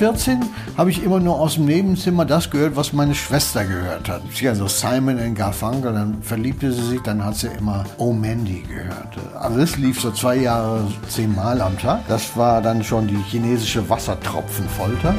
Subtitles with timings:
[0.00, 0.40] 14
[0.78, 4.22] habe ich immer nur aus dem Nebenzimmer das gehört, was meine Schwester gehört hat.
[4.32, 8.62] Sie also Simon and Garfunkel, dann verliebte sie sich, dann hat sie immer Oh Mandy
[8.66, 9.18] gehört.
[9.38, 12.08] Also das lief so zwei Jahre zehnmal am Tag.
[12.08, 15.14] Das war dann schon die chinesische Wassertropfenfolter.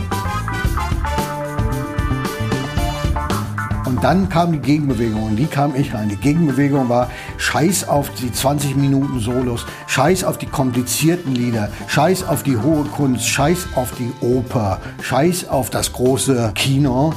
[4.02, 6.10] Dann kam die Gegenbewegung und die kam ich rein.
[6.10, 12.28] Die Gegenbewegung war Scheiß auf die 20 Minuten Solos, Scheiß auf die komplizierten Lieder, Scheiß
[12.28, 17.14] auf die hohe Kunst, Scheiß auf die Oper, Scheiß auf das große Kino.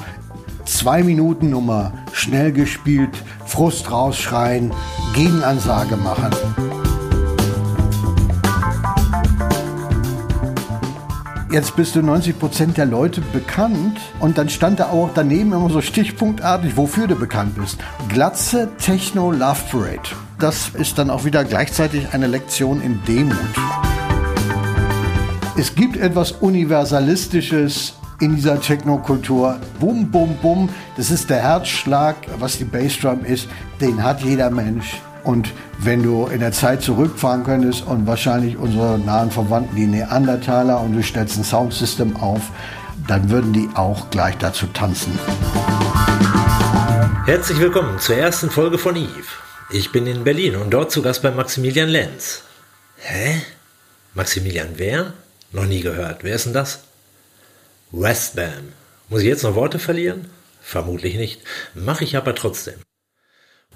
[0.64, 3.10] Zwei Minuten Nummer, schnell gespielt,
[3.44, 4.72] Frust rausschreien,
[5.14, 6.83] Gegenansage machen.
[11.54, 15.70] Jetzt bist du 90 Prozent der Leute bekannt und dann stand da auch daneben immer
[15.70, 17.78] so stichpunktartig, wofür du bekannt bist.
[18.08, 20.00] Glatze Techno Love Parade.
[20.40, 23.36] Das ist dann auch wieder gleichzeitig eine Lektion in Demut.
[25.56, 29.60] Es gibt etwas Universalistisches in dieser Technokultur.
[29.78, 30.68] Bum, bum, bum.
[30.96, 33.46] Das ist der Herzschlag, was die Bassdrum ist.
[33.80, 35.00] Den hat jeder Mensch.
[35.24, 40.80] Und wenn du in der Zeit zurückfahren könntest und wahrscheinlich unsere nahen Verwandten, die Neandertaler,
[40.80, 42.42] und du stellst ein Soundsystem auf,
[43.08, 45.18] dann würden die auch gleich dazu tanzen.
[47.24, 49.08] Herzlich willkommen zur ersten Folge von Eve.
[49.70, 52.42] Ich bin in Berlin und dort zu Gast bei Maximilian Lenz.
[52.98, 53.40] Hä?
[54.12, 55.14] Maximilian wer?
[55.52, 56.22] Noch nie gehört.
[56.22, 56.80] Wer ist denn das?
[57.92, 58.72] Westbam.
[59.08, 60.28] Muss ich jetzt noch Worte verlieren?
[60.60, 61.40] Vermutlich nicht.
[61.74, 62.74] Mache ich aber trotzdem.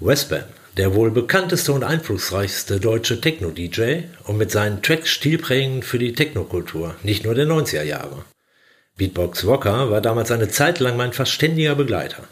[0.01, 0.43] Westbam,
[0.77, 6.95] der wohl bekannteste und einflussreichste deutsche Techno-DJ und mit seinen Tracks stilprägend für die Technokultur,
[7.03, 8.23] nicht nur der 90er Jahre.
[8.95, 12.23] Beatbox Walker war damals eine Zeit lang mein fast ständiger Begleiter.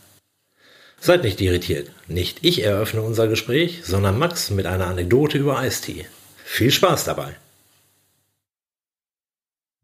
[1.00, 6.06] Seid nicht irritiert, nicht ich eröffne unser Gespräch, sondern Max mit einer Anekdote über Ice-T.
[6.46, 7.36] Viel Spaß dabei!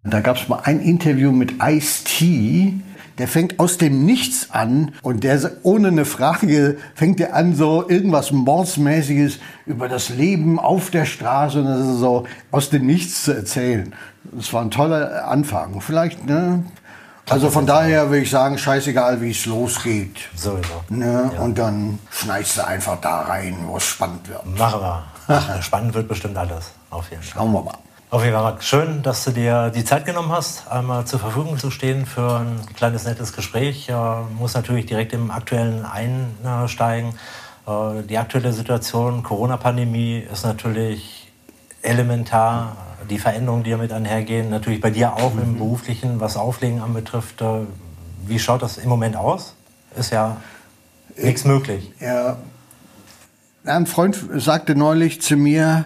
[0.06, 2.74] Da gab es mal ein Interview mit Ice-T,
[3.18, 7.88] der fängt aus dem Nichts an und der ohne eine Frage fängt er an so
[7.88, 13.24] irgendwas Mordsmäßiges über das Leben auf der Straße und das ist so aus dem Nichts
[13.24, 13.94] zu erzählen.
[14.32, 15.82] Das war ein toller Anfang.
[15.82, 16.64] Vielleicht, ne?
[17.30, 20.18] Also von daher würde ich sagen, scheißegal, wie es losgeht.
[20.36, 20.84] Sowieso.
[20.90, 21.32] Ne?
[21.34, 21.40] Ja.
[21.42, 24.46] Und dann schneidest du einfach da rein, wo es spannend wird.
[24.58, 25.04] Machen wir.
[25.28, 26.72] Ach, spannend wird bestimmt alles.
[26.90, 27.42] Auf jeden Fall.
[27.42, 27.78] Schauen wir mal.
[28.14, 31.72] Auf jeden Fall, Schön, dass du dir die Zeit genommen hast, einmal zur Verfügung zu
[31.72, 33.90] stehen für ein kleines, nettes Gespräch.
[33.90, 33.96] Ich
[34.38, 37.16] muss natürlich direkt im Aktuellen einsteigen.
[37.66, 41.32] Äh, die aktuelle Situation, Corona-Pandemie, ist natürlich
[41.82, 42.78] elementar.
[43.10, 45.42] Die Veränderungen, die damit einhergehen, natürlich bei dir auch mhm.
[45.42, 47.42] im Beruflichen, was Auflegen anbetrifft.
[47.42, 47.62] Äh,
[48.28, 49.56] wie schaut das im Moment aus?
[49.98, 50.38] Ist ja
[51.18, 51.92] nichts möglich.
[52.00, 52.38] Ja.
[53.66, 55.86] Ein Freund sagte neulich zu mir,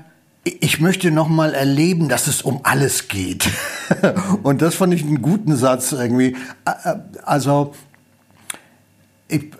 [0.49, 3.49] ich möchte noch mal erleben, dass es um alles geht.
[4.43, 6.35] Und das fand ich einen guten Satz irgendwie.
[7.23, 7.73] Also
[9.27, 9.51] ich,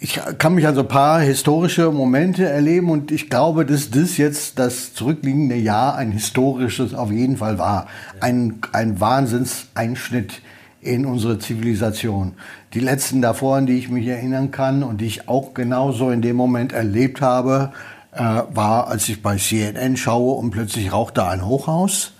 [0.00, 4.16] ich kann mich an so ein paar historische Momente erleben und ich glaube, dass das
[4.16, 7.88] jetzt das zurückliegende Jahr ein historisches auf jeden Fall war.
[8.20, 10.40] Ein, ein Wahnsinnseinschnitt
[10.80, 12.34] in unsere Zivilisation.
[12.74, 16.22] Die letzten davor, an die ich mich erinnern kann und die ich auch genauso in
[16.22, 17.72] dem Moment erlebt habe,
[18.12, 22.12] äh, war, als ich bei CNN schaue und plötzlich raucht da ein Hochhaus.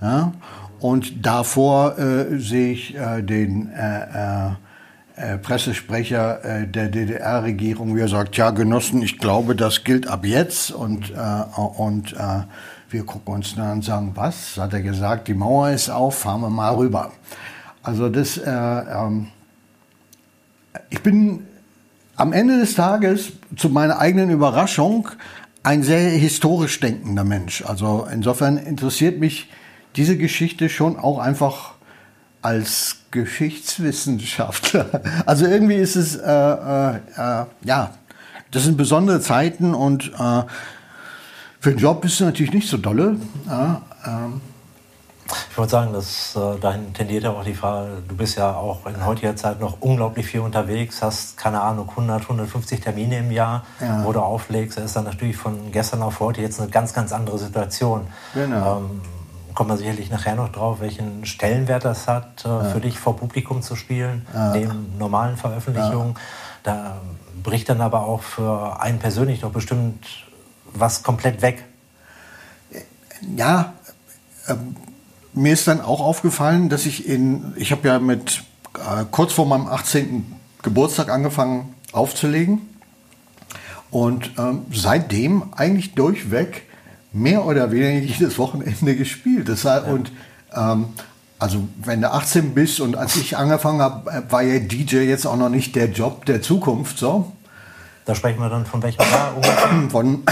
[0.00, 0.32] Ja.
[0.80, 4.50] Und davor äh, sehe ich äh, den äh,
[5.14, 10.24] äh, Pressesprecher äh, der DDR-Regierung, wie er sagt, ja Genossen, ich glaube, das gilt ab
[10.24, 10.72] jetzt.
[10.72, 12.14] Und, und
[12.88, 14.56] wir gucken uns dann an und sagen, was?
[14.56, 17.12] Hat er gesagt, die Mauer ist auf, fahren wir mal rüber.
[17.82, 19.28] Also das, äh, ähm,
[20.90, 21.46] ich bin
[22.22, 25.08] am Ende des Tages zu meiner eigenen Überraschung
[25.64, 27.64] ein sehr historisch denkender Mensch.
[27.66, 29.50] Also insofern interessiert mich
[29.96, 31.72] diese Geschichte schon auch einfach
[32.40, 35.02] als Geschichtswissenschaftler.
[35.26, 37.90] Also irgendwie ist es, äh, äh, äh, ja,
[38.52, 40.42] das sind besondere Zeiten und äh,
[41.58, 43.16] für den Job ist es natürlich nicht so dolle.
[44.06, 44.40] Ähm,
[45.50, 48.86] ich wollte sagen, dass äh, dahin tendiert ja auch die Frage, du bist ja auch
[48.86, 53.64] in heutiger Zeit noch unglaublich viel unterwegs, hast, keine Ahnung, 100, 150 Termine im Jahr,
[53.80, 54.04] ja.
[54.04, 54.78] wo du auflegst.
[54.78, 58.06] Das ist dann natürlich von gestern auf heute jetzt eine ganz, ganz andere Situation.
[58.34, 58.78] Genau.
[58.78, 59.00] Ähm,
[59.54, 62.64] kommt man sicherlich nachher noch drauf, welchen Stellenwert das hat, äh, ja.
[62.64, 64.52] für dich vor Publikum zu spielen, ja.
[64.52, 66.16] neben normalen Veröffentlichungen.
[66.62, 66.96] Da
[67.42, 70.06] bricht dann aber auch für einen persönlich doch bestimmt
[70.72, 71.64] was komplett weg.
[73.36, 73.74] Ja,
[74.48, 74.76] ähm,
[75.34, 78.42] mir ist dann auch aufgefallen, dass ich in, ich habe ja mit
[78.74, 80.24] äh, kurz vor meinem 18.
[80.62, 82.60] Geburtstag angefangen aufzulegen
[83.90, 86.62] und ähm, seitdem eigentlich durchweg
[87.12, 89.48] mehr oder weniger jedes Wochenende gespielt.
[89.48, 89.92] Das heißt, ja.
[89.92, 90.12] Und
[90.54, 90.86] ähm,
[91.38, 95.26] also wenn du 18 bist und als ich angefangen habe, äh, war ja DJ jetzt
[95.26, 97.32] auch noch nicht der Job der Zukunft, so.
[98.04, 99.34] Da sprechen wir dann von welchem Jahr?
[99.90, 100.22] Von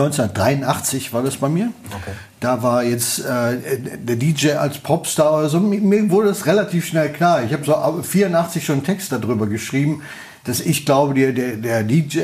[0.00, 1.72] 1983 war das bei mir.
[1.90, 2.12] Okay.
[2.40, 5.60] Da war jetzt äh, der DJ als Popstar oder so.
[5.60, 7.42] Mir wurde das relativ schnell klar.
[7.42, 10.02] Ich habe so 84 schon einen Text darüber geschrieben,
[10.44, 12.18] dass ich glaube, der, der, der DJ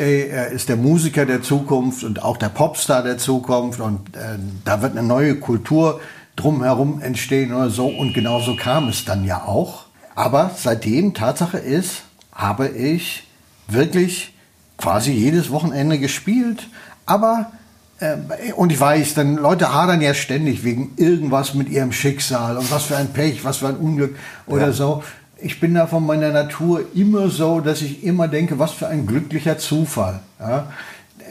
[0.54, 4.96] ist der Musiker der Zukunft und auch der Popstar der Zukunft und äh, da wird
[4.96, 6.00] eine neue Kultur
[6.36, 7.88] drumherum entstehen oder so.
[7.88, 9.86] Und genau so kam es dann ja auch.
[10.14, 12.02] Aber seitdem, Tatsache ist,
[12.32, 13.26] habe ich
[13.68, 14.34] wirklich
[14.76, 16.68] quasi jedes Wochenende gespielt.
[17.06, 17.61] Aber, äh,
[18.56, 22.84] und ich weiß, dann Leute hadern ja ständig wegen irgendwas mit ihrem Schicksal und was
[22.84, 24.16] für ein Pech, was für ein Unglück
[24.46, 24.72] oder ja.
[24.72, 25.02] so.
[25.40, 29.06] Ich bin da von meiner Natur immer so, dass ich immer denke, was für ein
[29.06, 30.20] glücklicher Zufall.
[30.38, 30.68] Ja?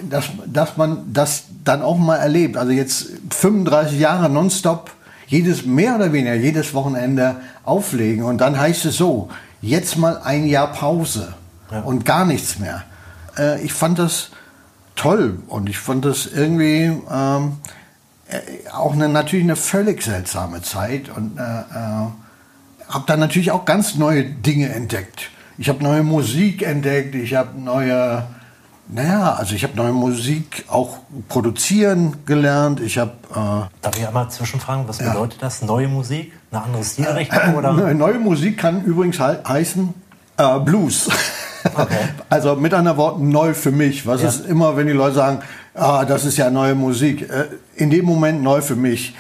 [0.10, 2.58] dass, dass man das dann auch mal erlebt.
[2.58, 4.92] Also jetzt 35 Jahre nonstop,
[5.28, 8.24] jedes, mehr oder weniger jedes Wochenende auflegen.
[8.24, 9.30] Und dann heißt es so,
[9.62, 11.34] jetzt mal ein Jahr Pause
[11.72, 11.82] ja.
[11.82, 12.84] und gar nichts mehr.
[13.38, 14.32] Äh, ich fand das
[15.02, 17.58] toll und ich fand das irgendwie ähm,
[18.30, 22.08] äh, auch eine, natürlich eine völlig seltsame Zeit und äh, äh,
[22.88, 25.32] habe dann natürlich auch ganz neue Dinge entdeckt.
[25.58, 28.28] Ich habe neue Musik entdeckt, ich habe neue
[28.94, 30.98] naja, also ich habe neue Musik auch
[31.30, 32.82] produzieren gelernt.
[32.82, 33.14] Ich habe.
[33.32, 35.14] Äh, Darf ich einmal zwischenfragen, was ja.
[35.14, 35.62] bedeutet das?
[35.62, 36.34] Neue Musik?
[36.52, 37.56] Eine andere Stilrichtung?
[37.56, 37.72] Oder?
[37.94, 39.94] Neue Musik kann übrigens heißen
[40.42, 41.10] äh, Blues.
[41.64, 41.96] Okay.
[42.28, 44.08] also mit anderen Worten neu für mich.
[44.08, 44.30] Was ja.
[44.30, 45.44] ist immer, wenn die Leute sagen,
[45.76, 47.30] ah, das ist ja neue Musik.
[47.30, 49.14] Äh, in dem Moment neu für mich.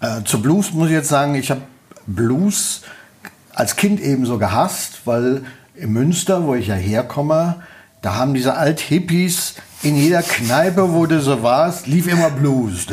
[0.00, 1.60] Äh, zu Blues muss ich jetzt sagen, ich habe
[2.08, 2.82] Blues
[3.52, 5.42] als Kind ebenso gehasst, weil
[5.76, 7.62] in Münster, wo ich ja herkomme,
[8.02, 12.86] da haben diese Alt-Hippies in jeder Kneipe, wo du so warst, lief immer Blues.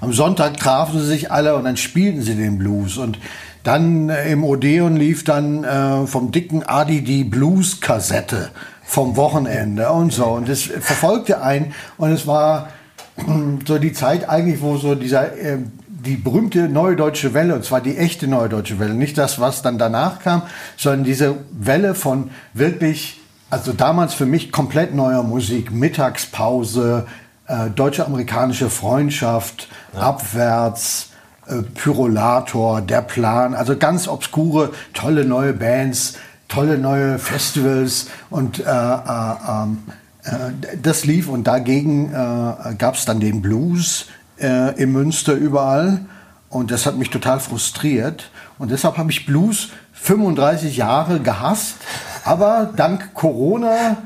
[0.00, 2.96] Am Sonntag trafen sie sich alle und dann spielten sie den Blues.
[2.96, 3.18] Und
[3.66, 8.50] dann äh, im Odeon lief dann äh, vom dicken Adi die Blues-Kassette
[8.84, 10.26] vom Wochenende und so.
[10.26, 11.74] Und das verfolgte einen.
[11.96, 12.68] Und es war
[13.66, 15.58] so die Zeit eigentlich, wo so dieser äh,
[15.88, 19.62] die berühmte Neue Deutsche Welle, und zwar die echte Neue Deutsche Welle, nicht das, was
[19.62, 20.42] dann danach kam,
[20.76, 23.20] sondern diese Welle von wirklich,
[23.50, 27.06] also damals für mich komplett neuer Musik, Mittagspause,
[27.48, 30.00] äh, deutsche-amerikanische Freundschaft, ja.
[30.00, 31.10] abwärts,
[31.48, 36.14] äh, Pyrolator, der Plan, also ganz obskure, tolle neue Bands,
[36.48, 39.78] tolle neue Festivals und äh, äh, ähm,
[40.22, 44.06] äh das lief und dagegen äh, gab es dann den Blues,
[44.38, 46.04] äh, in Münster überall.
[46.48, 48.30] Und das hat mich total frustriert.
[48.58, 51.76] Und deshalb habe ich Blues 35 Jahre gehasst.
[52.24, 53.96] Aber dank Corona,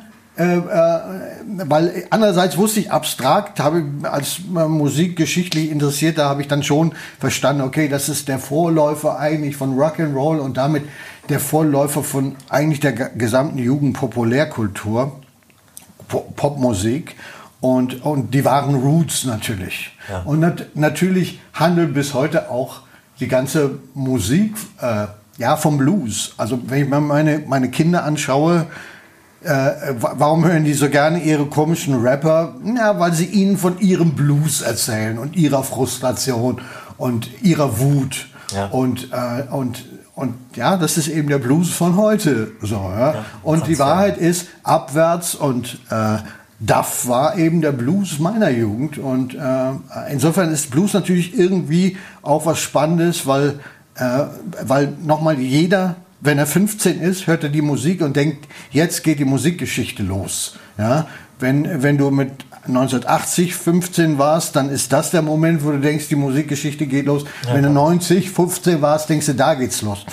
[0.40, 1.00] äh, äh,
[1.68, 7.60] weil andererseits wusste ich abstrakt, habe ich als musikgeschichtlich Interessierter habe ich dann schon verstanden,
[7.60, 10.84] okay, das ist der Vorläufer eigentlich von Rock'n'Roll und damit
[11.28, 15.20] der Vorläufer von eigentlich der gesamten Jugendpopulärkultur,
[16.08, 17.16] Popmusik
[17.60, 19.94] und, und die wahren Roots natürlich.
[20.08, 20.22] Ja.
[20.22, 22.80] Und nat natürlich handelt bis heute auch
[23.20, 26.32] die ganze Musik äh, ja, vom Blues.
[26.38, 28.68] Also wenn ich mir meine, meine Kinder anschaue,
[29.42, 32.54] äh, warum hören die so gerne ihre komischen Rapper?
[32.76, 36.60] Ja, weil sie ihnen von ihrem Blues erzählen und ihrer Frustration
[36.98, 38.28] und ihrer Wut.
[38.54, 38.66] Ja.
[38.66, 42.52] Und, äh, und, und ja, das ist eben der Blues von heute.
[42.60, 43.14] So, ja?
[43.14, 46.18] ja und die Wahrheit ist, abwärts und äh,
[46.60, 48.98] Duff war eben der Blues meiner Jugend.
[48.98, 49.38] Und äh,
[50.10, 53.60] insofern ist Blues natürlich irgendwie auch was Spannendes, weil,
[53.94, 54.24] äh,
[54.66, 59.18] weil nochmal jeder, wenn er 15 ist, hört er die Musik und denkt, jetzt geht
[59.18, 60.56] die Musikgeschichte los.
[60.78, 61.06] Ja?
[61.38, 66.08] Wenn, wenn du mit 1980 15 warst, dann ist das der Moment, wo du denkst,
[66.08, 67.24] die Musikgeschichte geht los.
[67.46, 70.04] Ja, wenn du 90, 15 warst, denkst du, da geht's los.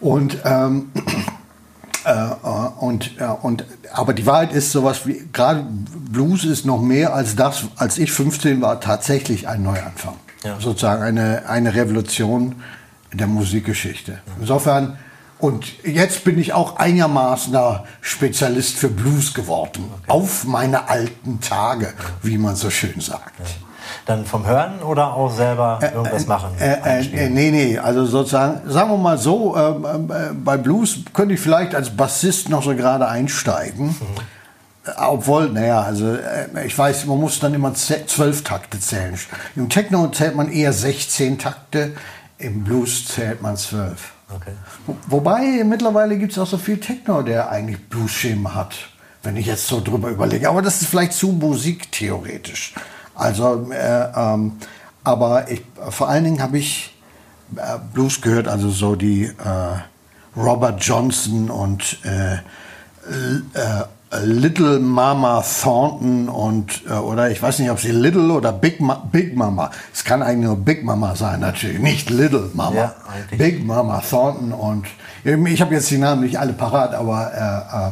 [0.00, 0.90] Und ähm,
[2.04, 2.34] äh, äh,
[2.78, 5.66] und, äh, und, aber die Wahrheit ist sowas wie, gerade
[6.10, 10.14] Blues ist noch mehr als das, als ich 15 war, tatsächlich ein Neuanfang.
[10.42, 10.58] Ja.
[10.58, 12.56] Sozusagen eine, eine Revolution
[13.12, 14.20] der Musikgeschichte.
[14.40, 14.96] Insofern,
[15.40, 17.56] und jetzt bin ich auch einigermaßen
[18.00, 19.90] Spezialist für Blues geworden.
[19.92, 20.04] Okay.
[20.08, 23.38] Auf meine alten Tage, wie man so schön sagt.
[23.38, 23.46] Ja.
[24.06, 26.50] Dann vom Hören oder auch selber äh, irgendwas äh, machen?
[26.58, 31.34] Äh, äh, nee, nee, also sozusagen, sagen wir mal so, ähm, äh, bei Blues könnte
[31.34, 33.88] ich vielleicht als Bassist noch so gerade einsteigen.
[33.88, 33.96] Mhm.
[34.96, 39.18] Obwohl, naja, also äh, ich weiß, man muss dann immer zwölf Takte zählen.
[39.56, 41.92] Im Techno zählt man eher 16 Takte,
[42.38, 44.12] im Blues zählt man zwölf.
[44.34, 44.52] Okay.
[45.08, 48.74] Wobei mittlerweile gibt es auch so viel Techno, der eigentlich Blues-Schemen hat,
[49.22, 50.48] wenn ich jetzt so drüber überlege.
[50.48, 52.74] Aber das ist vielleicht zu musiktheoretisch.
[53.14, 54.52] Also, äh, ähm,
[55.02, 56.94] Aber ich, vor allen Dingen habe ich
[57.56, 66.28] äh, Blues gehört, also so die äh, Robert Johnson und äh, äh, Little Mama Thornton
[66.28, 69.70] und äh, oder ich weiß nicht, ob sie Little oder Big, Ma Big Mama.
[69.92, 72.76] Es kann eigentlich nur Big Mama sein, natürlich, nicht Little Mama.
[72.76, 72.94] Ja,
[73.36, 74.86] Big Mama Thornton und
[75.22, 77.90] ich habe jetzt die Namen nicht alle parat, aber äh, äh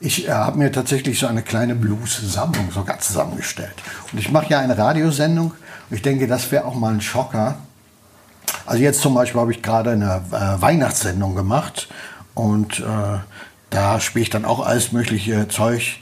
[0.00, 3.74] ich äh, habe mir tatsächlich so eine kleine Blues-Sammlung sogar zusammengestellt.
[4.12, 7.56] Und ich mache ja eine Radiosendung und ich denke, das wäre auch mal ein Schocker.
[8.64, 11.88] Also jetzt zum Beispiel habe ich gerade eine äh, Weihnachtssendung gemacht
[12.34, 13.18] und äh,
[13.70, 15.98] da spiele ich dann auch alles mögliche Zeug,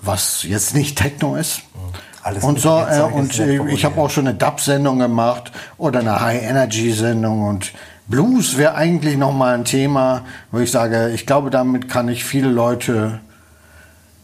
[0.00, 1.62] was jetzt nicht Techno ist.
[2.22, 6.20] Alles und so äh, und äh, ich habe auch schon eine Dub-Sendung gemacht oder eine
[6.20, 7.72] High-Energy-Sendung und
[8.06, 12.24] Blues wäre eigentlich noch mal ein Thema, wo ich sage, ich glaube, damit kann ich
[12.24, 13.20] viele Leute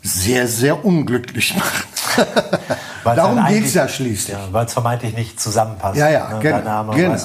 [0.03, 2.27] sehr, sehr unglücklich machen.
[3.05, 4.37] Darum geht es ja schließlich.
[4.37, 5.97] Ja, Weil es vermeintlich nicht zusammenpasst.
[5.97, 6.39] Ja, ja, ne?
[6.41, 6.61] genau.
[6.63, 7.17] Name genau,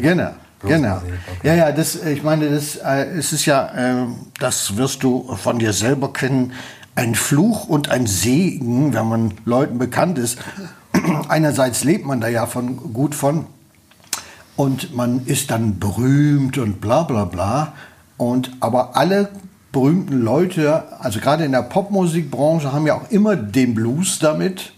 [0.00, 0.30] genau.
[0.68, 0.96] Genau.
[0.96, 1.12] Okay.
[1.42, 4.06] Ja, ja, das, ich meine, das äh, es ist ja, äh,
[4.38, 6.52] das wirst du von dir selber kennen,
[6.94, 10.38] ein Fluch und ein Segen, wenn man Leuten bekannt ist.
[11.28, 13.46] Einerseits lebt man da ja von, gut von
[14.56, 17.72] und man ist dann berühmt und bla bla bla.
[18.16, 19.28] Und aber alle
[19.72, 24.72] berühmten Leute, also gerade in der Popmusikbranche, haben ja auch immer den Blues damit,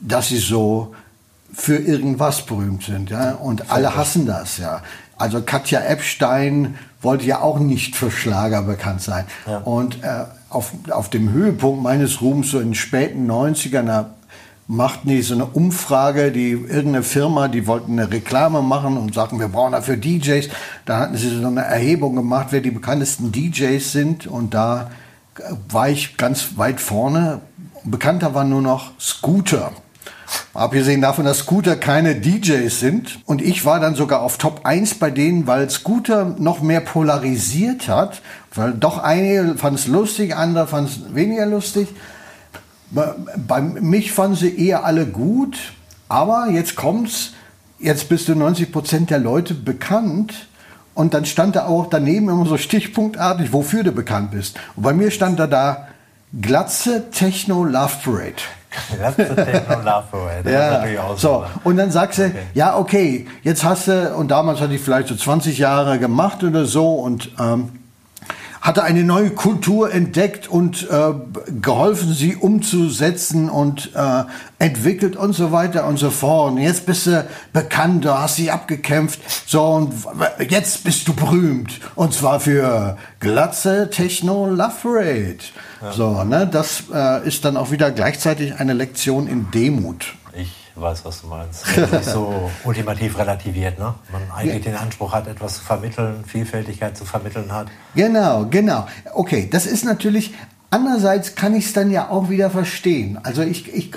[0.00, 0.94] dass sie so
[1.52, 3.10] für irgendwas berühmt sind.
[3.10, 3.32] Ja?
[3.32, 4.82] Und alle hassen das, ja.
[5.20, 9.24] Also Katja Epstein wollte ja auch nicht für Schlager bekannt sein.
[9.46, 9.58] Ja.
[9.58, 14.14] Und äh, auf, auf dem Höhepunkt meines Ruhms, so in den späten 90ern, da
[14.66, 19.40] machten die so eine Umfrage, die irgendeine Firma, die wollten eine Reklame machen und sagten,
[19.40, 20.48] wir brauchen dafür DJs.
[20.86, 24.26] Da hatten sie so eine Erhebung gemacht, wer die bekanntesten DJs sind.
[24.26, 24.90] Und da
[25.68, 27.40] war ich ganz weit vorne.
[27.84, 29.72] Bekannter war nur noch Scooter.
[30.60, 33.20] Abgesehen davon, dass Scooter keine DJs sind.
[33.24, 37.88] Und ich war dann sogar auf Top 1 bei denen, weil Scooter noch mehr polarisiert
[37.88, 38.20] hat.
[38.54, 41.88] Weil doch einige fanden es lustig, andere fanden es weniger lustig.
[42.90, 45.56] Bei mich fanden sie eher alle gut.
[46.10, 47.32] Aber jetzt kommt's.
[47.78, 50.46] Jetzt bist du 90 Prozent der Leute bekannt.
[50.92, 54.60] Und dann stand da auch daneben immer so stichpunktartig, wofür du bekannt bist.
[54.76, 55.88] Und bei mir stand da da
[56.38, 58.59] Glatze Techno Love Parade.
[60.50, 61.44] ja, so.
[61.64, 62.34] Und dann sagst du, okay.
[62.54, 66.66] ja, okay, jetzt hast du, und damals hatte ich vielleicht so 20 Jahre gemacht oder
[66.66, 67.70] so und ähm,
[68.60, 71.14] hatte eine neue Kultur entdeckt und äh,
[71.60, 74.24] geholfen, sie umzusetzen und äh,
[74.58, 76.52] entwickelt und so weiter und so fort.
[76.52, 79.20] Und jetzt bist du bekannt, du hast sie abgekämpft.
[79.46, 79.94] So, und
[80.50, 81.80] jetzt bist du berühmt.
[81.94, 85.38] Und zwar für Glatze Techno Love Parade.
[85.80, 85.92] Ja.
[85.92, 90.14] So, ne, das äh, ist dann auch wieder gleichzeitig eine Lektion in Demut.
[90.34, 91.66] Ich weiß, was du meinst.
[91.76, 93.94] Nicht so ultimativ relativiert, ne?
[94.12, 94.72] Man eigentlich ja.
[94.72, 97.68] den Anspruch hat, etwas zu vermitteln, Vielfältigkeit zu vermitteln hat.
[97.94, 98.86] Genau, genau.
[99.14, 100.34] Okay, das ist natürlich,
[100.70, 103.18] andererseits kann ich es dann ja auch wieder verstehen.
[103.22, 103.92] Also ich, ich,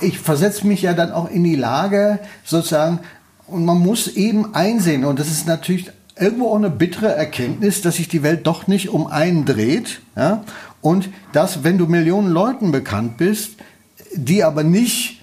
[0.00, 3.00] ich versetze mich ja dann auch in die Lage, sozusagen,
[3.46, 7.96] und man muss eben einsehen, und das ist natürlich irgendwo auch eine bittere Erkenntnis, dass
[7.96, 10.00] sich die Welt doch nicht um einen dreht.
[10.16, 10.44] Ja?
[10.82, 13.52] Und dass, wenn du Millionen Leuten bekannt bist,
[14.14, 15.22] die aber nicht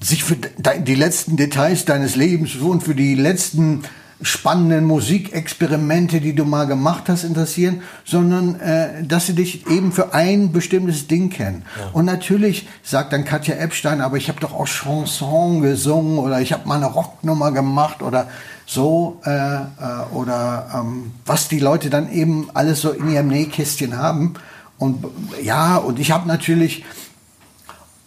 [0.00, 3.84] sich für die letzten Details deines Lebens und für die letzten
[4.22, 10.14] spannenden Musikexperimente, die du mal gemacht hast, interessieren, sondern äh, dass sie dich eben für
[10.14, 11.64] ein bestimmtes Ding kennen.
[11.78, 11.90] Ja.
[11.92, 16.52] Und natürlich sagt dann Katja Epstein, aber ich habe doch auch Chanson gesungen oder ich
[16.52, 18.28] habe mal eine Rocknummer gemacht oder
[18.72, 19.64] so äh, äh,
[20.12, 24.34] oder ähm, was die Leute dann eben alles so in ihrem Nähkästchen haben.
[24.78, 25.04] Und
[25.42, 26.84] ja, und ich habe natürlich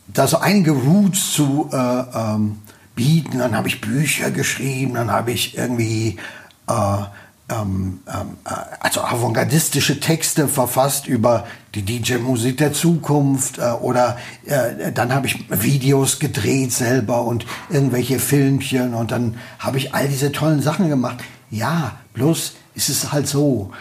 [0.08, 2.60] da so einige Roots zu äh, ähm,
[2.96, 3.40] bieten.
[3.40, 6.18] Dann habe ich Bücher geschrieben, dann habe ich irgendwie
[6.68, 6.98] äh,
[7.50, 14.92] ähm, ähm, äh, also avantgardistische Texte verfasst über die DJ-Musik der Zukunft äh, oder äh,
[14.92, 20.32] dann habe ich Videos gedreht selber und irgendwelche Filmchen und dann habe ich all diese
[20.32, 21.18] tollen Sachen gemacht.
[21.52, 23.72] Ja, bloß ist es halt so,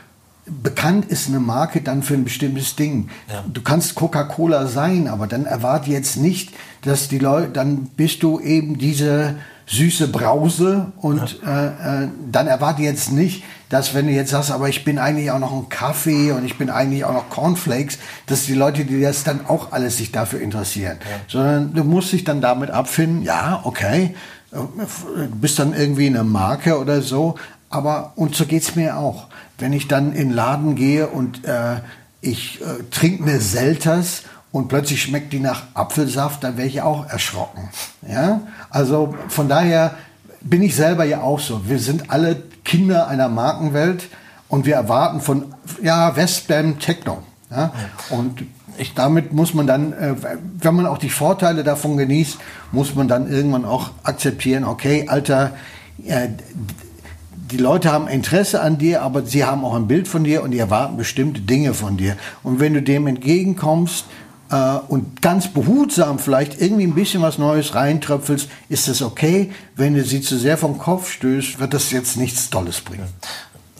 [0.46, 3.08] bekannt ist eine Marke dann für ein bestimmtes Ding.
[3.32, 3.44] Ja.
[3.50, 6.52] Du kannst Coca-Cola sein, aber dann erwarte jetzt nicht,
[6.82, 12.82] dass die Leute, dann bist du eben diese süße Brause und äh, äh, dann erwarte
[12.82, 16.32] jetzt nicht, dass wenn du jetzt sagst, aber ich bin eigentlich auch noch ein Kaffee
[16.32, 19.96] und ich bin eigentlich auch noch Cornflakes, dass die Leute, die das dann auch alles
[19.96, 21.20] sich dafür interessieren, ja.
[21.28, 24.14] sondern du musst dich dann damit abfinden, ja, okay,
[24.52, 24.68] du
[25.40, 27.36] bist dann irgendwie eine Marke oder so,
[27.70, 29.26] aber und so geht's mir auch.
[29.58, 31.76] Wenn ich dann in den Laden gehe und äh,
[32.20, 34.22] ich äh, trinke eine Selters
[34.54, 37.70] und plötzlich schmeckt die nach Apfelsaft, dann wäre ich auch erschrocken.
[38.08, 38.42] Ja?
[38.70, 39.96] Also von daher
[40.42, 41.68] bin ich selber ja auch so.
[41.68, 44.08] Wir sind alle Kinder einer Markenwelt
[44.46, 47.24] und wir erwarten von ja, Westbam Techno.
[47.50, 47.72] Ja?
[48.10, 48.44] Und
[48.78, 50.14] ich, damit muss man dann, äh,
[50.60, 52.38] wenn man auch die Vorteile davon genießt,
[52.70, 55.50] muss man dann irgendwann auch akzeptieren, okay, Alter,
[56.06, 56.28] äh,
[57.50, 60.52] die Leute haben Interesse an dir, aber sie haben auch ein Bild von dir und
[60.52, 62.16] die erwarten bestimmte Dinge von dir.
[62.44, 64.04] Und wenn du dem entgegenkommst
[64.54, 69.52] äh, und ganz behutsam vielleicht irgendwie ein bisschen was Neues reintröpfelst, ist das okay.
[69.74, 73.08] Wenn du sie zu sehr vom Kopf stößt, wird das jetzt nichts Tolles bringen.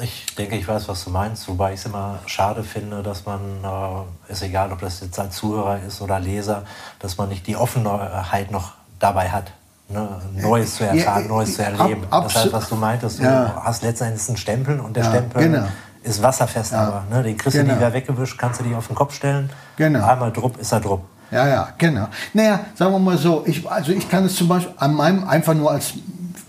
[0.00, 3.40] Ich denke, ich weiß, was du meinst, wobei ich es immer schade finde, dass man,
[3.62, 6.64] äh, ist egal, ob das jetzt ein Zuhörer ist oder Leser,
[6.99, 9.52] dass man nicht die Offenheit noch dabei hat.
[9.87, 12.04] Ne, Neues zu erfahren, ja, Neues zu erleben.
[12.11, 13.62] Ab, das heißt, was du meintest, du ja.
[13.62, 15.69] hast letztendlich einen Stempel und der ja, Stempel genau.
[16.04, 17.73] Ist wasserfest, aber ne, den kriegst genau.
[17.73, 19.50] du wieder weggewischt, kannst du dich auf den Kopf stellen.
[19.76, 20.06] Genau.
[20.06, 21.02] Einmal drupp ist er drupp.
[21.30, 22.06] Ja, ja, genau.
[22.32, 25.54] Naja, sagen wir mal so, ich, also ich kann es zum Beispiel an meinem, einfach
[25.54, 25.94] nur als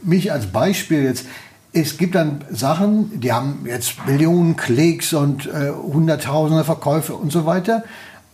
[0.03, 1.25] mich als Beispiel jetzt,
[1.73, 7.45] es gibt dann Sachen, die haben jetzt Millionen Klicks und äh, Hunderttausende Verkäufe und so
[7.45, 7.83] weiter.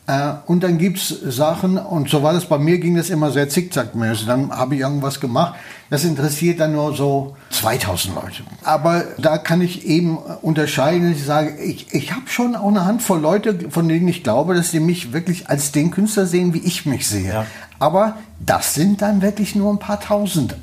[0.08, 3.32] Äh, und dann gibt es Sachen, und so war das bei mir, ging das immer
[3.32, 4.26] sehr zickzackmäßig.
[4.26, 5.56] Dann habe ich irgendwas gemacht.
[5.90, 8.44] Das interessiert dann nur so 2000 Leute.
[8.64, 13.20] Aber da kann ich eben unterscheiden, ich sage, ich, ich habe schon auch eine Handvoll
[13.20, 16.86] Leute, von denen ich glaube, dass sie mich wirklich als den Künstler sehen, wie ich
[16.86, 17.34] mich sehe.
[17.34, 17.46] Ja.
[17.80, 20.56] Aber das sind dann wirklich nur ein paar tausend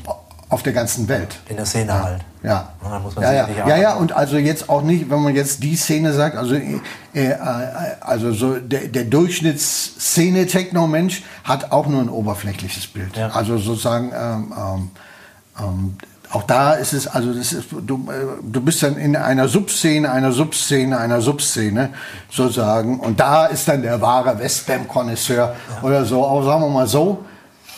[0.48, 1.40] auf der ganzen Welt.
[1.48, 2.02] In der Szene ja.
[2.02, 2.22] halt.
[2.42, 2.72] Ja.
[3.20, 3.48] ja, ja.
[3.66, 6.80] ja, ja, und also jetzt auch nicht, wenn man jetzt die Szene sagt, also, äh,
[7.14, 7.34] äh,
[8.00, 13.14] also so der, der Durchschnittsszene-Techno-Mensch hat auch nur ein oberflächliches Bild.
[13.16, 13.28] Ja.
[13.30, 14.90] Also sozusagen, ähm, ähm,
[15.58, 15.96] ähm,
[16.30, 20.10] auch da ist es, also das ist, du, äh, du bist dann in einer Subszene,
[20.10, 21.90] einer Subszene, einer Subszene
[22.30, 23.00] sozusagen.
[23.00, 27.24] Und da ist dann der wahre Westbam-Konnoisseur oder so, auch sagen wir mal so.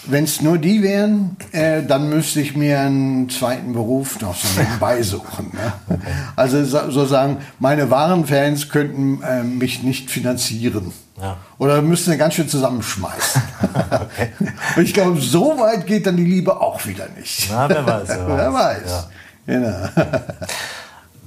[0.07, 4.49] Wenn es nur die wären, äh, dann müsste ich mir einen zweiten Beruf noch so
[4.59, 5.53] nebenbei suchen.
[5.53, 5.99] Ne?
[6.37, 10.93] Also sozusagen, meine wahren Fans könnten äh, mich nicht finanzieren.
[11.21, 11.37] Ja.
[11.59, 13.43] Oder müssten ganz schön zusammenschmeißen.
[13.91, 14.31] okay.
[14.77, 17.49] Und ich glaube, so weit geht dann die Liebe auch wieder nicht.
[17.51, 18.09] Na, wer weiß.
[18.09, 18.87] Wer, wer weiß.
[18.87, 19.05] Ja.
[19.47, 19.89] Genau.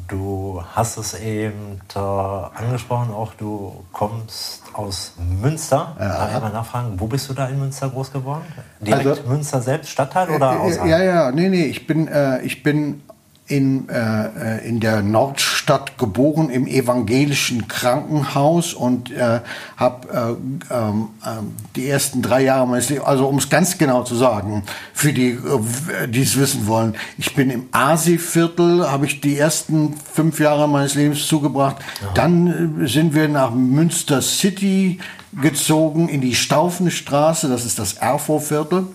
[0.07, 5.95] Du hast es eben äh, angesprochen, auch du kommst aus Münster.
[5.99, 6.07] Ja.
[6.07, 8.43] Darf ich mal nachfragen, wo bist du da in Münster groß geworden?
[8.79, 10.89] Direkt also, Münster selbst, Stadtteil oder äh, außerhalb?
[10.89, 13.01] Ja, ja, nee, nee, ich bin, äh, ich bin
[13.47, 19.41] in, äh, äh, in der Nordstadt geboren, im evangelischen Krankenhaus und äh,
[19.75, 20.37] habe
[20.69, 21.41] äh, ähm, äh,
[21.75, 25.31] die ersten drei Jahre meines Lebens, also um es ganz genau zu sagen, für die,
[25.31, 30.69] äh, die es wissen wollen, ich bin im Asi-Viertel, habe ich die ersten fünf Jahre
[30.69, 31.77] meines Lebens zugebracht.
[32.01, 32.13] Ja.
[32.13, 34.99] Dann äh, sind wir nach Münster City
[35.41, 38.87] gezogen, in die Staufenstraße, das ist das Erfurviertel.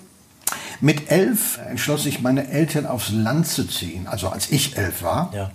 [0.81, 5.31] Mit elf entschloss sich meine Eltern aufs Land zu ziehen, also als ich elf war.
[5.35, 5.51] Ja.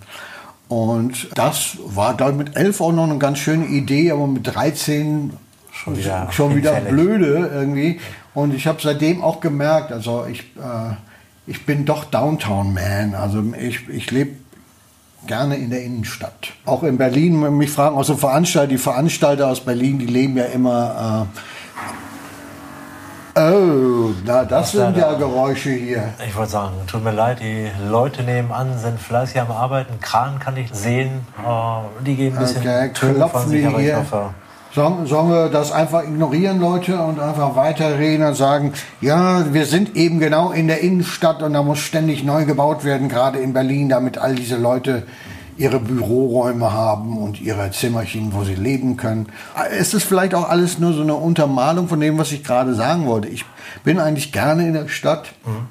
[0.68, 5.32] Und das war, ich, mit elf auch noch eine ganz schöne Idee, aber mit 13
[5.72, 8.00] schon wieder, schon wieder blöde irgendwie.
[8.34, 10.94] Und ich habe seitdem auch gemerkt, also ich, äh,
[11.46, 13.14] ich bin doch Downtown-Man.
[13.14, 14.32] Also ich, ich lebe
[15.26, 16.52] gerne in der Innenstadt.
[16.64, 20.44] Auch in Berlin, mich fragen auch so Veranstalter, die Veranstalter aus Berlin, die leben ja
[20.44, 21.38] immer äh,
[23.36, 26.10] Oh, na, das sind ja Geräusche hier.
[26.24, 29.98] Ich wollte sagen, tut mir leid, die Leute nebenan sind fleißig am Arbeiten.
[30.00, 31.26] Kran kann ich sehen.
[31.44, 34.30] Oh, die gehen ein bisschen okay, Töne von sich, aber ich hoffe...
[34.72, 39.96] Sollen, sollen wir das einfach ignorieren, Leute, und einfach weiterreden und sagen, ja, wir sind
[39.96, 43.88] eben genau in der Innenstadt und da muss ständig neu gebaut werden, gerade in Berlin,
[43.88, 45.04] damit all diese Leute
[45.56, 49.26] ihre Büroräume haben und ihre Zimmerchen, wo sie leben können.
[49.70, 53.06] Es ist vielleicht auch alles nur so eine Untermalung von dem, was ich gerade sagen
[53.06, 53.28] wollte.
[53.28, 53.44] Ich
[53.84, 55.32] bin eigentlich gerne in der Stadt.
[55.44, 55.66] Mhm.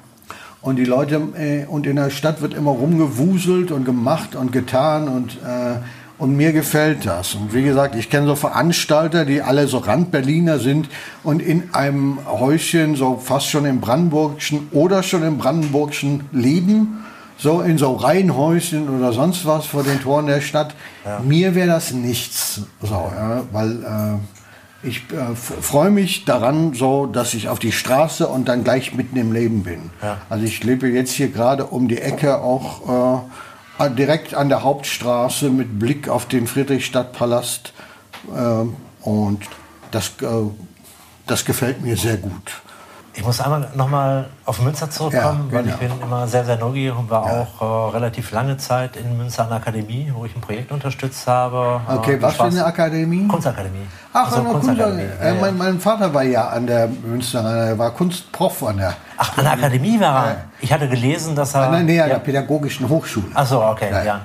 [0.62, 5.08] Und die Leute, äh, und in der Stadt wird immer rumgewuselt und gemacht und getan
[5.08, 5.76] und, äh,
[6.16, 7.34] und mir gefällt das.
[7.34, 10.88] Und wie gesagt, ich kenne so Veranstalter, die alle so Randberliner sind
[11.22, 17.04] und in einem Häuschen so fast schon im Brandenburgischen oder schon im Brandenburgischen leben
[17.36, 20.74] so in so Reihenhäuschen oder sonst was vor den Toren der Stadt.
[21.04, 21.20] Ja.
[21.20, 27.34] Mir wäre das nichts, so, ja, weil äh, ich äh, freue mich daran, so, dass
[27.34, 29.90] ich auf die Straße und dann gleich mitten im Leben bin.
[30.02, 30.18] Ja.
[30.28, 33.24] Also ich lebe jetzt hier gerade um die Ecke auch
[33.80, 37.72] äh, direkt an der Hauptstraße mit Blick auf den Friedrichstadtpalast
[38.34, 39.40] äh, und
[39.90, 40.26] das, äh,
[41.26, 42.62] das gefällt mir sehr gut.
[43.16, 45.94] Ich muss einmal nochmal auf Münster zurückkommen, Ja, weil ich genau.
[45.94, 47.46] bin immer sehr, sehr neugierig und war Ja.
[47.60, 51.24] auch äh, relativ lange Zeit in Münster an der Akademie, wo ich ein Projekt unterstützt
[51.28, 51.80] habe.
[51.88, 53.28] Okay, Äh, was für eine Akademie?
[53.28, 53.86] Kunstakademie.
[54.12, 55.02] Ach, Also der Kunst, Kunstakademie.
[55.22, 59.38] äh, mein, mein Vater war ja an der Münster, er war Kunstprof an der, Ach,
[59.38, 60.36] an der Akademie war er.
[60.60, 61.70] Ich hatte gelesen, dass er.
[61.70, 62.14] der, nee, an ja.
[62.14, 63.26] der Pädagogischen Hochschule.
[63.34, 64.20] Ach so, okay, Ja,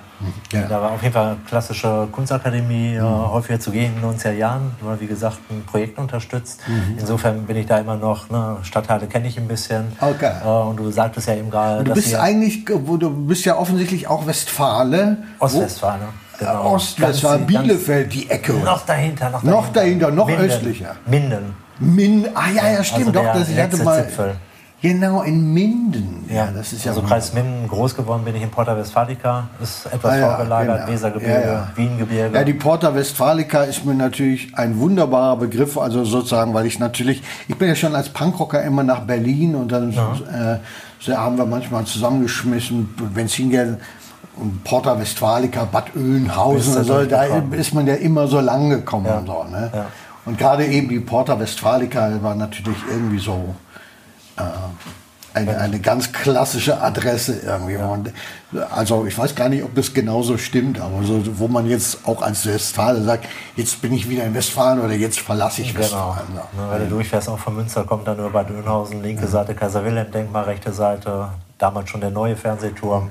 [0.51, 0.63] ja.
[0.67, 4.71] Da war auf jeden Fall klassische Kunstakademie, äh, häufiger zu gehen in den 90er Jahren.
[4.81, 6.61] War wie gesagt ein Projekt unterstützt.
[6.67, 6.97] Mhm.
[6.99, 9.91] Insofern bin ich da immer noch, ne, Stadtteile kenne ich ein bisschen.
[9.99, 10.31] Okay.
[10.43, 14.07] Äh, und du sagtest ja eben gerade, Du bist eigentlich, wo du bist ja offensichtlich
[14.07, 15.17] auch Westfale.
[15.39, 16.01] Ostwestfalen.
[16.01, 16.73] Wo, Genau.
[16.75, 18.53] Ostwestfalen, Bielefeld, die Ecke.
[18.53, 20.45] Noch dahinter, noch Noch dahinter, noch Minden.
[20.45, 20.95] östlicher.
[21.05, 21.53] Minden.
[21.79, 24.05] Min, ah ja, ja, stimmt, Also doch, das, ich hatte mal.
[24.05, 24.35] Zipfel.
[24.81, 26.25] Genau, in Minden.
[26.29, 26.91] Ja, das ist ja.
[26.91, 30.79] also Kreis Minden, groß geworden bin ich in Porta Westfalica, ist etwas Ah ja, vorgelagert,
[30.85, 30.91] genau.
[30.93, 31.71] Wesergebirge, Ja, ja.
[31.75, 32.35] Wiengebirge.
[32.35, 37.21] Ja, die Porta Westfalica ist mir natürlich ein wunderbarer Begriff, also sozusagen, weil ich natürlich,
[37.49, 41.83] ich bin ja schon als Punkrocker immer nach Berlin und dann äh, haben wir manchmal
[41.83, 43.79] zusammengeschmissen, Benzingeld
[44.37, 49.07] und Porta Westfalica, Bad Oeynhausen, also, da ist man ja immer so lang gekommen.
[49.07, 49.17] Ja.
[49.17, 49.71] Und, so, ne?
[49.73, 49.85] Ja.
[50.23, 53.55] und gerade eben die Porta Westfalica war natürlich irgendwie so
[55.33, 57.77] eine, eine ganz klassische Adresse irgendwie.
[57.77, 58.11] man-
[58.71, 62.21] also ich weiß gar nicht, ob das genauso stimmt, aber so, wo man jetzt auch
[62.23, 63.25] als Westfale sagt,
[63.55, 65.83] jetzt bin ich wieder in Westfalen oder jetzt verlasse ich Genau.
[65.83, 66.33] Westfalen.
[66.33, 69.85] Ne, wenn du durchfährst, auch von Münster kommt dann nur Bad Oeynhausen, linke Seite Kaiser
[69.85, 73.05] Wilhelm Denkmal, rechte Seite, damals schon der neue Fernsehturm.
[73.05, 73.09] Mhm.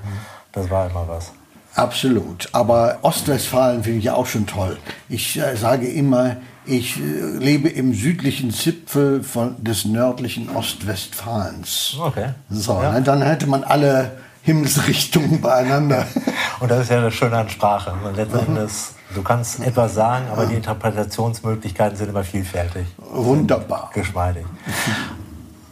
[0.52, 1.30] Das war immer was.
[1.76, 2.48] Absolut.
[2.52, 4.76] Aber Ostwestfalen finde ich ja auch schon toll.
[5.08, 6.36] Ich äh, sage immer,
[6.68, 7.02] ich äh,
[7.38, 11.96] lebe im südlichen Zipfel von, des nördlichen Ostwestfalens.
[12.00, 12.30] Okay.
[12.50, 12.92] So, Ja.
[12.92, 16.06] ne, dann hätte man alle Himmelsrichtungen beieinander.
[16.60, 17.92] Und das ist ja das Schöne an Sprache.
[18.04, 22.86] Und letzten Endes, du kannst etwas sagen, aber die Interpretationsmöglichkeiten sind immer vielfältig.
[22.98, 23.90] Wunderbar.
[23.94, 24.44] Geschmeidig.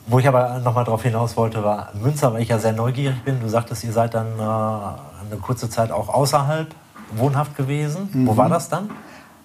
[0.09, 3.23] Wo ich aber noch mal darauf hinaus wollte, war Münster, weil ich ja sehr neugierig
[3.25, 3.41] bin.
[3.41, 6.69] Du sagtest, ihr seid dann äh, eine kurze Zeit auch außerhalb
[7.17, 8.09] wohnhaft gewesen.
[8.13, 8.37] Wo Mhm.
[8.37, 8.91] war das dann?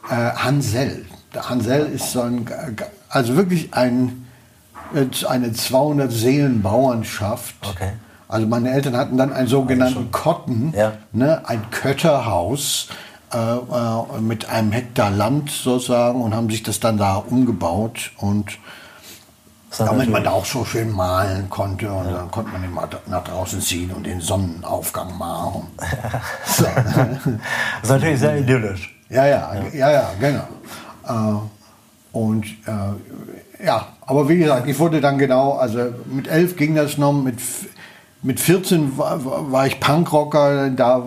[0.10, 1.06] Äh, Hansell.
[1.34, 2.46] Der Hansell ist so ein,
[3.10, 4.28] also wirklich ein,
[4.94, 7.56] äh, eine 200 Seelen Bauernschaft.
[7.62, 7.92] Okay.
[8.28, 10.94] Also meine Eltern hatten dann einen sogenannten Kotten, Ja.
[11.12, 12.88] ne, ein Kötterhaus
[13.34, 18.58] äh, äh, mit einem Hektar Land sozusagen und haben sich das dann da umgebaut und
[19.78, 23.62] damit man da auch so schön malen konnte und dann konnte man immer nach draußen
[23.62, 25.68] ziehen und den Sonnenaufgang machen.
[26.46, 26.66] so.
[26.66, 27.26] das
[27.84, 28.94] ist natürlich sehr idyllisch.
[29.10, 30.44] Ja, ja, ja, ja, genau.
[31.12, 35.80] Äh, und äh, ja, aber wie gesagt, ich wurde dann genau, also
[36.12, 37.38] mit elf ging das noch, mit,
[38.22, 39.20] mit 14 war,
[39.52, 41.02] war ich Punkrocker, da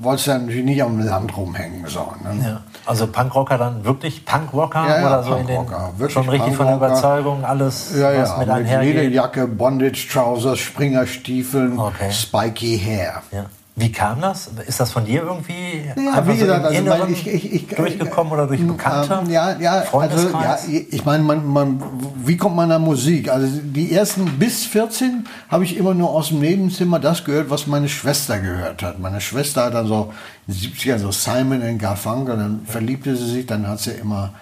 [0.00, 1.84] wolltest du natürlich nicht am Land rumhängen.
[1.86, 2.44] So, ne?
[2.44, 2.60] Ja.
[2.86, 6.56] Also Punkrocker dann wirklich Punkrocker Ja, ja, oder so in Punkrocker, den wirklich schon richtig
[6.56, 6.76] von der.
[6.76, 8.94] Überzeugung alles Ja, was ja, mit mit einhergeht.
[8.94, 12.10] Lederjacke, Bondage-Trousers, Springerstiefeln, Okay.
[12.10, 13.22] spiky Hair.
[13.30, 13.44] Ja.
[13.78, 14.50] Wie kam das?
[14.66, 18.32] Ist das von dir irgendwie Ja, wie so gesagt, im also ich, ich, ich, durchgekommen
[18.32, 19.20] oder durch Bekannte?
[19.22, 21.82] Ähm, ja, ja, also, ja, ich meine, man, man,
[22.24, 23.30] wie kommt man an Musik?
[23.30, 27.68] Also die ersten bis 14 habe ich immer nur aus dem Nebenzimmer das gehört, was
[27.68, 28.98] meine Schwester gehört hat.
[28.98, 30.12] Meine Schwester hat dann so
[30.48, 34.32] in den 70ern so Simon and Garfunkel, dann verliebte sie sich, dann hat sie immer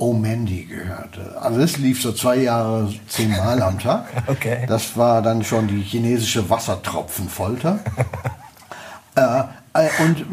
[0.00, 1.18] Oh Mandy gehört.
[1.40, 4.06] Also das lief so zwei Jahre zehnmal am Tag.
[4.28, 4.64] Okay.
[4.68, 7.80] Das war dann schon die chinesische Wassertropfenfolter.
[9.18, 9.42] Äh,
[9.74, 10.24] äh, und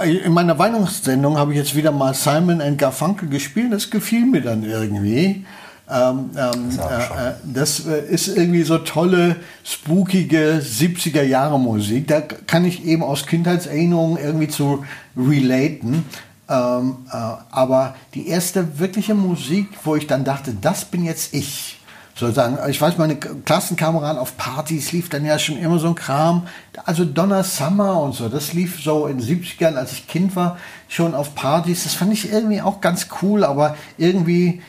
[0.00, 3.72] äh, in meiner Weihnachtssendung habe ich jetzt wieder mal Simon and Garfunkel gespielt.
[3.72, 5.44] Das gefiel mir dann irgendwie.
[5.90, 6.84] Ähm, ähm, schon.
[6.86, 12.08] äh, das ist irgendwie so tolle, spookige 70er Jahre Musik.
[12.08, 14.84] Da kann ich eben aus Kindheitserinnerungen irgendwie zu
[15.16, 16.06] relaten.
[16.48, 17.16] Ähm, äh,
[17.50, 21.73] aber die erste wirkliche Musik, wo ich dann dachte, das bin jetzt ich.
[22.16, 26.46] Sozusagen, ich weiß, meine Klassenkameraden auf Partys lief dann ja schon immer so ein Kram.
[26.84, 30.56] Also Donna Summer und so, das lief so in den 70ern, als ich Kind war,
[30.88, 31.82] schon auf Partys.
[31.82, 34.62] Das fand ich irgendwie auch ganz cool, aber irgendwie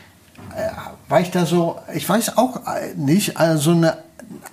[0.56, 0.70] äh,
[1.08, 3.98] war ich da so, ich weiß auch äh, nicht, also eine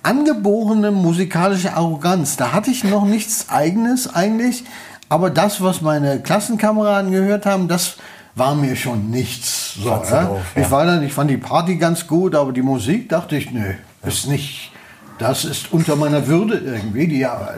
[0.04, 2.36] angeborene musikalische Arroganz.
[2.36, 4.64] Da hatte ich noch nichts eigenes eigentlich,
[5.08, 7.96] aber das, was meine Klassenkameraden gehört haben, das
[8.34, 9.74] war mir schon nichts.
[9.74, 10.36] So, Fandst du ja?
[10.56, 13.74] Ich war dann, ich fand die Party ganz gut, aber die Musik dachte ich, nö,
[14.02, 14.72] ist nicht.
[15.18, 17.06] Das ist unter meiner Würde irgendwie.
[17.06, 17.54] Die, ja,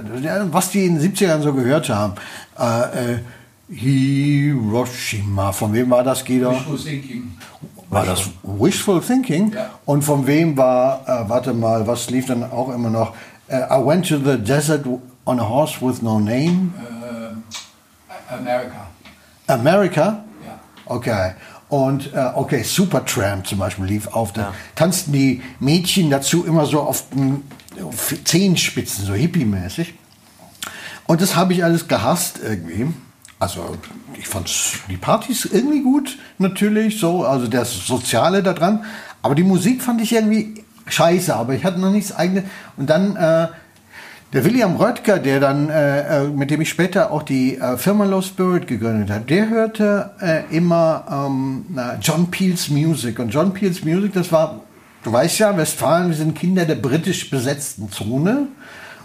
[0.50, 2.14] was die in den 70ern so gehört haben.
[2.58, 3.18] Äh, äh,
[3.68, 6.52] Hiroshima, von wem war das, Guido?
[6.52, 7.32] Wishful thinking.
[7.88, 9.52] War das Wishful Thinking?
[9.52, 9.70] Ja.
[9.84, 13.14] Und von wem war, äh, warte mal, was lief dann auch immer noch?
[13.48, 14.84] Äh, I went to the desert
[15.24, 16.72] on a horse with no name.
[16.78, 18.86] Äh, America.
[19.46, 20.24] America?
[20.86, 20.94] Ja.
[20.94, 21.32] Okay.
[21.68, 24.32] Und äh, okay, Supertramp zum Beispiel lief auf.
[24.32, 27.42] Da tanzten die Mädchen dazu immer so auf den
[27.82, 29.94] auf Zehenspitzen, so hippie-mäßig.
[31.06, 32.88] Und das habe ich alles gehasst irgendwie.
[33.38, 33.76] Also
[34.18, 34.50] ich fand
[34.88, 38.84] die Partys irgendwie gut, natürlich, so, also das Soziale da dran.
[39.22, 42.44] Aber die Musik fand ich irgendwie scheiße, aber ich hatte noch nichts eigenes.
[42.76, 43.48] Und dann äh,
[44.32, 48.04] der William Röttger, der dann, äh, äh, mit dem ich später auch die äh, Firma
[48.04, 53.18] Low Spirit gegründet habe, der hörte äh, immer ähm, na, John Peels Music.
[53.18, 54.60] Und John Peels Music, das war,
[55.04, 58.48] du weißt ja, Westfalen, wir sind Kinder der britisch besetzten Zone.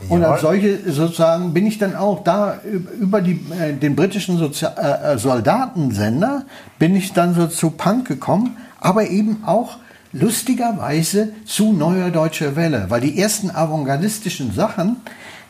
[0.10, 2.60] Und als solche sozusagen bin ich dann auch da
[3.00, 6.46] über die, äh, den britischen Sozial äh, Soldatensender
[6.80, 9.78] bin ich dann so zu Punk gekommen, aber eben auch
[10.14, 14.98] lustigerweise zu Neuer Deutscher Welle, weil die ersten avantgardistischen Sachen,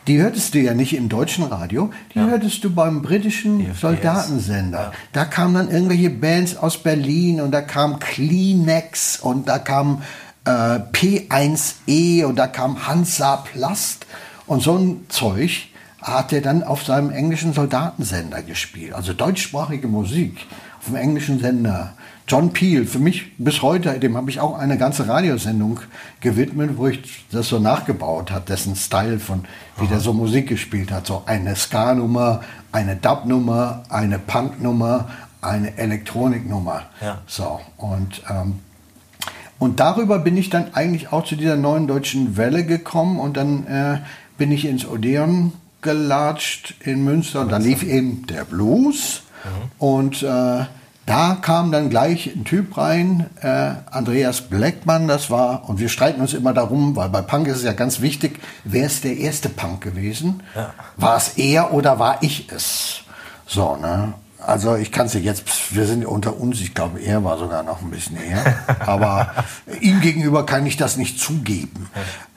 [0.06, 2.26] die hörtest du ja nicht im deutschen Radio, die ja.
[2.26, 4.78] hörtest du beim britischen Soldatensender.
[4.80, 4.92] Ja.
[5.12, 10.02] Da kamen dann irgendwelche Bands aus Berlin und da kam Kleenex und da kam
[10.44, 14.06] äh, P1E und da kam Hansa Plast
[14.46, 15.68] und so ein Zeug
[16.00, 18.92] hat er dann auf seinem englischen Soldatensender gespielt.
[18.92, 20.46] Also deutschsprachige Musik
[20.80, 21.94] auf dem englischen Sender.
[22.32, 25.80] John Peel, für mich bis heute, dem habe ich auch eine ganze Radiosendung
[26.20, 29.44] gewidmet, wo ich das so nachgebaut habe, dessen Style von,
[29.76, 29.90] wie Aha.
[29.90, 31.06] der so Musik gespielt hat.
[31.06, 32.40] So eine Ska-Nummer,
[32.72, 35.10] eine Dub-Nummer, eine Punk-Nummer,
[35.42, 36.84] eine Elektronik-Nummer.
[37.02, 37.18] Ja.
[37.26, 38.60] So, und ähm,
[39.58, 43.66] und darüber bin ich dann eigentlich auch zu dieser neuen deutschen Welle gekommen und dann
[43.66, 43.98] äh,
[44.38, 49.70] bin ich ins Odeon gelatscht in Münster und da lief eben der Blues mhm.
[49.78, 50.64] und äh,
[51.06, 56.20] da kam dann gleich ein Typ rein, äh, Andreas Blackman, das war, und wir streiten
[56.20, 59.48] uns immer darum, weil bei Punk ist es ja ganz wichtig, wer ist der erste
[59.48, 60.42] Punk gewesen?
[60.54, 60.72] Ja.
[60.96, 63.00] War es er oder war ich es?
[63.46, 64.14] So, ne?
[64.44, 67.62] Also ich kann es ja jetzt, wir sind unter uns, ich glaube, er war sogar
[67.62, 68.42] noch ein bisschen eher.
[68.86, 69.32] Aber
[69.80, 71.88] ihm gegenüber kann ich das nicht zugeben.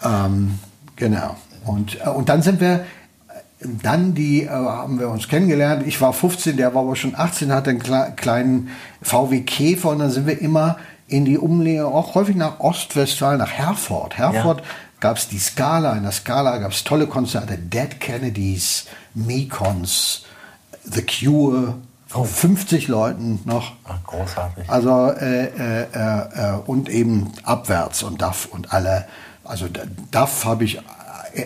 [0.03, 0.59] Ähm,
[0.95, 1.35] genau.
[1.65, 2.85] Und, äh, und dann sind wir,
[3.81, 5.85] dann die, äh, haben wir uns kennengelernt.
[5.85, 8.69] Ich war 15, der war aber schon 18, hatte einen kleinen
[9.01, 13.51] VW Käfer und dann sind wir immer in die Umlehe, auch häufig nach Ostwestfalen, nach
[13.51, 14.17] Herford.
[14.17, 14.65] Herford ja.
[14.99, 20.25] gab es die Scala, in der Scala gab es tolle Konzerte, Dead Kennedys, Mekons,
[20.83, 21.75] The Cure,
[22.13, 22.23] Oh.
[22.23, 23.73] 50 Leuten noch.
[23.83, 24.69] Ach, großartig.
[24.69, 29.05] Also äh, äh, äh, und eben abwärts und DAF und alle.
[29.43, 29.67] Also
[30.11, 30.79] DAF habe ich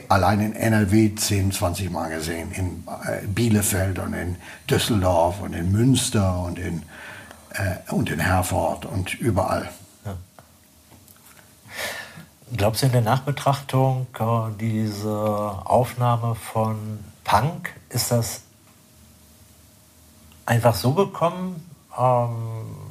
[0.08, 2.52] allein in NRW 10, 20 Mal gesehen.
[2.52, 4.36] In äh, Bielefeld und in
[4.70, 6.84] Düsseldorf und in Münster und in,
[7.52, 9.70] äh, und in Herford und überall.
[10.06, 10.16] Ja.
[12.56, 14.26] Glaubst du in der Nachbetrachtung, äh,
[14.60, 18.42] diese Aufnahme von Punk, ist das
[20.46, 21.68] einfach so gekommen?
[21.98, 22.89] Ähm,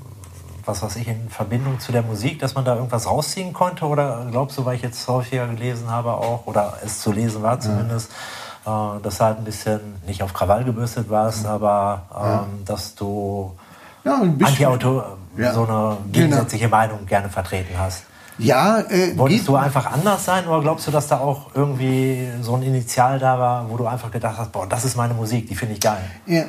[0.68, 3.86] was weiß ich, in Verbindung zu der Musik, dass man da irgendwas rausziehen konnte?
[3.86, 7.58] Oder glaubst du, weil ich jetzt häufiger gelesen habe auch, oder es zu lesen war
[7.58, 8.12] zumindest,
[8.66, 8.96] ja.
[8.96, 11.54] äh, dass du halt ein bisschen nicht auf Krawall gebürstet warst, ja.
[11.54, 12.44] aber ähm, ja.
[12.66, 13.56] dass du
[14.04, 15.02] ja, Anti-Auto
[15.52, 16.76] so eine gegensätzliche genau.
[16.76, 18.04] Meinung gerne vertreten hast?
[18.38, 22.54] Ja, äh, Wolltest du einfach anders sein oder glaubst du, dass da auch irgendwie so
[22.54, 25.56] ein Initial da war, wo du einfach gedacht hast, boah, das ist meine Musik, die
[25.56, 25.98] finde ich geil?
[26.26, 26.44] Ja,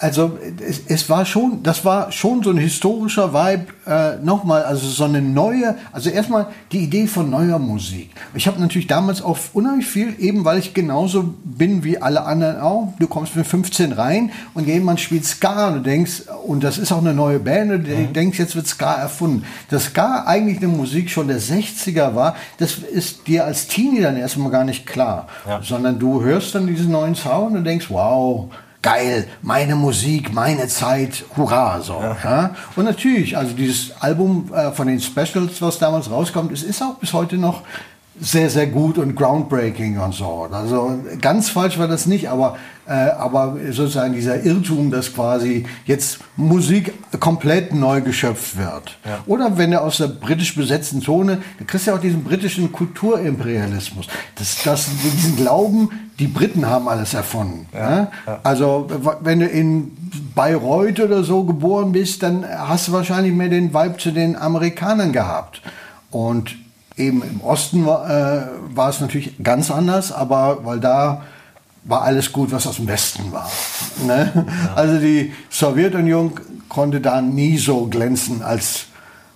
[0.00, 3.66] also es, es, war schon, das war schon so ein historischer Vibe.
[3.84, 8.10] Äh, Nochmal, also so eine neue, also erstmal die Idee von neuer Musik.
[8.34, 12.60] Ich habe natürlich damals auch unheimlich viel, eben weil ich genauso bin wie alle anderen
[12.60, 12.92] auch.
[13.00, 16.92] Du kommst mit 15 rein und jemand spielt Ska und du denkst, und das ist
[16.92, 18.12] auch eine neue Band, und du mhm.
[18.12, 19.44] denkst, jetzt wird Ska erfunden.
[19.68, 24.16] Dass Ska eigentlich eine Musik schon der 60er war, das ist dir als Teenie dann
[24.16, 25.26] erstmal gar nicht klar.
[25.44, 25.60] Ja.
[25.60, 28.48] Sondern du hörst dann diesen neuen Sound und denkst, wow
[28.82, 32.00] geil, meine Musik, meine Zeit, hurra, so.
[32.00, 32.16] Ja.
[32.22, 32.56] ja.
[32.76, 36.94] Und natürlich, also dieses Album äh, von den Specials, was damals rauskommt, es ist auch
[36.94, 37.62] bis heute noch
[38.20, 40.48] sehr, sehr gut und groundbreaking und so.
[40.50, 46.18] Also ganz falsch war das nicht, aber, äh, aber sozusagen dieser Irrtum, dass quasi jetzt
[46.36, 48.98] Musik komplett neu geschöpft wird.
[49.04, 49.20] Ja.
[49.26, 52.72] Oder wenn er aus der britisch besetzten Zone, da kriegst du ja auch diesen britischen
[52.72, 54.06] Kulturimperialismus.
[54.34, 57.66] Das, das, diesen Glauben, die Briten haben alles erfunden.
[57.72, 58.08] Ja, ne?
[58.26, 58.40] ja.
[58.42, 58.88] Also
[59.20, 59.96] wenn du in
[60.34, 65.12] Bayreuth oder so geboren bist, dann hast du wahrscheinlich mehr den Vibe zu den Amerikanern
[65.12, 65.62] gehabt.
[66.10, 66.56] Und
[66.98, 71.22] Eben im Osten war, äh, war es natürlich ganz anders, aber weil da
[71.84, 73.50] war alles gut, was aus dem Westen war.
[74.04, 74.30] Ne?
[74.34, 74.74] Ja.
[74.74, 76.32] Also die Sowjetunion
[76.68, 78.86] konnte da nie so glänzen als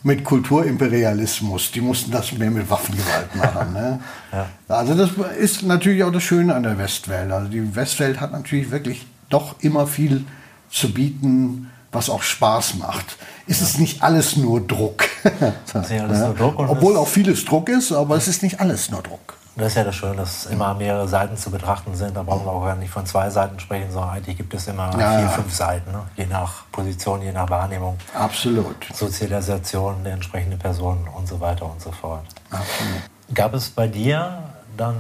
[0.03, 1.71] mit Kulturimperialismus.
[1.71, 3.73] Die mussten das mehr mit Waffengewalt machen.
[3.73, 4.01] Ne?
[4.33, 4.47] Ja.
[4.69, 7.31] Also das ist natürlich auch das Schöne an der Westwelt.
[7.31, 10.25] Also die Westwelt hat natürlich wirklich doch immer viel
[10.71, 13.17] zu bieten was auch Spaß macht.
[13.47, 15.05] Es ist nicht alles nur Druck.
[15.75, 19.37] alles nur Druck Obwohl auch vieles Druck ist, aber es ist nicht alles nur Druck.
[19.55, 22.17] Das ist ja das Schöne, dass immer mehrere Seiten zu betrachten sind.
[22.17, 24.91] Da brauchen wir auch gar nicht von zwei Seiten sprechen, sondern eigentlich gibt es immer
[24.99, 25.29] Ja, vier, ja.
[25.29, 26.05] fünf Seiten, ne?
[26.17, 28.77] je nach Position, je nach Wahrnehmung, Absolut.
[28.95, 32.25] Sozialisation der entsprechenden Person und so weiter und so fort.
[32.51, 33.03] Absolut.
[33.35, 34.39] Gab es bei dir
[34.79, 34.97] dann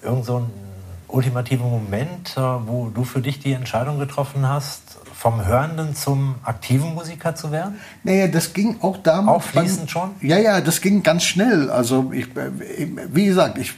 [0.00, 0.50] irgend so einen
[1.08, 4.91] ultimativen Moment, äh, wo du für dich die Entscheidung getroffen hast,
[5.22, 7.76] vom Hörenden zum aktiven Musiker zu werden?
[8.02, 9.36] Naja, das ging auch damals.
[9.36, 10.10] Auch fließend schon?
[10.20, 11.70] Ja, ja, das ging ganz schnell.
[11.70, 12.50] Also ich, äh,
[13.12, 13.72] wie gesagt, ich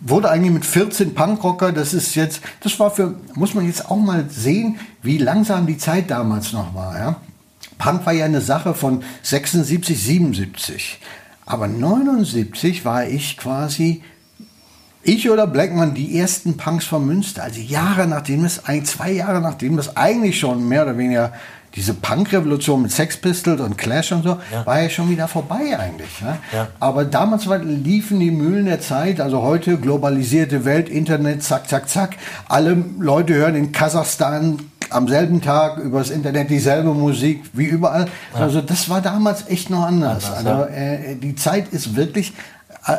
[0.00, 1.72] wurde eigentlich mit 14 Punkrocker.
[1.72, 5.78] Das ist jetzt, das war für, muss man jetzt auch mal sehen, wie langsam die
[5.78, 6.98] Zeit damals noch war.
[6.98, 7.16] Ja?
[7.78, 11.00] Punk war ja eine Sache von 76, 77.
[11.46, 14.02] Aber 79 war ich quasi
[15.02, 19.78] ich oder Blackman die ersten Punks von Münster, also Jahre nachdem es, zwei Jahre nachdem
[19.78, 21.32] es eigentlich schon mehr oder weniger
[21.74, 24.66] diese Punk-Revolution mit Sex Pistols und Clash und so, Ja.
[24.66, 26.20] war ja schon wieder vorbei eigentlich.
[26.20, 26.36] Ne?
[26.52, 26.68] Ja.
[26.80, 32.16] Aber damals liefen die Mühlen der Zeit, also heute globalisierte Welt, Internet, zack, zack, zack.
[32.48, 34.58] Alle Leute hören in Kasachstan
[34.90, 38.06] am selben Tag übers Internet dieselbe Musik wie überall.
[38.34, 40.24] Also das war damals echt noch anders.
[40.32, 42.32] Anders, also äh, die Zeit ist wirklich
[42.86, 42.96] äh, äh,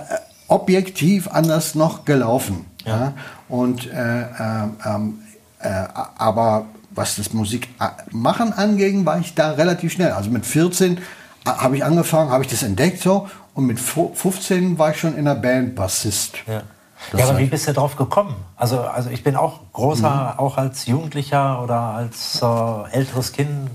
[0.51, 2.65] objektiv anders noch gelaufen.
[2.85, 3.13] Ja.
[3.47, 5.19] Und äh, ähm, ähm,
[5.59, 5.69] äh,
[6.17, 10.11] aber was das Musikmachen anging, war ich da relativ schnell.
[10.11, 10.99] Also mit 14
[11.45, 15.15] habe ich angefangen, habe ich das entdeckt so und mit fu- 15 war ich schon
[15.17, 16.35] in der Band Bassist.
[16.47, 16.61] Ja.
[17.17, 18.35] Ja, aber wie bist du drauf gekommen?
[18.57, 23.71] Also, also ich bin auch großer, auch als Jugendlicher oder als äh, älteres Kind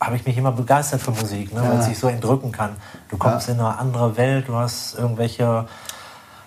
[0.00, 2.70] habe ich mich immer begeistert für Musik, ne, weil es sich so entrücken kann.
[3.10, 5.66] Du kommst in eine andere Welt, du hast irgendwelche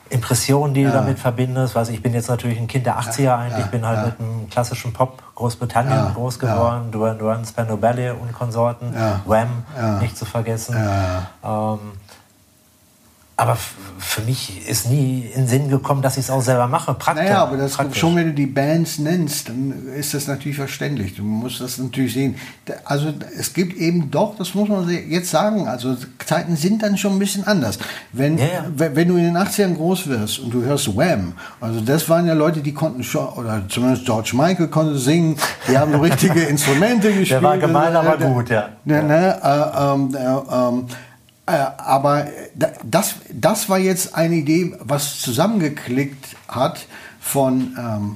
[0.10, 1.76] Impressionen, die du damit verbindest.
[1.76, 3.98] Weiß ich, ich bin jetzt natürlich ein Kind der 80er eigentlich, ja, ich bin halt
[4.00, 4.06] ja.
[4.06, 6.54] mit dem klassischen Pop Großbritannien Ja, groß ja.
[6.54, 9.22] geworden, Duran Duran, Spandau Ballet und Konsorten, Ja.
[9.26, 10.00] Wham, Ja.
[10.00, 10.76] nicht zu vergessen.
[10.78, 11.74] Ja.
[11.74, 11.80] Ähm,
[13.44, 13.58] aber
[14.00, 16.94] für mich ist nie in Sinn gekommen, dass ich es auch selber mache.
[16.94, 17.26] Praktisch.
[17.26, 18.00] Naja, aber das praktisch.
[18.00, 21.16] schon, wenn du die Bands nennst, dann ist das natürlich verständlich.
[21.16, 22.36] Du musst das natürlich sehen.
[22.86, 27.14] Also es gibt eben doch, das muss man jetzt sagen, also Zeiten sind dann schon
[27.14, 27.80] ein bisschen anders.
[28.12, 28.66] Wenn, Ja, ja.
[28.76, 32.34] wenn du in den 80ern groß wirst und du hörst Wham, also das waren ja
[32.34, 37.42] Leute, die konnten schon, oder zumindest George Michael konnte singen, die haben richtige Instrumente gespielt.
[37.44, 38.70] war gemein, aber Äh, gut, ja.
[38.86, 40.84] Ne, ne, äh, ähm, äh, äh,
[41.46, 46.86] aber da- das, das war jetzt eine Idee, was zusammengeklickt hat
[47.20, 48.16] von, ähm,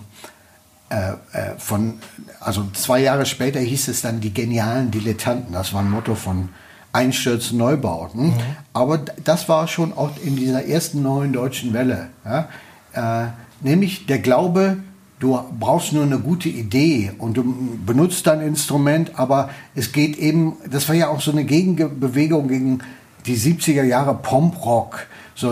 [0.89, 1.95] äh, äh, von,
[2.39, 5.53] also zwei Jahre später hieß es dann die genialen Dilettanten.
[5.53, 6.49] Das war ein Motto von
[6.93, 8.33] Einstürzen, Neubauten.
[8.73, 12.07] Aber d- das war schon auch in dieser ersten neuen deutschen Welle.
[12.23, 12.47] Ja?
[12.93, 13.27] Äh,
[13.61, 14.77] nämlich der Glaube,
[15.19, 17.43] du brauchst nur eine gute Idee und du
[17.85, 22.79] benutzt dein Instrument, aber es geht eben, das war ja auch so eine Gegenbewegung gegen
[23.27, 25.07] die 70er Jahre Pomprock.
[25.39, 25.49] So,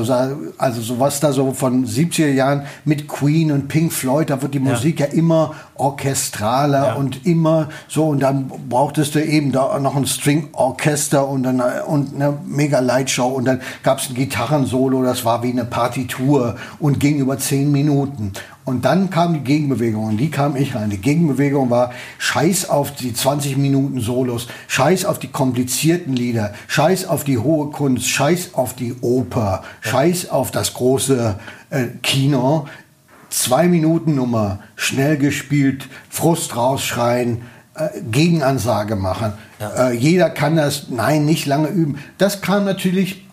[0.57, 4.55] also so was da so von 70er Jahren mit Queen und Pink Floyd, da wird
[4.55, 6.93] die Musik ja immer orchestraler Ja.
[6.95, 12.15] und immer so und dann brauchtest du eben da noch ein String-Orchester und dann und
[12.15, 16.99] eine mega Lightshow und dann gab es ein Gitarrensolo, das war wie eine Partitur und
[16.99, 18.33] ging über zehn Minuten.
[18.65, 20.89] Und dann kam die Gegenbewegung und die kam ich rein.
[20.89, 27.05] Die Gegenbewegung war Scheiß auf die 20 Minuten Solos, Scheiß auf die komplizierten Lieder, Scheiß
[27.07, 32.67] auf die hohe Kunst, Scheiß auf die Oper, Scheiß auf das große äh, Kino.
[33.29, 37.43] Zwei Minuten Nummer, schnell gespielt, Frust rausschreien,
[37.75, 39.33] äh, Gegenansage machen.
[39.59, 41.99] Äh, jeder kann das, nein, nicht lange üben.
[42.17, 43.25] Das kam natürlich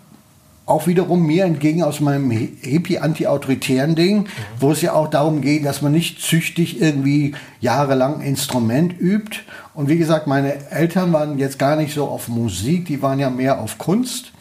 [0.66, 4.28] auch wiederum mir entgegen aus meinem hippie-anti-autoritären Ding,
[4.60, 9.40] wo es ja auch darum geht, dass man nicht züchtig irgendwie jahrelang Instrument übt.
[9.74, 13.30] Und wie gesagt, meine Eltern waren jetzt gar nicht so auf Musik, die waren ja
[13.30, 14.32] mehr auf Kunst.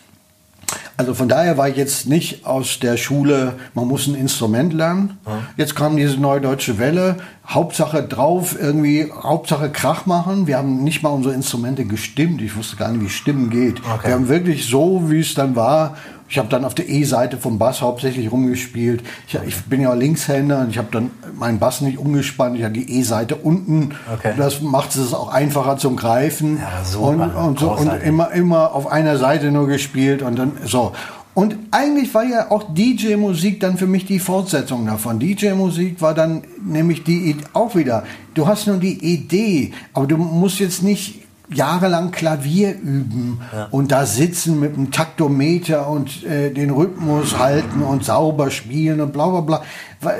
[1.01, 5.17] Also von daher war ich jetzt nicht aus der Schule, man muss ein Instrument lernen.
[5.57, 10.45] Jetzt kam diese neue deutsche Welle, Hauptsache drauf, irgendwie Hauptsache Krach machen.
[10.45, 12.39] Wir haben nicht mal unsere Instrumente gestimmt.
[12.43, 13.79] Ich wusste gar nicht, wie Stimmen geht.
[13.79, 14.09] Okay.
[14.09, 15.97] Wir haben wirklich so, wie es dann war.
[16.32, 19.04] Ich habe dann auf der E-Seite vom Bass hauptsächlich rumgespielt.
[19.28, 22.58] Ich, ich bin ja Linkshänder und ich habe dann meinen Bass nicht umgespannt.
[22.58, 23.96] Ich hatte die E-Seite unten.
[24.13, 24.34] Okay.
[24.38, 26.58] Das macht es auch einfacher zum Greifen.
[26.58, 27.10] Ja, super.
[27.10, 30.94] Und, und, so, und immer, immer auf einer Seite nur gespielt und dann so.
[31.34, 35.19] Und eigentlich war ja auch DJ-Musik dann für mich die Fortsetzung davon.
[35.19, 38.04] DJ-Musik war dann nämlich die auch wieder.
[38.36, 41.21] Du hast nur die Idee, aber du musst jetzt nicht
[41.54, 43.41] jahrelang Klavier üben
[43.71, 49.12] und da sitzen mit einem Taktometer und äh, den Rhythmus halten und sauber spielen und
[49.13, 49.62] bla bla bla,
[49.99, 50.13] Wa-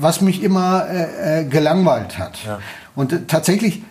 [0.00, 2.38] was mich immer äh, äh, gelangweilt hat.
[2.94, 3.82] Und äh, tatsächlich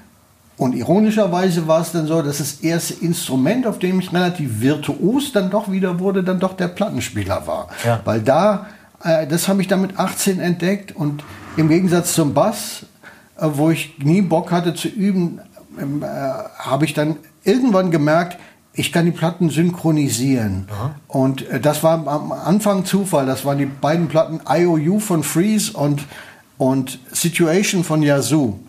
[0.59, 5.31] Und ironischerweise war es dann so, dass das erste Instrument, auf dem ich relativ virtuos
[5.31, 7.67] dann doch wieder wurde, dann doch der Plattenspieler war.
[7.85, 7.99] Ja.
[8.05, 8.65] Weil da,
[9.03, 11.23] äh, das habe ich dann mit 18 entdeckt und
[11.57, 12.85] im Gegensatz zum Bass,
[13.37, 15.39] äh, wo ich nie Bock hatte zu üben,
[15.77, 16.05] äh,
[16.59, 18.37] habe ich dann irgendwann gemerkt,
[18.73, 20.67] ich kann die Platten synchronisieren.
[21.07, 23.25] Und äh, das war am Anfang Zufall.
[23.25, 26.03] Das waren die beiden Platten IOU von Freeze und,
[26.57, 28.59] und Situation von Yazoo.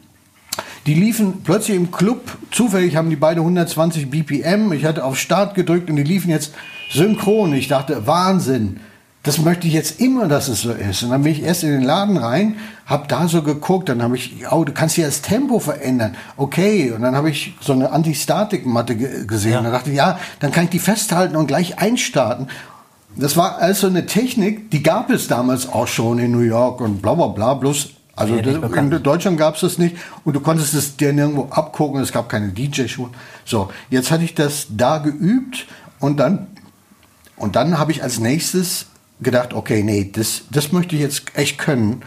[0.86, 2.38] Die liefen plötzlich im Club.
[2.50, 4.72] Zufällig haben die beide 120 BPM.
[4.72, 6.54] Ich hatte auf Start gedrückt und die liefen jetzt
[6.90, 7.52] synchron.
[7.52, 8.80] Ich dachte, Wahnsinn.
[9.24, 11.02] Das möchte ich jetzt immer, dass es so ist.
[11.02, 12.56] Und dann bin ich erst in den Laden rein,
[12.86, 16.16] habe da so geguckt, dann habe ich, oh, du kannst hier das Tempo verändern.
[16.36, 19.52] Okay, und dann habe ich so eine Antistatikmatte ge gesehen.
[19.52, 19.58] Ja.
[19.58, 22.48] Und dann dachte ich, ja, dann kann ich die festhalten und gleich einstarten.
[23.16, 27.02] Das war also eine Technik, die gab es damals auch schon in New York und
[27.02, 27.54] bla bla bla.
[27.54, 28.94] Bloß, also das, bekannt.
[28.94, 32.00] in Deutschland gab es das nicht und du konntest es dir nirgendwo abgucken.
[32.00, 33.10] Es gab keine DJ-Schuhe.
[33.44, 35.66] So, jetzt hatte ich das da geübt
[35.98, 36.46] und dann
[37.36, 38.86] und dann habe ich als nächstes
[39.20, 42.02] gedacht, okay, nee, das, das möchte ich jetzt echt können.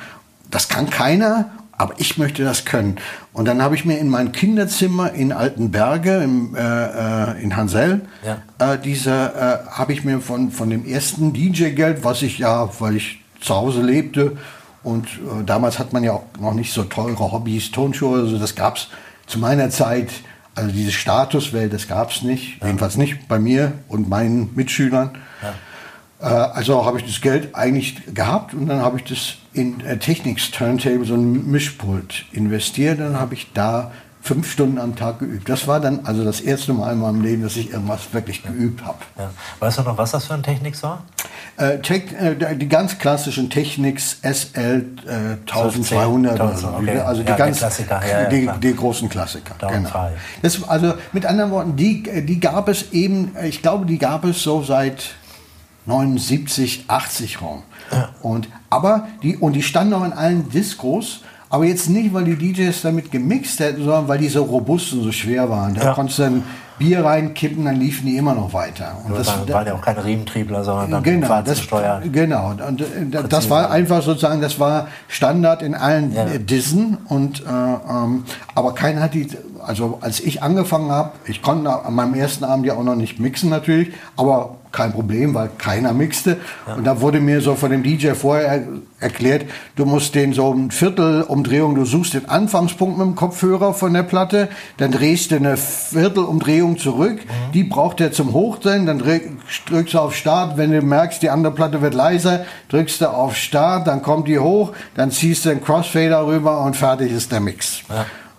[0.49, 2.97] Das kann keiner, aber ich möchte das können.
[3.34, 8.01] Und dann habe ich mir in mein Kinderzimmer in Altenberge, im, äh, äh, in Hansel,
[8.26, 8.74] Ja.
[8.74, 12.95] äh, diese, äh, habe ich mir von, von dem ersten DJ-Geld, was ich ja, weil
[12.97, 14.38] ich zu Hause lebte,
[14.84, 18.55] und äh, damals hat man ja auch noch nicht so teure Hobbys, Tonschuhe, also das
[18.55, 18.88] gab es
[19.28, 20.09] zu meiner Zeit,
[20.55, 25.12] also diese Statuswelt, das gab es nicht, jedenfalls nicht bei mir und meinen Mitschülern.
[25.41, 25.47] Äh,
[26.26, 30.51] also habe ich das Geld eigentlich gehabt und dann habe ich das in äh, Technics
[30.51, 32.99] Turntable, so ein Mischpult investiert.
[32.99, 33.91] Dann habe ich da
[34.22, 35.49] fünf Stunden am Tag geübt.
[35.49, 38.86] Das war dann also das erste Mal in meinem Leben, dass ich irgendwas wirklich geübt
[38.86, 38.99] habe.
[39.17, 39.32] Ja.
[39.59, 41.03] Weißt du noch, was das für ein Technik war?
[41.57, 46.67] Äh, Tech, äh, die ganz klassischen Technics SL äh, 1200 oder so.
[46.67, 46.99] okay.
[46.99, 49.55] Also die Ja, ganz ja, die, die großen Klassiker.
[49.67, 50.09] Genau.
[50.41, 54.43] Das, also mit anderen Worten, die, die gab es eben, ich glaube, die gab es
[54.43, 55.15] so seit
[55.86, 57.64] 79, 80 rum.
[58.22, 62.38] Und, aber die, und die standen auch in allen Discos, aber jetzt nicht, weil die
[62.38, 65.74] DJs damit gemixt hätten, sondern weil die so robust und so schwer waren.
[65.76, 65.94] Da Ja.
[65.94, 66.44] konntest du dann
[66.80, 68.98] Bier reinkippen, dann liefen die immer noch weiter.
[69.06, 72.12] Und Das waren, waren ja auch keine Riementriebler, sondern dann genau, das, gesteuert.
[72.12, 72.52] genau.
[72.68, 76.26] Und äh, das war einfach sozusagen, das war Standard in allen Ja.
[76.38, 76.98] Dissen.
[77.08, 78.24] Und äh, ähm,
[78.56, 79.28] aber keiner hat die,
[79.64, 83.20] also als ich angefangen habe, ich konnte an meinem ersten Abend ja auch noch nicht
[83.20, 86.38] mixen natürlich, aber kein Problem, weil keiner mixte.
[86.78, 88.63] Und da wurde mir so von dem DJ vorher er
[88.99, 89.45] erklärt,
[89.76, 94.03] du musst den so ein Viertelumdrehung, du suchst den Anfangspunkt mit dem Kopfhörer von der
[94.03, 94.47] Platte,
[94.78, 97.19] dann drehst du eine Viertelumdrehung zurück,
[97.53, 99.30] die braucht er zum Hochsehen, dann drück-
[99.67, 103.36] drückst du auf Start, wenn du merkst, die andere Platte wird leiser, drückst du auf
[103.36, 107.39] Start, dann kommt die hoch, dann ziehst du den Crossfader rüber und fertig ist der
[107.41, 107.82] Mix.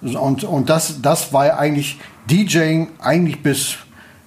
[0.03, 1.99] Und, und das, das war ja eigentlich
[2.31, 3.77] DJing eigentlich bis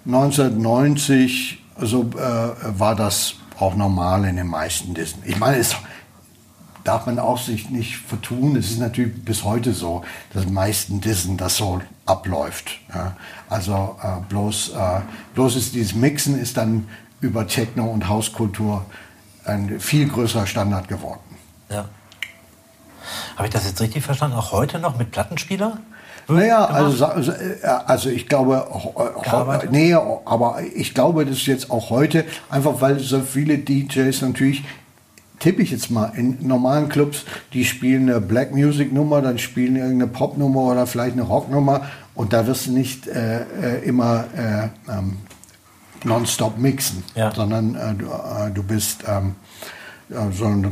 [0.05, 5.23] 1990 so äh, war das auch normal in den meisten Dissen.
[5.25, 5.75] Ich meine, es
[6.83, 8.55] darf man auch sich nicht vertun.
[8.55, 10.03] Es ist natürlich bis heute so,
[10.33, 12.79] dass in meisten Dissen das so abläuft.
[12.93, 13.15] Ja.
[13.49, 15.01] Also äh, bloß, äh,
[15.33, 16.87] bloß ist dieses Mixen ist dann
[17.21, 18.85] über Techno und Hauskultur
[19.45, 21.19] ein viel größerer Standard geworden.
[21.69, 21.85] Ja.
[23.35, 24.37] Habe ich das jetzt richtig verstanden?
[24.37, 25.79] Auch heute noch mit Plattenspieler?
[26.27, 28.65] Naja, also, also, äh, also ich glaube,
[29.23, 29.71] Gearbeitet?
[29.71, 34.63] nee, aber ich glaube, das ist jetzt auch heute, einfach weil so viele DJs natürlich,
[35.39, 39.75] tippe ich jetzt mal, in normalen Clubs, die spielen eine Black Music Nummer, dann spielen
[39.75, 41.81] irgendeine Popnummer oder vielleicht eine Rocknummer
[42.15, 45.17] und da wirst du nicht äh, äh, immer äh, ähm,
[46.03, 47.31] nonstop mixen, Ja.
[47.33, 49.35] sondern äh, du, äh, du bist, ähm,
[50.31, 50.71] sondern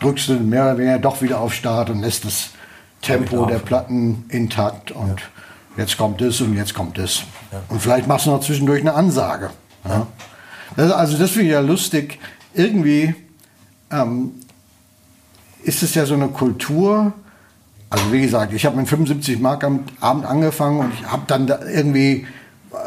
[0.00, 2.50] drückst du mehr oder weniger doch wieder auf Start und lässt das
[3.02, 5.20] Tempo der Platten intakt und
[5.76, 7.22] jetzt kommt das und jetzt kommt das.
[7.68, 9.50] Und vielleicht machst du noch zwischendurch eine Ansage.
[9.84, 10.06] Ja.
[10.76, 12.18] Das, also das finde ich ja lustig.
[12.54, 13.14] Irgendwie
[13.90, 14.32] ähm,
[15.62, 17.12] ist es ja so eine Kultur.
[17.90, 21.46] Also wie gesagt, ich habe mit 75 Mark am Abend angefangen und ich habe dann
[21.46, 22.26] da irgendwie,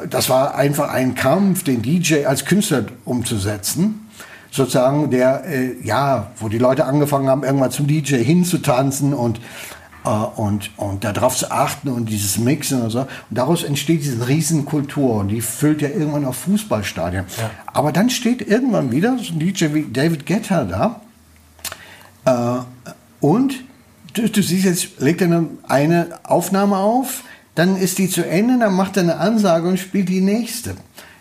[0.10, 4.08] das war einfach ein Kampf, den DJ als Künstler umzusetzen.
[4.52, 9.40] Sozusagen der, äh, ja, wo die Leute angefangen haben, irgendwann zum DJ hinzutanzen und
[10.06, 13.02] äh, und, und darauf zu achten und dieses Mixen und so.
[13.02, 17.26] Und daraus entsteht diese Riesenkultur und die füllt ja irgendwann auf Fußballstadien.
[17.68, 21.02] Aber dann steht irgendwann wieder so ein DJ wie David Guetta da
[22.26, 22.62] äh,
[23.20, 23.56] und
[24.14, 27.24] du, du siehst jetzt, legt er eine, eine Aufnahme auf,
[27.56, 30.76] dann ist die zu Ende, dann macht er eine Ansage und spielt die nächste.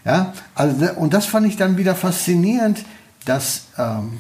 [0.04, 2.84] Ja, also, und das fand ich dann wieder faszinierend,
[3.26, 4.18] dass, ähm,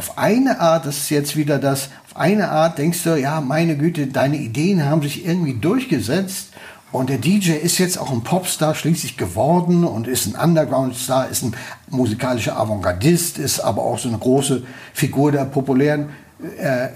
[0.00, 3.76] auf eine Art, das ist jetzt wieder das, auf eine Art denkst du, ja, meine
[3.76, 6.54] Güte, deine Ideen haben sich irgendwie durchgesetzt.
[6.90, 11.42] Und der DJ ist jetzt auch ein Popstar schließlich geworden und ist ein Underground-Star, ist
[11.42, 11.54] ein
[11.90, 14.62] musikalischer Avantgardist, ist aber auch so eine große
[14.94, 16.08] Figur der populären
[16.58, 16.88] äh, äh,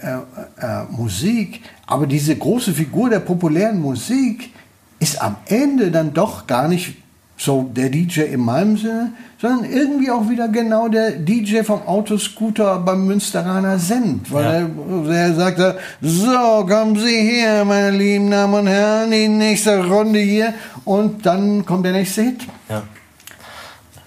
[0.60, 1.60] äh, Musik.
[1.86, 4.50] Aber diese große Figur der populären Musik
[4.98, 6.96] ist am Ende dann doch gar nicht
[7.36, 12.78] so der DJ in meinem Sinne, sondern irgendwie auch wieder genau der DJ vom Autoscooter
[12.78, 15.12] beim Münsteraner Send, weil ja.
[15.12, 20.20] er, er sagte, so, kommen Sie hier, meine lieben Damen und Herren, die nächste Runde
[20.20, 20.54] hier
[20.84, 22.46] und dann kommt der nächste Hit.
[22.68, 22.82] Ja.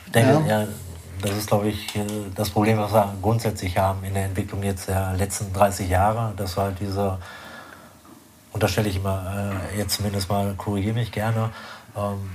[0.05, 0.61] Ich denke, ja.
[0.61, 0.67] ja
[1.21, 2.05] das ist, glaube ich, äh,
[2.35, 6.57] das Problem, was wir grundsätzlich haben in der Entwicklung jetzt der letzten 30 Jahre, dass
[6.57, 7.17] wir halt diese,
[8.53, 11.49] unterstelle ich immer, äh, jetzt zumindest mal, korrigiere mich gerne,
[11.95, 12.29] ähm,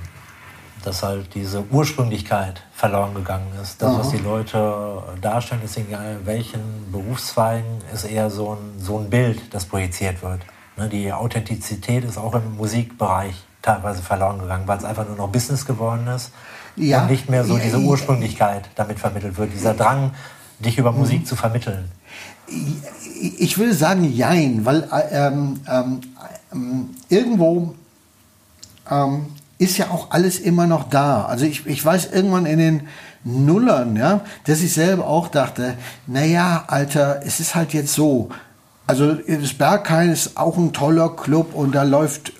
[0.84, 3.80] dass halt diese Ursprünglichkeit verloren gegangen ist.
[3.80, 9.08] Das, was die Leute darstellen, ist egal welchen Berufszweigen, ist eher so ein, so ein
[9.10, 10.40] Bild, das projiziert wird.
[10.76, 15.28] Ne, die Authentizität ist auch im Musikbereich teilweise verloren gegangen, weil es einfach nur noch
[15.28, 16.32] Business geworden ist
[16.76, 17.02] ja.
[17.02, 20.12] und nicht mehr so diese Ursprünglichkeit damit vermittelt wird, dieser Drang,
[20.58, 21.26] dich über Musik mhm.
[21.26, 21.90] zu vermitteln.
[23.38, 25.60] Ich würde sagen, jein, weil äh, ähm,
[26.52, 27.74] ähm, irgendwo
[28.90, 29.26] ähm,
[29.62, 31.24] ist ja auch alles immer noch da.
[31.24, 32.88] Also ich, ich weiß irgendwann in den
[33.24, 35.74] Nullern, ja, dass ich selber auch dachte,
[36.06, 38.30] naja, Alter, es ist halt jetzt so.
[38.86, 42.32] Also das Berghain ist auch ein toller Club und da läuft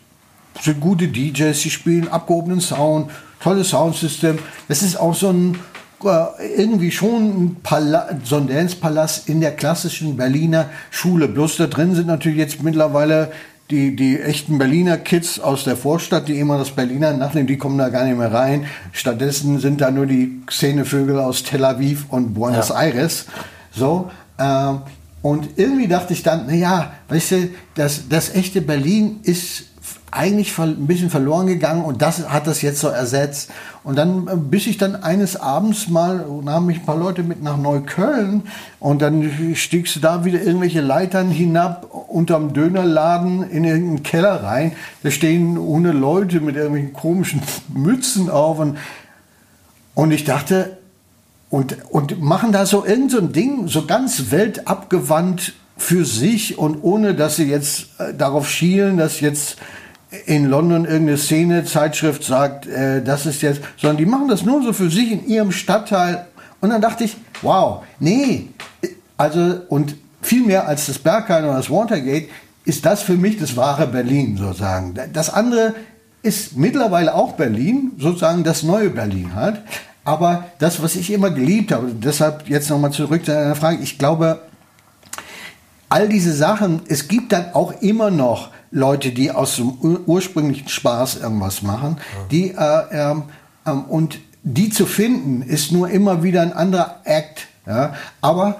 [0.60, 3.10] sind gute DJs, die spielen abgehobenen Sound,
[3.40, 4.38] tolles Soundsystem.
[4.68, 5.58] Das ist auch so ein
[6.04, 11.28] äh, irgendwie schon ein, Pala so ein Dance-Palast in der klassischen Berliner Schule.
[11.28, 13.30] Bloß da drin sind natürlich jetzt mittlerweile
[13.72, 17.78] die, die echten Berliner Kids aus der Vorstadt, die immer das Berliner nachnehmen, die kommen
[17.78, 18.66] da gar nicht mehr rein.
[18.92, 22.80] Stattdessen sind da nur die Szenevögel aus Tel Aviv und Buenos ja.
[22.80, 23.26] Aires.
[23.72, 24.10] So.
[24.36, 24.74] Äh,
[25.22, 29.64] und irgendwie dachte ich dann, naja, weißt du, das, das echte Berlin ist
[30.12, 33.50] eigentlich ein bisschen verloren gegangen und das hat das jetzt so ersetzt.
[33.82, 37.42] Und dann, äh, bis ich dann eines Abends mal, nahm mich ein paar Leute mit
[37.42, 38.42] nach Neukölln
[38.78, 44.72] und dann stiegst du da wieder irgendwelche Leitern hinab unterm Dönerladen in irgendeinen Keller rein.
[45.02, 47.42] Da stehen ohne Leute mit irgendwelchen komischen
[47.72, 48.76] Mützen auf und,
[49.94, 50.76] und ich dachte,
[51.48, 56.82] und, und machen da so irgend so ein Ding, so ganz weltabgewandt für sich und
[56.82, 59.56] ohne, dass sie jetzt äh, darauf schielen, dass jetzt
[60.26, 64.72] in London irgendeine Szene-Zeitschrift sagt, äh, das ist jetzt, sondern die machen das nur so
[64.72, 66.26] für sich in ihrem Stadtteil.
[66.60, 68.48] Und dann dachte ich, wow, nee,
[69.16, 72.28] also und viel mehr als das Berghain oder das Watergate
[72.64, 74.94] ist das für mich das wahre Berlin sozusagen.
[75.12, 75.74] Das andere
[76.22, 79.60] ist mittlerweile auch Berlin, sozusagen das neue Berlin halt.
[80.04, 83.98] Aber das, was ich immer geliebt habe, deshalb jetzt nochmal zurück zu einer Frage, ich
[83.98, 84.42] glaube,
[85.88, 89.70] all diese Sachen, es gibt dann auch immer noch Leute, die aus dem
[90.06, 91.98] ursprünglichen Spaß irgendwas machen,
[92.30, 93.24] die äh, ähm,
[93.66, 97.46] ähm, und die zu finden ist nur immer wieder ein anderer Act.
[97.66, 97.94] Ja?
[98.20, 98.58] Aber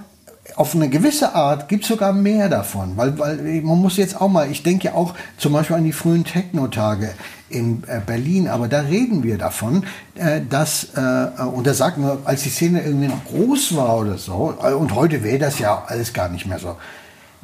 [0.57, 4.29] auf eine gewisse Art gibt es sogar mehr davon, weil, weil man muss jetzt auch
[4.29, 7.15] mal, ich denke ja auch zum Beispiel an die frühen Techno-Tage
[7.49, 9.85] in äh, Berlin, aber da reden wir davon,
[10.15, 14.19] äh, dass, äh, und da sagt man, als die Szene irgendwie noch groß war oder
[14.19, 16.77] so, und heute wäre das ja alles gar nicht mehr so.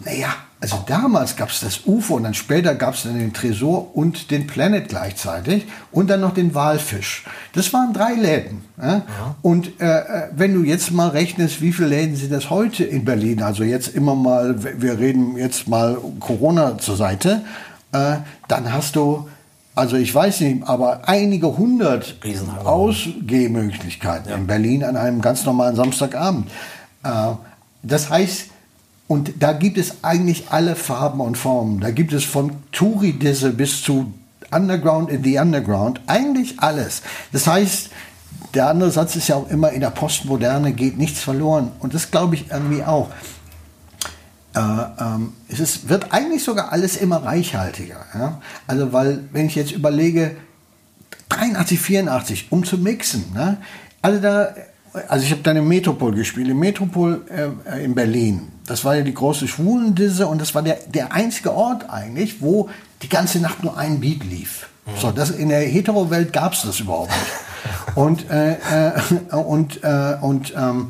[0.05, 0.29] Naja,
[0.61, 4.33] also damals gab es das UFO und dann später gab es dann den Tresor und
[4.33, 7.25] den Planet gleichzeitig und dann noch den Walfisch.
[7.53, 8.65] Das waren drei Läden.
[8.77, 8.95] Ja?
[8.95, 9.03] Ja.
[9.43, 13.05] Und äh, äh, wenn du jetzt mal rechnest, wie viele Läden sind das heute in
[13.05, 17.43] Berlin, also jetzt immer mal, wir reden jetzt mal Corona zur Seite,
[17.93, 18.17] äh,
[18.49, 19.29] dann hast du,
[19.77, 22.17] also ich weiß nicht, aber einige hundert
[22.65, 24.37] Ausgehmöglichkeiten ja.
[24.37, 26.49] in Berlin an einem ganz normalen Samstagabend.
[27.05, 27.35] Äh,
[27.85, 28.51] das heißt,
[29.09, 31.81] und da gibt es eigentlich alle Farben und Formen.
[31.81, 34.13] Da gibt es von Touri-Disse bis zu
[34.51, 36.03] Underground in the Underground.
[36.07, 37.03] Eigentlich alles.
[37.33, 37.89] Das heißt,
[38.53, 41.73] der andere Satz ist ja auch immer, in der Postmoderne geht nichts verloren.
[41.81, 43.09] Und das glaube ich irgendwie auch.
[44.55, 48.05] Äh, ähm, es ist, wird eigentlich sogar alles immer reichhaltiger.
[48.15, 48.43] Ja?
[48.67, 50.37] Also, weil, wenn ich jetzt überlege,
[51.31, 53.59] 83, 84, um zu mixen, ne?
[54.03, 54.55] also da
[55.09, 58.49] also ich habe dann im Metropol gespielt, im Metropol äh, in Berlin.
[58.67, 62.69] Das war ja die große Schwulendisse und das war der, der einzige Ort eigentlich, wo
[63.03, 64.69] die ganze Nacht nur ein Beat lief.
[64.87, 64.91] Mhm.
[65.01, 67.95] So, das, in der Hetero-Welt gab es das überhaupt nicht.
[67.95, 69.01] und, äh, äh,
[69.35, 70.89] und, äh, und, ähm,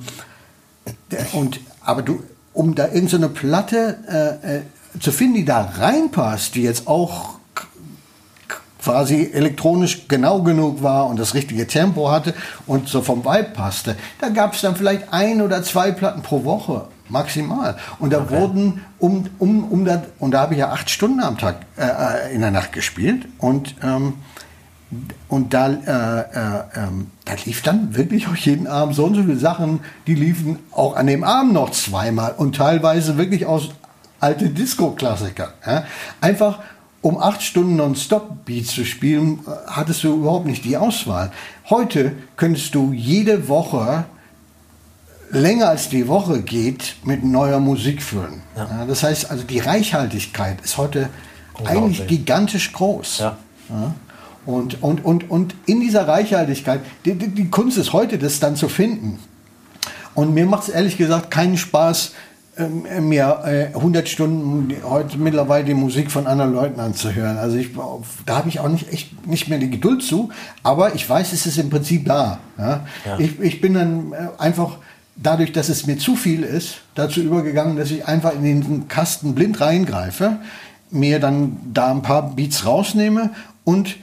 [1.32, 2.22] und, aber du,
[2.52, 3.98] um da irgendeine so Platte
[4.42, 4.60] äh, äh,
[5.00, 7.37] zu finden, die da reinpasst, die jetzt auch
[8.88, 12.32] quasi elektronisch genau genug war und das richtige Tempo hatte
[12.66, 16.44] und so vom Vibe passte, da gab es dann vielleicht ein oder zwei Platten pro
[16.44, 16.86] Woche.
[17.10, 17.76] maximal.
[17.98, 18.38] Und da okay.
[18.38, 21.84] wurden um, um, um da, und da habe ich ja acht Stunden am Tag äh,
[21.84, 24.14] äh in der Nacht gespielt und ähm,
[25.28, 29.22] und da, äh, äh, ähm, da lief dann wirklich auch jeden Abend so und so
[29.22, 33.70] viele Sachen, die liefen auch an dem Abend noch zweimal und teilweise wirklich aus
[34.18, 35.52] alte Disco-Klassiker.
[35.66, 35.84] Ja?
[36.22, 36.60] Einfach
[37.00, 41.30] um acht Stunden Non-Stop-Beats zu spielen, äh, hattest du überhaupt nicht die Auswahl.
[41.70, 44.04] Heute könntest du jede Woche
[45.30, 48.42] länger als die Woche geht, mit neuer Musik füllen.
[48.56, 48.64] Ja.
[48.64, 51.10] Ja, das heißt, also die Reichhaltigkeit ist heute
[51.64, 53.18] eigentlich gigantisch groß.
[53.18, 53.36] Ja.
[54.46, 58.56] Und, und, und, und in dieser Reichhaltigkeit, die, die, die Kunst ist heute, das dann
[58.56, 59.18] zu finden.
[60.14, 62.12] Und mir macht es ehrlich gesagt keinen Spaß,
[63.00, 67.38] mir äh, 100 Stunden heute mittlerweile die Musik von anderen Leuten anzuhören.
[67.38, 67.70] Also ich,
[68.26, 70.30] da habe ich auch nicht echt nicht mehr die Geduld zu,
[70.62, 72.40] aber ich weiß, es ist im Prinzip da.
[72.58, 72.86] Ja?
[73.04, 73.18] Ja.
[73.18, 74.78] Ich, ich bin dann äh, einfach
[75.16, 79.34] dadurch, dass es mir zu viel ist, dazu übergegangen, dass ich einfach in den Kasten
[79.34, 80.38] blind reingreife,
[80.90, 83.30] mir dann da ein paar Beats rausnehme
[83.64, 83.96] und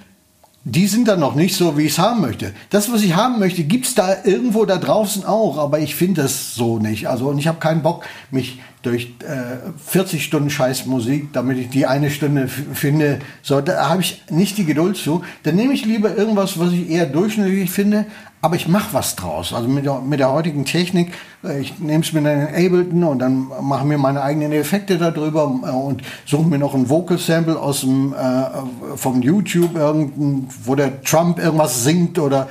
[0.68, 2.52] die sind dann noch nicht so, wie ich es haben möchte.
[2.72, 6.24] Das, was ich haben möchte, gibt es da irgendwo da draußen auch, aber ich finde
[6.24, 7.08] es so nicht.
[7.08, 11.86] Also und ich habe keinen Bock, mich durch äh, 40 Stunden Scheißmusik, damit ich die
[11.86, 15.24] eine Stunde finde, so, da habe ich nicht die Geduld zu.
[15.44, 18.08] Dann nehme ich lieber irgendwas, was ich eher durchschnittlich finde,
[18.46, 19.54] aber ich mache was draus.
[19.54, 21.12] Also mit der, mit der heutigen Technik,
[21.44, 25.52] äh, ich nehme es mit einem Ableton und dann mache mir meine eigenen Effekte darüber
[25.64, 29.72] äh, und suche mir noch ein Vocal Sample aus dem äh, vom YouTube,
[30.64, 32.48] wo der Trump irgendwas singt oder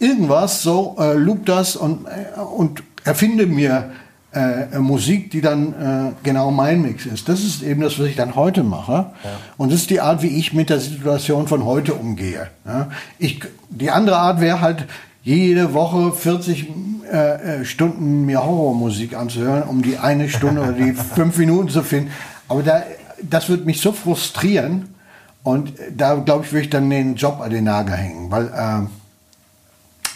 [0.00, 3.92] irgendwas, so äh, loop das und, äh, und erfinde mir
[4.32, 7.28] äh, Musik, die dann äh, genau mein Mix ist.
[7.28, 8.92] Das ist eben das, was ich dann heute mache.
[8.92, 9.30] Ja.
[9.56, 12.48] Und das ist die Art, wie ich mit der Situation von heute umgehe.
[12.66, 12.90] Ja.
[13.20, 13.40] Ich,
[13.70, 14.86] die andere Art wäre halt,
[15.26, 16.68] jede Woche 40
[17.10, 17.16] äh,
[17.60, 22.12] äh, Stunden mir Horrormusik anzuhören, um die eine Stunde oder die fünf Minuten zu finden.
[22.46, 22.84] Aber da,
[23.20, 24.94] das wird mich so frustrieren.
[25.42, 28.30] Und da, glaube ich, würde ich dann den Job an den Nagel hängen.
[28.30, 28.86] Weil, äh,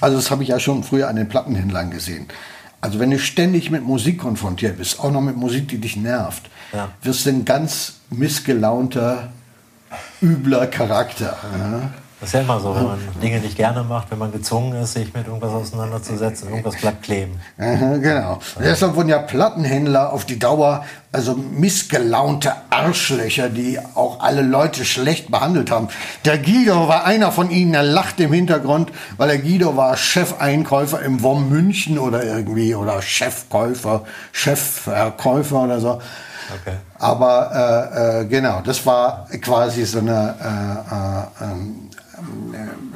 [0.00, 2.26] also das habe ich ja schon früher an den Plattenhändlern gesehen.
[2.80, 6.48] Also wenn du ständig mit Musik konfrontiert bist, auch noch mit Musik, die dich nervt,
[6.72, 6.88] ja.
[7.02, 9.32] wirst du ein ganz missgelaunter,
[10.22, 11.36] übler Charakter.
[11.58, 11.90] Ja?
[12.20, 14.92] Das ist ja immer so, wenn man Dinge nicht gerne macht, wenn man gezwungen ist,
[14.92, 17.40] sich mit irgendwas auseinanderzusetzen, irgendwas bleibt kleben.
[17.56, 18.40] genau.
[18.58, 25.30] Deshalb wurden ja Plattenhändler auf die Dauer, also missgelaunte Arschlöcher, die auch alle Leute schlecht
[25.30, 25.88] behandelt haben.
[26.26, 31.00] Der Guido war einer von ihnen, er lacht im Hintergrund, weil der Guido war Chefeinkäufer
[31.00, 36.00] im WOM München oder irgendwie, oder Chefkäufer, Chefverkäufer oder so.
[36.60, 36.76] Okay.
[36.98, 37.50] Aber
[37.94, 41.89] äh, äh, genau, das war quasi so eine äh, äh ähm, äh,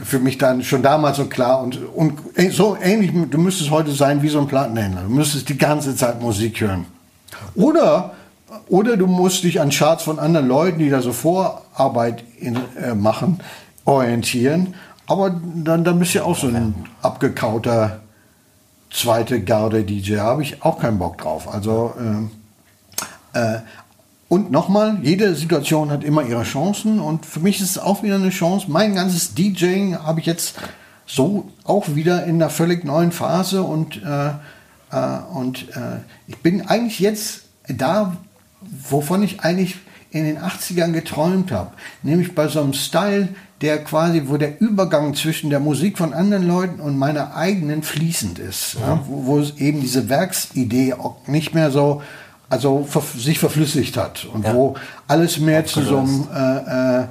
[0.02, 2.18] für mich dann schon damals so klar und, und
[2.50, 5.02] so ähnlich, du müsstest heute sein wie so ein Plattenhändler.
[5.02, 6.86] Du müsstest die ganze Zeit Musik hören.
[7.54, 8.14] Oder,
[8.68, 12.94] oder du musst dich an Charts von anderen Leuten, die da so Vorarbeit in, äh,
[12.94, 13.40] machen,
[13.84, 14.74] orientieren.
[15.06, 18.00] Aber dann, dann bist du ja auch so ein abgekauter
[18.90, 20.18] zweite Garde-DJ.
[20.18, 21.52] Habe ich auch keinen Bock drauf.
[21.52, 23.60] Also, äh, äh,
[24.34, 28.16] und nochmal, jede Situation hat immer ihre Chancen und für mich ist es auch wieder
[28.16, 28.66] eine Chance.
[28.68, 30.56] Mein ganzes DJing habe ich jetzt
[31.06, 34.30] so auch wieder in einer völlig neuen Phase und, äh,
[34.90, 38.16] äh, und äh, ich bin eigentlich jetzt da,
[38.90, 39.76] wovon ich eigentlich
[40.10, 41.70] in den 80ern geträumt habe.
[42.02, 43.28] Nämlich bei so einem Style,
[43.60, 48.40] der quasi, wo der Übergang zwischen der Musik von anderen Leuten und meiner eigenen fließend
[48.40, 48.78] ist.
[48.80, 48.94] Ja.
[48.94, 52.02] Ja, wo, wo es eben diese Werksidee auch nicht mehr so
[52.54, 54.54] also ver sich verflüssigt hat und ja.
[54.54, 54.76] wo
[55.08, 57.04] alles mehr zu so einem, äh, äh,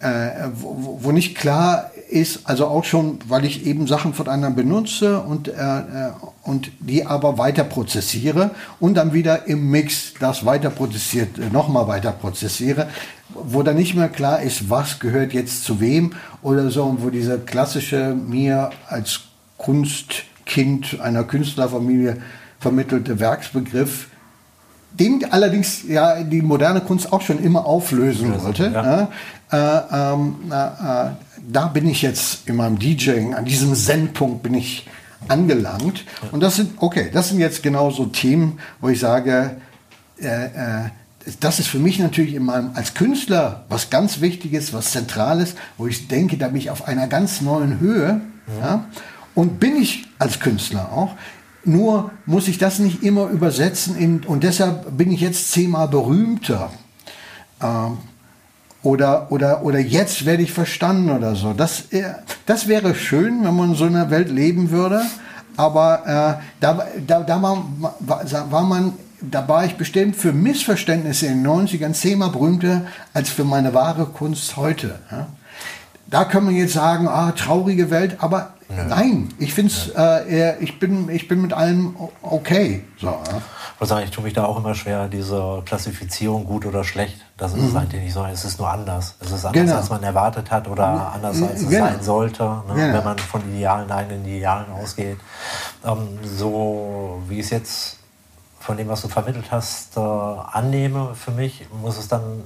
[0.00, 4.54] äh, wo, wo, nicht klar ist, also auch schon, weil ich eben Sachen von anderen
[4.54, 6.10] benutze und, äh, äh,
[6.42, 11.88] und die aber weiter prozessiere und dann wieder im Mix das weiter prozessiert, äh, nochmal
[11.88, 12.88] weiter prozessiere,
[13.30, 17.08] wo dann nicht mehr klar ist, was gehört jetzt zu wem oder so, und wo
[17.08, 19.20] dieser klassische mir als
[19.56, 22.18] Kunstkind einer Künstlerfamilie
[22.58, 24.08] vermittelte Werksbegriff
[24.92, 28.70] den allerdings ja die moderne Kunst auch schon immer auflösen ja, wollte.
[28.72, 29.08] Ja.
[29.52, 31.10] Äh, ähm, äh,
[31.50, 34.86] da bin ich jetzt in meinem DJing, an diesem Zen-Punkt bin ich
[35.28, 36.04] angelangt.
[36.22, 36.28] Ja.
[36.32, 39.56] Und das sind, okay, das sind jetzt genau so Themen, wo ich sage,
[40.20, 40.90] äh, äh
[41.38, 45.86] das ist für mich natürlich in meinem, als Künstler was ganz Wichtiges, was Zentrales, wo
[45.86, 48.22] ich denke, da bin ich auf einer ganz neuen Höhe.
[49.34, 51.14] Und bin ich als Künstler auch.
[51.64, 56.70] Nur muss ich das nicht immer übersetzen in, und deshalb bin ich jetzt zehnmal berühmter.
[57.62, 57.98] Ähm,
[58.82, 61.52] oder, oder, oder jetzt werde ich verstanden oder so.
[61.52, 62.14] Das, äh,
[62.46, 65.02] das wäre schön, wenn man in so einer Welt leben würde.
[65.56, 67.64] Aber äh, da, da, da war,
[68.00, 73.44] war, man da war ich bestimmt für Missverständnisse in den 90ern zehnmal berühmter als für
[73.44, 74.98] meine wahre Kunst heute.
[75.10, 75.28] Ja?
[76.10, 78.82] Da können wir jetzt sagen, ah, traurige Welt, aber Nö.
[78.88, 82.84] nein, ich finde äh, ich bin, ich bin mit allem okay.
[82.98, 83.22] So, ja?
[83.80, 87.16] Ich sagen, ich tue mich da auch immer schwer, diese Klassifizierung gut oder schlecht.
[87.38, 87.68] Das ist mhm.
[87.68, 88.24] es eigentlich nicht so.
[88.24, 89.14] Es ist nur anders.
[89.20, 89.76] Es ist anders, genau.
[89.76, 91.86] als man erwartet hat oder anders, als es genau.
[91.86, 92.74] sein sollte, ne?
[92.74, 92.98] genau.
[92.98, 95.16] wenn man von idealen eigenen Idealen ausgeht.
[95.86, 97.96] Ähm, so wie es jetzt
[98.58, 102.42] von dem, was du vermittelt hast, äh, annehme für mich, muss es dann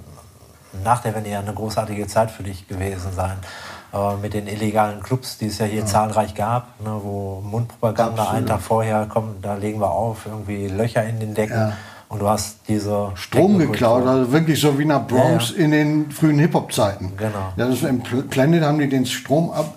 [0.83, 3.37] nach der Wende ja eine großartige Zeit für dich gewesen sein.
[3.95, 5.87] Äh, mit den illegalen Clubs, die es ja hier ja.
[5.87, 8.37] zahlreich gab, ne, wo Mundpropaganda Absolut.
[8.39, 11.57] einen Tag vorher kommt, da legen wir auf, irgendwie Löcher in den Decken.
[11.57, 11.73] Ja.
[12.09, 16.11] Und du hast diese Strom geklaut, also wirklich so wie nach Bronx ja, in den
[16.11, 17.13] frühen Hip-Hop-Zeiten.
[17.17, 17.53] Genau.
[17.57, 19.75] Das ist Im Planet haben die den Strom ab,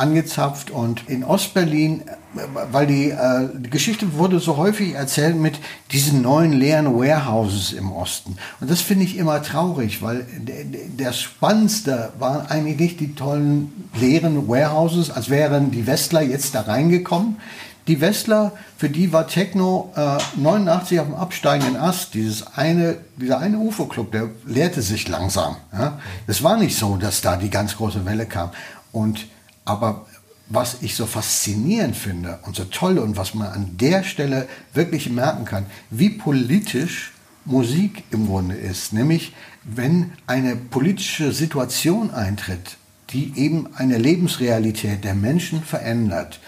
[0.00, 2.02] angezapft und in Ostberlin,
[2.72, 5.58] weil die, äh, die Geschichte wurde so häufig erzählt mit
[5.92, 8.36] diesen neuen leeren Warehouses im Osten.
[8.60, 14.48] Und das finde ich immer traurig, weil der Spannendste waren eigentlich nicht die tollen leeren
[14.48, 17.36] Warehouses, als wären die Westler jetzt da reingekommen.
[17.86, 22.14] Die Westler, für die war Techno äh, 89 auf dem absteigenden Ast.
[22.14, 25.56] Dieses eine, dieser eine UFO-Club, der leerte sich langsam.
[25.72, 25.98] Ja?
[26.26, 28.50] Es war nicht so, dass da die ganz große Welle kam.
[28.92, 29.26] Und
[29.70, 30.06] aber
[30.48, 35.08] was ich so faszinierend finde und so toll und was man an der Stelle wirklich
[35.08, 37.12] merken kann, wie politisch
[37.44, 38.92] Musik im Grunde ist.
[38.92, 42.76] Nämlich, wenn eine politische Situation eintritt,
[43.10, 46.40] die eben eine Lebensrealität der Menschen verändert,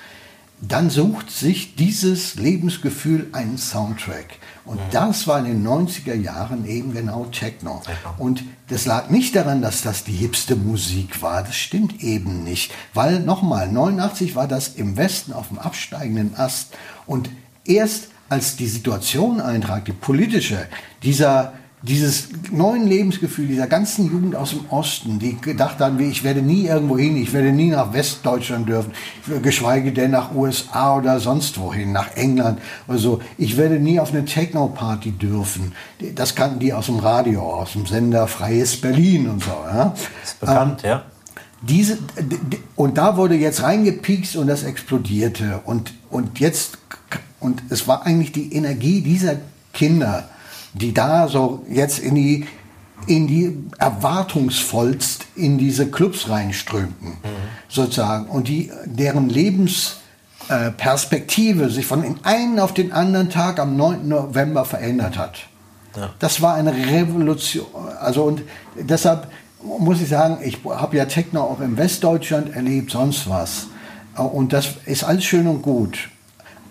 [0.60, 4.38] dann sucht sich dieses Lebensgefühl einen Soundtrack.
[4.64, 4.90] Und mhm.
[4.90, 7.82] das war in den 90er Jahren eben genau Techno.
[8.18, 11.42] Und das lag nicht daran, dass das die hipste Musik war.
[11.42, 12.72] Das stimmt eben nicht.
[12.94, 16.74] Weil nochmal, 89 war das im Westen auf dem absteigenden Ast.
[17.06, 17.30] Und
[17.64, 20.66] erst als die Situation eintrat, die politische,
[21.02, 21.52] dieser
[21.82, 26.40] dieses neuen Lebensgefühl dieser ganzen Jugend aus dem Osten, die gedacht haben, wie ich werde
[26.40, 28.92] nie irgendwo hin, ich werde nie nach Westdeutschland dürfen,
[29.42, 33.20] geschweige denn nach USA oder sonst wohin, nach England oder so.
[33.36, 35.72] Ich werde nie auf eine Techno-Party dürfen.
[36.14, 39.50] Das kannten die aus dem Radio, aus dem Sender Freies Berlin und so.
[39.50, 39.94] Ja.
[40.20, 41.02] Das ist bekannt, ähm, ja.
[41.62, 41.98] Diese,
[42.74, 45.60] und da wurde jetzt reingepiekst und das explodierte.
[45.64, 46.78] Und, und jetzt,
[47.38, 49.36] und es war eigentlich die Energie dieser
[49.72, 50.28] Kinder,
[50.74, 52.46] die da so jetzt in die,
[53.06, 57.16] in die erwartungsvollst in diese Clubs reinströmten, mhm.
[57.68, 58.26] sozusagen.
[58.26, 64.08] Und die, deren Lebensperspektive sich von den einen auf den anderen Tag am 9.
[64.08, 65.38] November verändert hat.
[65.96, 66.10] Ja.
[66.18, 67.66] Das war eine Revolution.
[68.00, 68.42] Also und
[68.76, 69.28] deshalb
[69.62, 73.66] muss ich sagen, ich habe ja Techno auch in Westdeutschland erlebt, sonst was.
[74.16, 76.08] Und das ist alles schön und gut.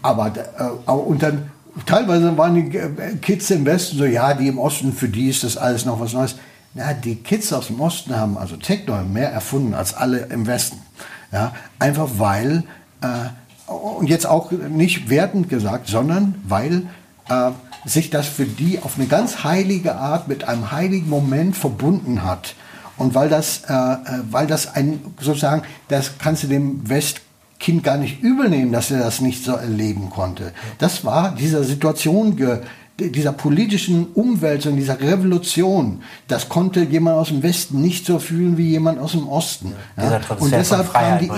[0.01, 1.51] Aber äh, und dann
[1.85, 5.43] teilweise waren die äh, Kids im Westen so, ja, die im Osten, für die ist
[5.43, 6.35] das alles noch was Neues.
[6.73, 10.79] Na, die Kids aus dem Osten haben also Techno mehr erfunden als alle im Westen.
[11.31, 12.63] Ja, einfach weil,
[13.01, 16.83] äh, und jetzt auch nicht wertend gesagt, sondern weil
[17.29, 17.51] äh,
[17.85, 22.55] sich das für die auf eine ganz heilige Art mit einem heiligen Moment verbunden hat.
[22.97, 23.97] Und weil das, äh, äh
[24.29, 27.21] weil das ein, sozusagen, das kannst du dem West
[27.61, 30.51] Kind gar nicht übel nehmen, dass er das nicht so erleben konnte.
[30.79, 32.35] Das war dieser Situation,
[32.99, 38.69] dieser politischen Umwälzung, dieser Revolution, das konnte jemand aus dem Westen nicht so fühlen wie
[38.69, 39.73] jemand aus dem Osten.
[39.95, 40.19] Ja?
[40.39, 41.31] Und deshalb kam die,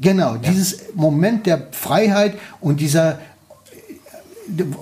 [0.00, 0.38] genau, ja.
[0.38, 3.18] dieses Moment der Freiheit und dieser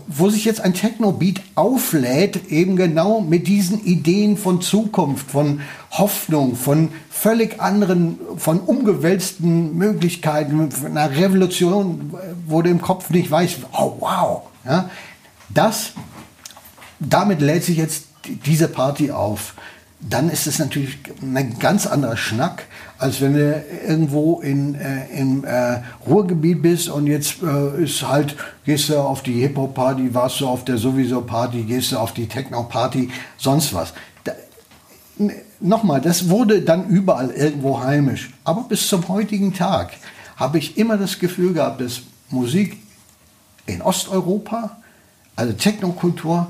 [0.07, 5.61] wo sich jetzt ein Techno-Beat auflädt, eben genau mit diesen Ideen von Zukunft, von
[5.91, 12.13] Hoffnung, von völlig anderen, von umgewälzten Möglichkeiten, einer Revolution,
[12.47, 14.43] wo du im Kopf nicht weißt, oh wow.
[14.65, 14.91] Ja,
[15.51, 15.93] das,
[17.01, 18.05] damit lädt sich jetzt
[18.47, 19.55] diese Party auf
[20.09, 22.67] dann ist es natürlich ein ganz anderer Schnack,
[22.99, 28.37] als wenn du irgendwo in, äh, im äh, Ruhrgebiet bist und jetzt äh, ist halt,
[28.65, 32.29] gehst du auf die Hip-Hop-Party, warst du auf der sowieso Party, gehst du auf die
[32.29, 33.93] Techno-Party, sonst was.
[35.61, 38.31] Nochmal, das wurde dann überall irgendwo heimisch.
[38.43, 39.93] Aber bis zum heutigen Tag
[40.37, 42.79] habe ich immer das Gefühl gehabt, dass Musik
[43.67, 44.77] in Osteuropa,
[45.37, 46.49] also Technokultur,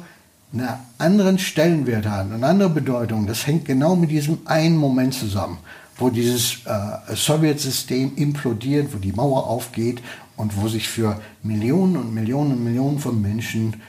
[0.53, 0.68] einen
[0.99, 3.26] anderen Stellenwert hat, eine andere Bedeutung.
[3.26, 5.59] Das hängt genau mit diesem einen Moment zusammen,
[5.97, 10.03] wo dieses äh, Sowjetsystem implodiert, wo die Mauer aufgeht
[10.36, 13.80] und wo sich für Millionen und Millionen und Millionen von Menschen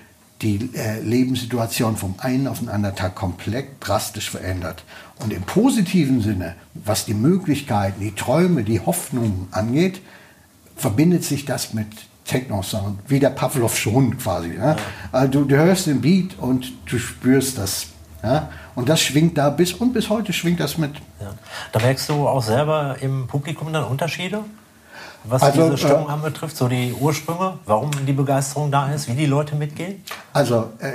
[0.42, 4.84] die äh, Lebenssituation vom einen auf den anderen Tag komplett drastisch verändert.
[5.20, 10.02] Und im positiven Sinne, was die Möglichkeiten, die Träume, die Hoffnungen angeht,
[10.76, 11.88] verbindet sich das mit
[12.26, 14.56] Techno-Sound, wie der Pavlovsche Hund quasi.
[14.56, 14.76] Ja?
[15.12, 17.88] Also du, du hörst den Beat und du spürst das.
[18.26, 18.50] Ja?
[18.74, 20.96] Und das schwingt da bis und bis heute schwingt das mit.
[21.22, 21.34] Ja.
[21.72, 24.44] Da merkst du auch selber im Publikum dann Unterschiede?
[25.24, 29.14] Was Also, diese Stimmung äh, anbetrifft, so die Ursprünge, warum die Begeisterung da ist, wie
[29.14, 30.04] die Leute mitgehen?
[30.34, 30.94] Also äh,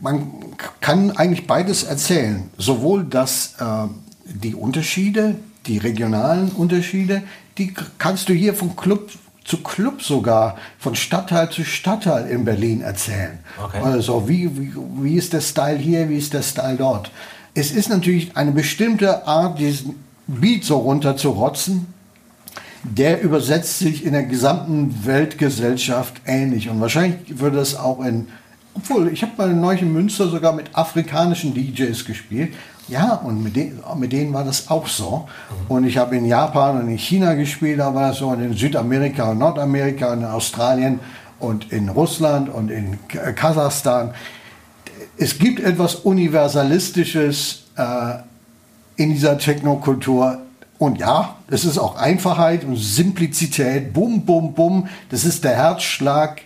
[0.00, 0.32] man
[0.80, 2.50] kann eigentlich beides erzählen.
[2.56, 3.86] Sowohl, dass äh,
[4.24, 7.22] die Unterschiede, die regionalen Unterschiede,
[7.58, 9.10] die kannst du hier von Club
[9.50, 13.40] zu Club sogar, von Stadtteil zu Stadtteil in Berlin erzählen.
[13.62, 13.80] Okay.
[13.82, 14.72] Also wie, wie,
[15.02, 17.10] wie ist der Style hier, wie ist der Style dort.
[17.52, 19.96] Es ist natürlich eine bestimmte Art, diesen
[20.28, 21.92] Beat so runter zu rotzen,
[22.84, 26.68] der übersetzt sich in der gesamten Weltgesellschaft ähnlich.
[26.68, 28.28] Und wahrscheinlich würde es auch in,
[28.74, 32.54] obwohl ich habe mal neulich in Münster sogar mit afrikanischen DJs gespielt.
[32.90, 35.28] Ja, und mit denen, mit denen war das auch so.
[35.68, 38.52] Und ich habe in Japan und in China gespielt, da war das so, und in
[38.54, 40.98] Südamerika und Nordamerika und in Australien
[41.38, 44.12] und in Russland und in K- Kasachstan.
[45.16, 48.14] Es gibt etwas Universalistisches äh,
[48.96, 50.38] in dieser Technokultur.
[50.78, 53.92] Und ja, es ist auch Einfachheit und Simplizität.
[53.92, 54.88] Bum, bum, bum.
[55.10, 56.40] Das ist der Herzschlag,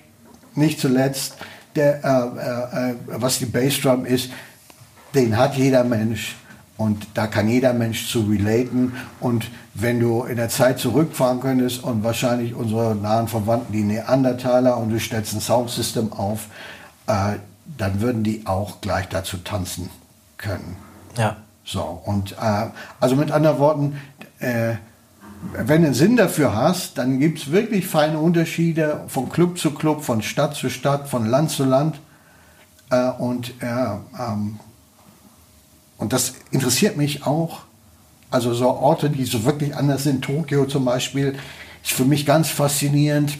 [0.54, 1.36] nicht zuletzt,
[1.74, 4.30] der, äh, äh, äh, was die Bassdrum ist.
[5.14, 6.36] Den hat jeder Mensch.
[6.76, 8.94] Und da kann jeder Mensch zu relaten.
[9.20, 14.76] Und wenn du in der Zeit zurückfahren könntest und wahrscheinlich unsere nahen Verwandten, die Neandertaler,
[14.76, 16.48] und du stellst ein Soundsystem auf,
[17.06, 17.36] äh,
[17.78, 19.88] dann würden die auch gleich dazu tanzen
[20.36, 20.76] können.
[21.16, 21.36] Ja.
[21.64, 22.66] So, und äh,
[23.00, 24.00] also mit anderen Worten,
[24.40, 24.74] äh,
[25.52, 29.72] wenn du einen Sinn dafür hast, dann gibt es wirklich feine Unterschiede von Club zu
[29.72, 32.00] Club, von Stadt zu Stadt, von Land zu Land.
[32.90, 34.58] Äh, und, ja, ähm,
[35.98, 37.60] und das interessiert mich auch.
[38.30, 41.36] Also so Orte, die so wirklich anders sind, Tokio zum Beispiel,
[41.82, 43.38] ist für mich ganz faszinierend.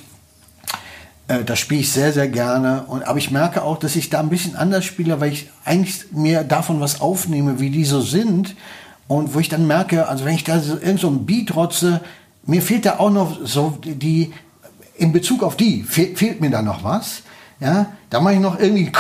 [1.26, 2.84] Äh, das spiele ich sehr, sehr gerne.
[2.86, 6.12] Und, aber ich merke auch, dass ich da ein bisschen anders spiele, weil ich eigentlich
[6.12, 8.54] mir davon was aufnehme, wie die so sind.
[9.08, 12.00] Und wo ich dann merke, also wenn ich da so, irgend so ein Beat rotze,
[12.46, 14.32] mir fehlt da auch noch so die,
[14.96, 17.22] in Bezug auf die, fe fehlt mir da noch was.
[17.60, 18.92] Ja, da mache ich noch irgendwie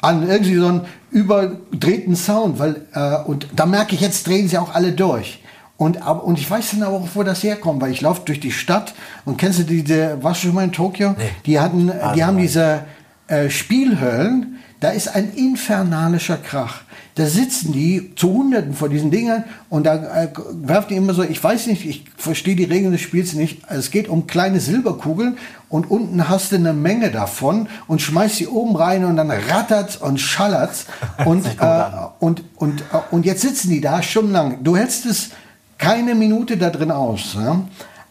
[0.00, 0.80] an irgendwie so einen
[1.10, 5.42] überdrehten Sound, weil äh, und da merke ich, jetzt drehen sie auch alle durch.
[5.76, 8.40] Und, aber, und ich weiß dann aber auch, wo das herkommt, weil ich laufe durch
[8.40, 8.94] die Stadt
[9.24, 11.10] und kennst du diese, warst du schon mal in Tokio?
[11.16, 11.30] Nee.
[11.46, 12.42] Die hatten, Ah, die haben nein.
[12.42, 12.84] diese
[13.28, 16.82] äh, Spielhöllen, da ist ein infernalischer Krach.
[17.18, 20.28] Da sitzen die zu Hunderten vor diesen Dingern und da äh,
[20.62, 23.62] werfen die immer so, ich weiß nicht, ich verstehe die Regeln des Spiels nicht.
[23.68, 25.36] Es geht um kleine Silberkugeln
[25.68, 29.96] und unten hast du eine Menge davon und schmeißt sie oben rein und dann rattert's
[29.96, 30.86] und schallert's.
[31.24, 31.84] Und, äh,
[32.20, 34.62] und, und, äh, und jetzt sitzen die da stundenlang.
[34.62, 35.30] Du hältst es
[35.76, 37.34] keine Minute da drin aus.
[37.34, 37.62] Ja?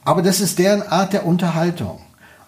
[0.03, 1.99] Aber das ist deren Art der Unterhaltung.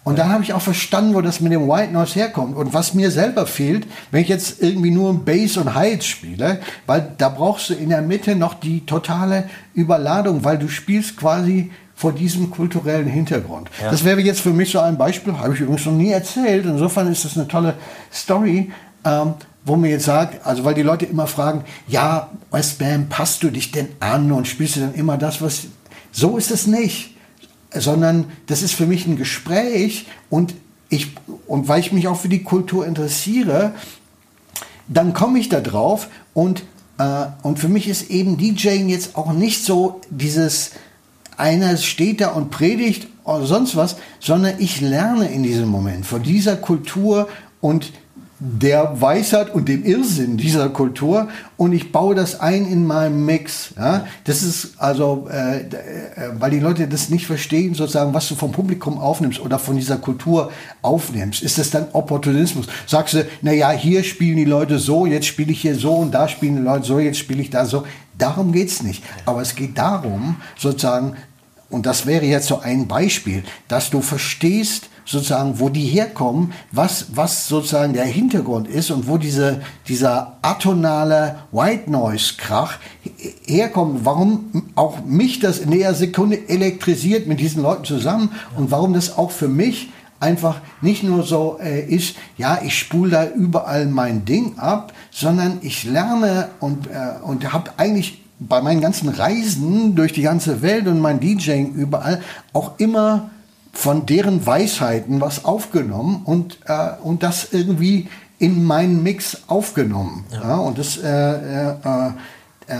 [0.09, 2.57] Und dann habe ich auch verstanden, wo das mit dem White Noise herkommt.
[2.57, 7.13] Und was mir selber fehlt, wenn ich jetzt irgendwie nur Bass und Highs spiele, weil
[7.19, 12.11] da brauchst du in der Mitte noch die totale Überladung, weil du spielst quasi vor
[12.11, 13.69] diesem kulturellen Hintergrund.
[13.79, 13.91] Ja.
[13.91, 16.65] Das wäre jetzt für mich so ein Beispiel, habe ich übrigens noch nie erzählt.
[16.65, 17.75] Insofern ist das eine tolle
[18.11, 18.71] Story,
[19.05, 23.51] ähm, wo mir jetzt sagt, also weil die Leute immer fragen, ja, Westbam, passt du
[23.51, 25.67] dich denn an und spielst du dann immer das, was...
[26.11, 27.13] So ist es nicht
[27.73, 30.55] sondern das ist für mich ein Gespräch und
[30.89, 31.11] ich
[31.47, 33.73] und weil ich mich auch für die Kultur interessiere,
[34.87, 36.63] dann komme ich da drauf und
[36.97, 40.71] äh, und für mich ist eben DJing jetzt auch nicht so dieses
[41.37, 46.21] einer steht da und predigt oder sonst was, sondern ich lerne in diesem Moment von
[46.21, 47.29] dieser Kultur
[47.61, 47.93] und
[48.39, 51.27] der Weisheit und dem Irrsinn dieser Kultur
[51.57, 53.73] und ich baue das ein in meinem Mix.
[53.77, 54.05] Ja?
[54.23, 58.35] Das ist also, äh, d- äh, weil die Leute das nicht verstehen, sozusagen, was du
[58.35, 62.67] vom Publikum aufnimmst oder von dieser Kultur aufnimmst, ist das dann Opportunismus.
[62.87, 66.11] Sagst du, na ja, hier spielen die Leute so, jetzt spiele ich hier so und
[66.11, 67.83] da spielen die Leute so, jetzt spiele ich da so.
[68.17, 69.03] Darum geht's nicht.
[69.25, 71.15] Aber es geht darum, sozusagen,
[71.69, 77.07] und das wäre jetzt so ein Beispiel, dass du verstehst, sozusagen, wo die herkommen, was,
[77.15, 82.77] was sozusagen der Hintergrund ist und wo diese, dieser atonale White Noise Krach
[83.47, 88.93] herkommt, warum auch mich das in der Sekunde elektrisiert mit diesen Leuten zusammen und warum
[88.93, 89.89] das auch für mich
[90.19, 95.57] einfach nicht nur so äh, ist, ja, ich spule da überall mein Ding ab, sondern
[95.61, 100.85] ich lerne und, äh, und habe eigentlich bei meinen ganzen Reisen durch die ganze Welt
[100.87, 102.21] und mein DJing überall
[102.53, 103.31] auch immer
[103.73, 108.07] von deren Weisheiten was aufgenommen und, äh, und das irgendwie
[108.39, 110.25] in meinen Mix aufgenommen.
[110.31, 110.55] Ja.
[110.55, 111.71] und das, äh, äh,
[112.67, 112.75] äh,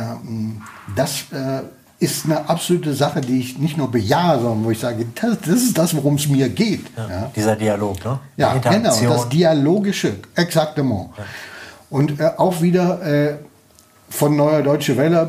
[0.96, 1.62] das äh,
[2.00, 5.56] ist eine absolute Sache, die ich nicht nur bejahe, sondern wo ich sage, das, das
[5.56, 6.86] ist das, worum es mir geht.
[6.96, 8.20] Ja, Ja, Dieser Dialog, ne?
[8.38, 11.10] Die ja genau, das Dialogische, exaktement.
[11.90, 13.40] Und auch wieder
[14.10, 15.26] von Neuer Deutsche Welle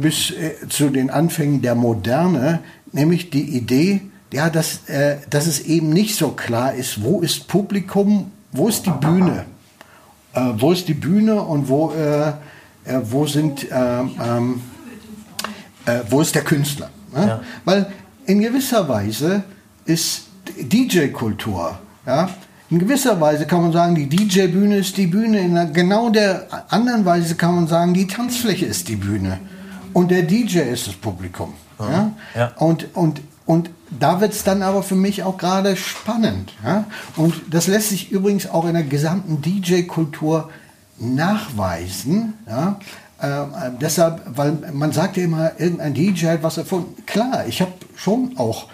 [0.00, 0.32] bis
[0.68, 2.60] zu den Anfängen der Moderne,
[2.92, 4.02] nämlich die Idee,
[4.32, 8.86] ja, dass, äh, dass es eben nicht so klar ist, wo ist Publikum, wo ist
[8.86, 9.44] die Bühne,
[10.34, 14.62] äh, wo ist die Bühne und wo, äh, äh, wo sind ähm, ähm,
[15.86, 16.90] äh, wo ist der Künstler?
[17.14, 17.26] Ne?
[17.26, 17.40] Ja.
[17.64, 17.92] Weil
[18.26, 19.42] in gewisser Weise
[19.84, 20.24] ist
[20.58, 22.28] DJ-Kultur, ja,
[22.70, 26.46] in gewisser Weise kann man sagen, die DJ-Bühne ist die Bühne, in einer genau der
[26.70, 29.40] anderen Weise kann man sagen, die Tanzfläche ist die Bühne
[29.92, 31.52] und der DJ ist das Publikum.
[31.78, 32.12] Ja?
[32.34, 32.52] Ja.
[32.56, 36.52] Und, und, und da wird es dann aber für mich auch gerade spannend.
[36.64, 36.84] Ja?
[37.16, 40.50] Und das lässt sich übrigens auch in der gesamten DJ-Kultur
[40.98, 42.34] nachweisen.
[42.46, 42.78] Ja?
[43.20, 47.04] Ähm, äh, deshalb, weil man sagt ja immer, irgendein DJ hat was erfunden.
[47.06, 48.68] Klar, ich habe schon auch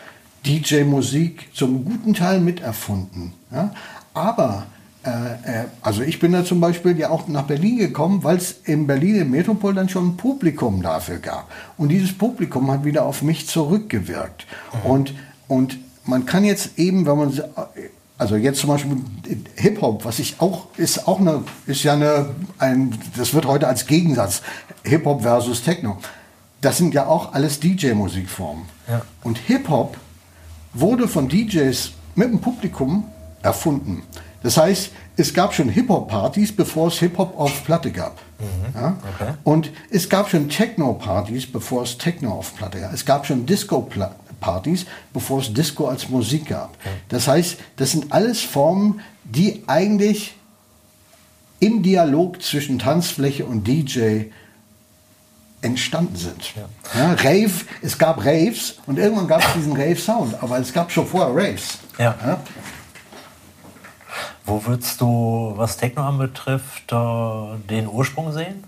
[0.46, 3.32] DJ-Musik zum guten Teil miterfunden.
[3.50, 3.72] Ja?
[4.14, 4.77] Aber, äh, äh,
[5.82, 9.16] also ich bin da zum Beispiel ja auch nach Berlin gekommen, weil es in Berlin
[9.16, 11.50] im Metropol dann schon ein Publikum dafür gab.
[11.76, 14.46] Und dieses Publikum hat wieder auf mich zurückgewirkt.
[14.84, 15.14] Und,
[15.46, 17.32] und man kann jetzt eben, wenn man
[18.18, 18.96] also jetzt zum Beispiel
[19.54, 23.86] Hip-Hop, was ich auch, ist auch eine, ist ja eine, ein, das wird heute als
[23.86, 24.42] Gegensatz,
[24.82, 25.98] Hip-Hop versus Techno.
[26.60, 28.64] Das sind ja auch alles DJ-Musikformen.
[28.88, 29.02] Ja.
[29.22, 29.96] Und Hip-Hop
[30.74, 33.04] wurde von DJs mit dem Publikum
[33.42, 34.02] erfunden.
[34.42, 38.18] Das heißt, es gab schon Hip-Hop-Partys, bevor es Hip-Hop auf Platte gab.
[38.74, 38.96] Ja?
[39.14, 39.32] Okay.
[39.42, 42.92] Und es gab schon Techno-Partys, bevor es Techno auf Platte gab.
[42.92, 46.76] Es gab schon Disco-Partys, bevor es Disco als Musik gab.
[47.08, 50.36] Das heißt, das sind alles Formen, die eigentlich
[51.60, 54.26] im Dialog zwischen Tanzfläche und DJ
[55.60, 56.54] entstanden sind.
[56.54, 57.14] Ja.
[57.14, 57.50] Rave,
[57.82, 61.78] es gab Raves und irgendwann gab es diesen Rave-Sound, aber es gab schon vorher Raves.
[61.98, 62.40] Ja.
[64.48, 68.64] Wo würdest du, was Techno anbetrifft, äh, den Ursprung sehen?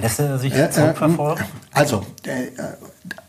[0.00, 1.44] Lässt er sich Äh, äh, zurückverfolgen?
[1.72, 2.50] Also, äh, äh,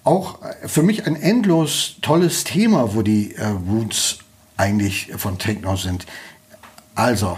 [0.04, 4.20] auch äh, für mich ein endlos tolles Thema, wo die äh, Roots
[4.58, 6.06] eigentlich von Techno sind.
[6.96, 7.38] Also,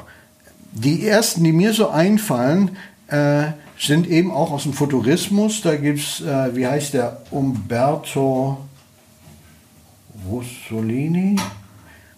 [0.71, 2.77] die ersten, die mir so einfallen,
[3.09, 3.43] äh,
[3.77, 5.61] sind eben auch aus dem Futurismus.
[5.61, 8.57] Da gibt es, äh, wie heißt der, Umberto
[10.27, 11.35] Mussolini?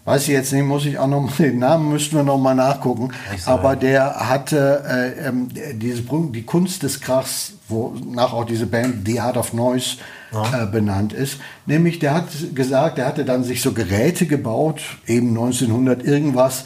[0.06, 2.56] Weiß ich jetzt nicht, muss ich auch noch mal, den Namen müssten wir noch mal
[2.56, 3.12] nachgucken.
[3.46, 3.76] Aber ja.
[3.76, 9.38] der hatte äh, ähm, diese, die Kunst des Krachs, wonach auch diese Band The Art
[9.38, 9.98] of Noise
[10.32, 11.40] äh, benannt ist.
[11.66, 16.66] Nämlich, der hat gesagt, der hatte dann sich so Geräte gebaut, eben 1900 irgendwas,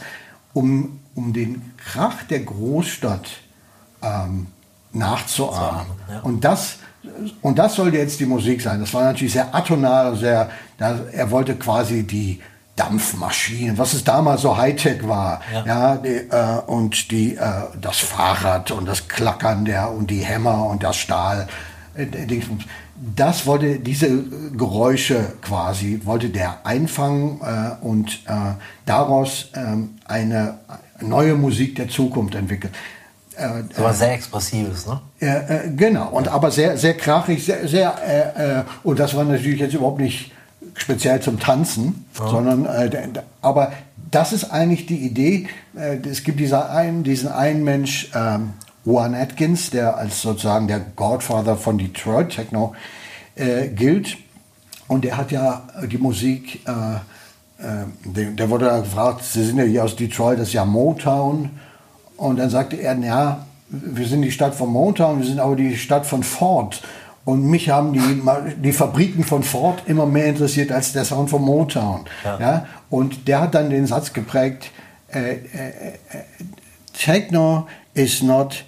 [0.54, 3.28] um, um den Krach der Großstadt
[4.02, 4.48] ähm,
[4.94, 5.88] nachzuahmen.
[6.10, 6.20] ja.
[6.22, 6.80] Und das
[7.42, 8.82] und das sollte jetzt die Musik sein.
[8.82, 10.50] Das war natürlich sehr atonal, sehr.
[10.78, 12.42] Er wollte quasi die
[12.78, 15.66] Dampfmaschinen, was es damals so Hightech war, Ja.
[15.66, 17.42] ja, die, äh, und die äh,
[17.82, 21.48] das Fahrrad und das Klackern der und die Hämmer und das Stahl.
[21.96, 22.42] äh.
[23.16, 24.10] Das wollte diese
[24.56, 28.54] Geräusche quasi wollte der einfangen äh, und äh,
[28.86, 30.60] daraus ähm, eine
[31.02, 32.74] neue Musik der Zukunft entwickeln.
[33.36, 35.00] Äh, was sehr Expressives, ne?
[35.76, 40.32] genau, und aber sehr, sehr krachig, sehr, sehr und das war natürlich jetzt überhaupt nicht
[40.78, 43.10] speziell zum Tanzen, sondern, äh,
[43.42, 43.74] aber
[44.10, 45.48] das ist eigentlich die Idee.
[45.76, 48.54] Äh, es gibt dieser einen, diesen einen Mensch, ähm,
[48.86, 52.74] Juan Atkins, der als sozusagen der Godfather von Detroit Techno
[53.36, 54.18] äh, gilt.
[54.88, 56.72] Und der hat ja die Musik, äh,
[57.62, 61.50] äh, der, der wurde gefragt, Sie sind ja hier aus Detroit, das ist ja Motown.
[62.16, 65.76] Und dann sagte er, ja, wir sind die Stadt von Motown, wir sind aber die
[65.76, 66.82] Stadt von Ford.
[67.28, 68.24] Und mich haben die,
[68.62, 72.06] die Fabriken von Ford immer mehr interessiert als der Sound von Motown.
[72.24, 72.66] Ja.
[72.90, 74.72] Und der hat dann den Satz geprägt,
[75.14, 75.42] äh, äh, äh,
[76.94, 78.64] Techno is not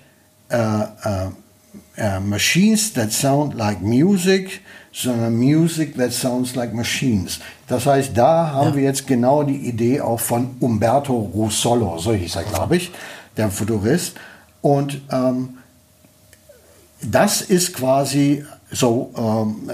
[0.51, 0.57] uh,
[1.05, 4.59] uh, machines that sound like music,
[4.91, 7.39] sondern music that sounds like machines.
[7.69, 12.35] Das heißt, da haben wir jetzt genau die Idee auch von Umberto Russolo, so hieß
[12.35, 12.91] er, glaube ich,
[13.37, 14.17] der Futurist.
[14.61, 15.58] Und ähm,
[17.01, 19.73] das ist quasi so ähm, äh,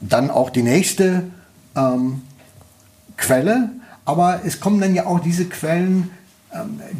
[0.00, 1.24] dann auch die nächste
[1.76, 2.22] ähm,
[3.16, 3.70] Quelle.
[4.04, 6.10] Aber es kommen dann ja auch diese Quellen,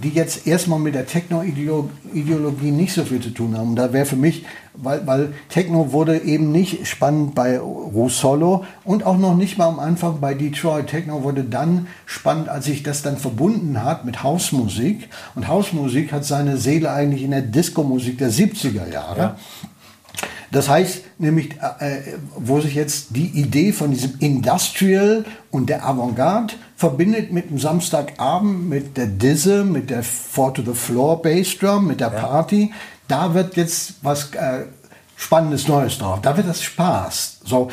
[0.02, 3.76] die jetzt erstmal mit der Techno-Ideologie nicht so viel zu tun haben.
[3.76, 4.44] Da wäre für mich,
[4.74, 9.78] weil, weil Techno wurde eben nicht spannend bei Russolo und auch noch nicht mal am
[9.78, 10.88] Anfang bei Detroit.
[10.88, 15.08] Techno wurde dann spannend, als sich das dann verbunden hat mit Hausmusik.
[15.36, 19.36] Und Hausmusik hat seine Seele eigentlich in der Disco-Musik der 70er Jahre.
[20.50, 21.50] Das heißt nämlich,
[21.80, 22.00] äh,
[22.36, 28.68] wo sich jetzt die Idee von diesem Industrial und der Avantgarde verbindet mit dem Samstagabend,
[28.68, 32.18] mit der Dizze, mit der Four to the Floor Bassdrum, mit der Ja.
[32.20, 32.72] Party,
[33.08, 34.64] da wird jetzt was äh,
[35.16, 36.18] Spannendes Neues drauf.
[36.22, 37.38] Da wird das Spaß.
[37.44, 37.68] So,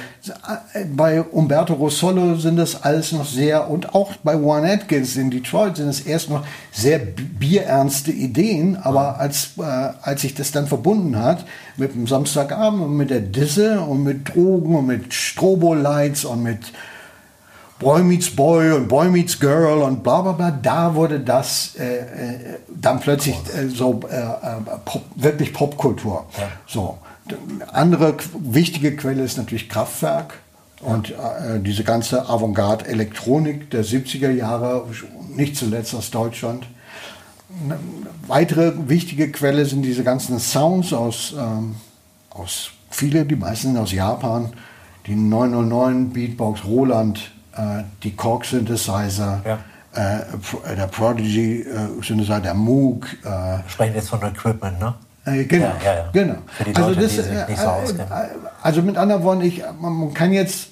[0.74, 5.32] äh, bei Umberto Rossolo sind das alles noch sehr, und auch bei Juan Atkins in
[5.32, 10.52] Detroit sind es erst noch sehr bi- bierernste Ideen, aber als, äh, als sich das
[10.52, 11.46] dann verbunden hat
[11.78, 16.60] mit dem Samstagabend und mit der Disse und mit Drogen und mit Strobolights und mit
[17.82, 21.98] Boy Meets Boy und Boy Meets Girl und bla bla bla, da wurde das äh,
[21.98, 24.28] äh, dann plötzlich äh, so äh, äh,
[24.86, 26.26] Pop, wirklich Popkultur.
[26.68, 26.98] So.
[27.30, 27.36] D-
[27.72, 30.36] Andere wichtige Quelle ist natürlich Kraftwerk
[30.82, 34.86] und äh, diese ganze Avantgarde-Elektronik der 70er Jahre,
[35.36, 36.68] nicht zuletzt aus Deutschland.
[37.66, 37.80] Eine
[38.28, 41.76] weitere wichtige Quelle sind diese ganzen Sounds aus, ähm,
[42.30, 44.54] aus viele, die meisten sind aus Japan,
[45.08, 49.60] die 909 Beatbox Roland, äh, die Korg Synthesizer, Ja.
[49.96, 50.20] äh,
[50.72, 54.94] äh, der Prodigy äh, Synthesizer, der Moog, äh, Wir sprechen jetzt von Equipment, ne?
[55.48, 56.36] genau, Ja, ja, genau.
[56.76, 57.72] Leute, so.
[58.64, 60.70] Also mit anderen Worten, ich, man, man kann jetzt,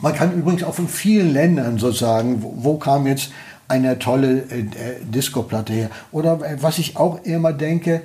[0.00, 3.30] man kann übrigens auch von vielen Ländern so sagen, wo, wo kam jetzt
[3.68, 4.64] eine tolle äh,
[5.04, 5.90] Disco-Platte her?
[6.12, 8.00] Oder was ich auch immer denke,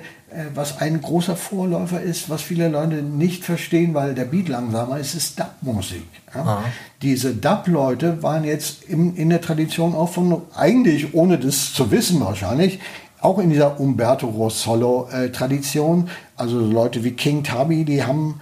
[0.54, 5.14] was ein großer Vorläufer ist, was viele Leute nicht verstehen, weil der Beat langsamer ist,
[5.14, 6.06] ist Dub-Musik.
[6.34, 6.64] Ja?
[7.02, 12.20] Diese Dub-Leute waren jetzt im, in der Tradition auch von, eigentlich ohne das zu wissen
[12.20, 12.80] wahrscheinlich,
[13.20, 18.40] auch in dieser Umberto Rossolo-Tradition, also so Leute wie King Tubby, die haben,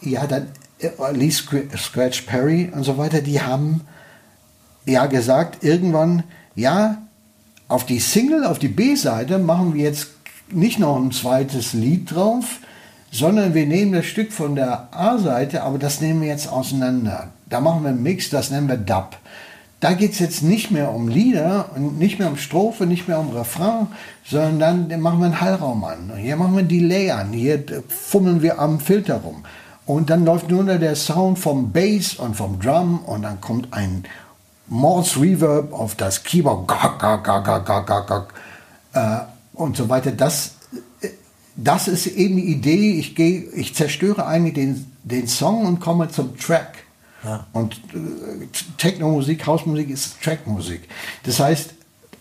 [0.00, 3.82] ja, dann äh, Lee Scr- Scratch Perry und so weiter, die haben
[4.86, 6.22] ja gesagt, irgendwann,
[6.54, 6.98] ja,
[7.68, 10.08] auf die Single, auf die B-Seite machen wir jetzt
[10.50, 12.60] nicht noch ein zweites Lied drauf,
[13.10, 17.28] sondern wir nehmen das Stück von der A-Seite, aber das nehmen wir jetzt auseinander.
[17.48, 19.16] Da machen wir einen Mix, das nennen wir Dub.
[19.80, 23.20] Da geht es jetzt nicht mehr um Lieder und nicht mehr um Strophe, nicht mehr
[23.20, 23.88] um Refrain,
[24.24, 26.12] sondern dann machen wir einen Hallraum an.
[26.16, 29.44] Hier machen wir Delay an, hier fummeln wir am Filter rum.
[29.86, 33.72] Und dann läuft nur noch der Sound vom Bass und vom Drum und dann kommt
[33.72, 34.04] ein
[34.66, 36.72] Morse Reverb auf das Keyboard
[38.94, 39.18] äh,
[39.54, 40.12] und so weiter.
[40.12, 40.56] Das,
[41.56, 42.98] das ist eben die Idee.
[42.98, 46.84] Ich, gehe, ich zerstöre eigentlich den, den Song und komme zum Track.
[47.24, 47.46] Ja.
[47.52, 48.46] Und äh,
[48.76, 50.88] Techno-Musik, Hausmusik ist Trackmusik.
[51.22, 51.70] Das heißt,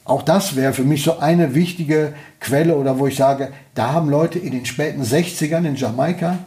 [0.05, 4.09] auch das wäre für mich so eine wichtige Quelle oder wo ich sage, da haben
[4.09, 6.39] Leute in den späten 60ern in Jamaika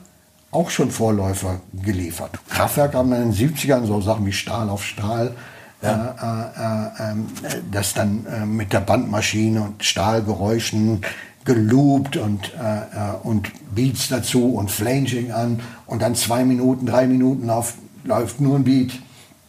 [0.51, 2.39] auch schon Vorläufer geliefert.
[2.49, 5.35] Kraftwerk haben dann in den 70ern so Sachen wie Stahl auf Stahl,
[5.83, 11.03] äh, äh, äh, ähm, äh, das dann äh, mit der Bandmaschine und Stahlgeräuschen
[11.45, 17.51] geloopt und, äh, und Beats dazu und Flanging an und dann zwei Minuten, drei Minuten
[17.51, 17.75] auf,
[18.05, 18.93] läuft nur ein Beat.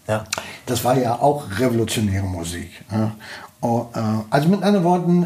[0.08, 0.26] Ja.
[0.66, 2.72] Das war ja auch revolutionäre Musik.
[2.92, 3.16] Ja.
[3.60, 3.88] Oh,
[4.30, 5.26] also mit anderen Worten,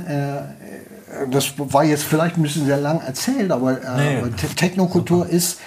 [1.29, 4.23] das war jetzt vielleicht ein bisschen sehr lang erzählt, aber, Nee,
[4.55, 5.59] Technokultur ist,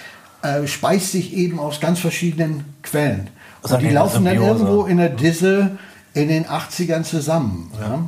[0.65, 3.29] speist sich eben aus ganz verschiedenen Quellen.
[3.71, 5.71] Und ist die laufen dann irgendwo in der Disse
[6.13, 7.71] in den 80ern zusammen.
[7.79, 7.99] Ja.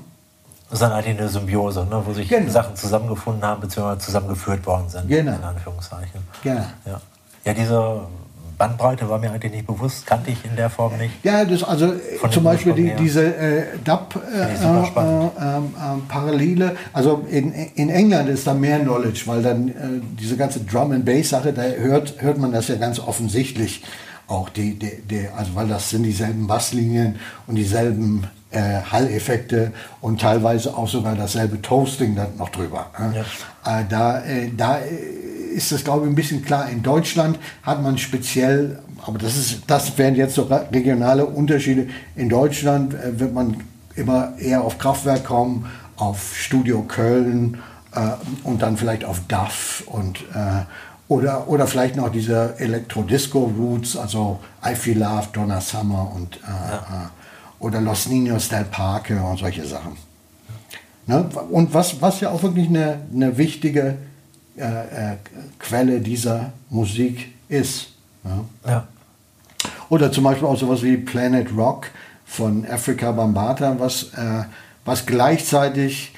[0.70, 2.52] Das ist dann eigentlich eine Symbiose, ne, wo sich Genau.
[2.52, 5.08] Sachen zusammengefunden haben, beziehungsweise zusammengeführt worden sind.
[5.08, 5.36] Genau.
[5.36, 6.22] In Anführungszeichen.
[6.44, 6.66] Genau.
[6.86, 7.02] Ja.
[7.46, 8.02] ja, diese
[8.58, 11.14] Bandbreite war mir eigentlich nicht bewusst, kannte ich in der Form nicht.
[11.24, 15.32] Ja, das also äh, Von zum Beispiel die, diese äh, ich äh, äh, spannend.
[15.40, 15.74] ähm,
[16.12, 16.72] ähm.
[16.92, 19.74] Also in, in England ist da mehr Knowledge, weil dann äh,
[20.20, 23.84] diese ganze Drum and Bass Sache, da hört hört man das ja ganz offensichtlich
[24.28, 27.16] auch die, die, die also weil das sind dieselben Basslinien
[27.48, 29.72] und dieselben äh, Halleffekte
[30.02, 32.88] und teilweise auch sogar dasselbe Toasting dann noch drüber.
[33.00, 33.26] Ne?
[33.66, 36.70] Äh, da äh, da äh, ist das, glaube ich, ein bisschen klar.
[36.70, 41.88] In Deutschland hat man speziell, aber das, ist, das wären jetzt so re- regionale Unterschiede.
[42.16, 43.64] In Deutschland äh, wird man
[43.96, 45.66] immer eher auf Kraftwerk kommen,
[45.96, 47.58] auf Studio Köln
[47.96, 48.10] äh,
[48.44, 50.20] und dann vielleicht auf DAF und
[51.08, 57.08] oder, oder vielleicht noch diese Elektro-Disco-Roots, also I Feel Love, Donna Summer und äh, äh,
[57.60, 59.98] oder Los Niños del Parque und solche Sachen.
[61.08, 61.30] Ne?
[61.50, 63.98] Und was, was ja auch wirklich eine, eine wichtige
[64.58, 65.16] äh, äh,
[65.60, 67.90] Quelle dieser Musik ist.
[68.24, 68.46] Ja?
[68.66, 68.88] Ja.
[69.90, 71.88] Oder zum Beispiel auch sowas wie Planet Rock
[72.26, 74.44] von Africa Bambata, was, äh,
[74.84, 76.14] was gleichzeitig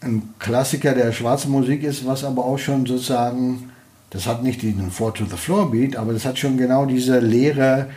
[0.00, 3.70] ein Klassiker der schwarzen Musik ist, was aber auch schon sozusagen,
[4.10, 7.18] das hat nicht diesen Four to the Floor Beat, aber das hat schon genau diese
[7.18, 7.88] leere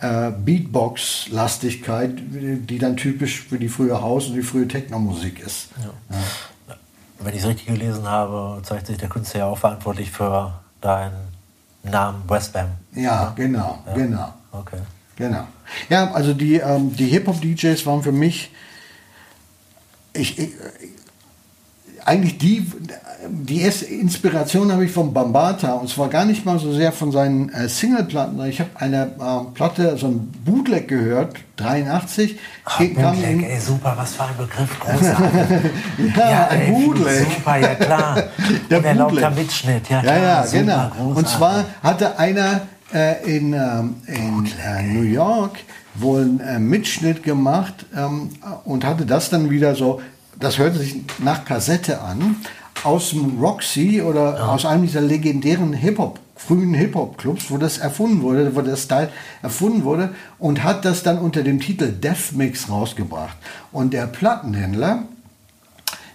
[0.00, 5.68] äh, Beatbox-Lastigkeit, die dann typisch für die frühe Haus- und die frühe Techno-Musik ist.
[5.82, 6.16] Ja.
[7.18, 11.12] Wenn ich es richtig gelesen habe, zeigt sich der Künstler ja auch verantwortlich für dein
[11.82, 12.68] Namen Westbam.
[12.94, 13.94] Ja, genau, Ja.
[13.94, 14.34] genau.
[14.52, 14.78] Okay.
[15.16, 15.46] Genau.
[15.88, 18.50] Ja, also die, ähm, die Hip-Hop-DJs waren für mich,
[20.12, 20.50] ich, ich,
[22.06, 22.64] eigentlich die,
[23.28, 27.10] die erste Inspiration habe ich von Bambata und zwar gar nicht mal so sehr von
[27.10, 28.40] seinen äh, Singleplatten.
[28.46, 32.38] Ich habe eine ähm, Platte, so ein Bootleg gehört, 83.
[32.64, 35.70] Ach, kam Bootleg, in- ey, super, was für ein Begriff, großartig.
[36.16, 37.26] Ja, ein ey, Bootleg.
[37.36, 38.22] Super, ja klar.
[38.70, 39.30] Der Unerlaubter.
[39.30, 40.18] Mitschnitt, ja Ja, klar.
[40.22, 40.84] ja, super, genau.
[41.08, 41.36] Und großartig.
[41.36, 42.60] zwar hatte einer
[42.94, 45.58] äh, in, ähm, in äh, New York
[45.96, 48.30] wohl einen äh, Mitschnitt gemacht ähm,
[48.64, 50.00] und hatte das dann wieder so,
[50.38, 52.36] das hörte sich nach Kassette an,
[52.84, 58.54] aus dem Roxy oder aus einem dieser legendären Hip-Hop, frühen Hip-Hop-Clubs, wo das erfunden wurde,
[58.54, 59.10] wo der Style
[59.42, 63.36] erfunden wurde und hat das dann unter dem Titel Death Mix rausgebracht.
[63.72, 65.04] Und der Plattenhändler,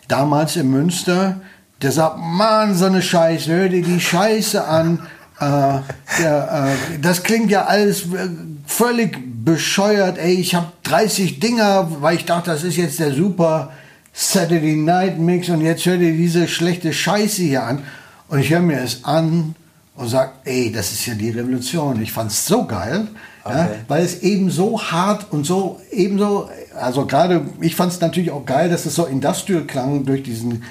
[0.07, 1.41] damals in Münster,
[1.81, 4.99] der sagt, Mann, so eine Scheiße, hör dir die Scheiße an.
[5.39, 5.80] Äh,
[6.19, 8.30] der, äh, das klingt ja alles äh,
[8.68, 10.19] völlig bescheuert.
[10.19, 13.72] Ey, ich habe 30 Dinger, weil ich dachte, das ist jetzt der super
[14.13, 17.83] Saturday Night Mix und jetzt hör dir diese schlechte Scheiße hier an.
[18.27, 19.55] Und ich höre mir es an
[19.95, 22.01] und sag, ey, das ist ja die Revolution.
[22.01, 23.07] Ich fand's so geil,
[23.45, 23.75] ja, Okay.
[23.88, 28.45] weil es eben so hart und so ebenso, also gerade, ich fand es natürlich auch
[28.45, 30.63] geil, dass es so industrial klang durch diesen,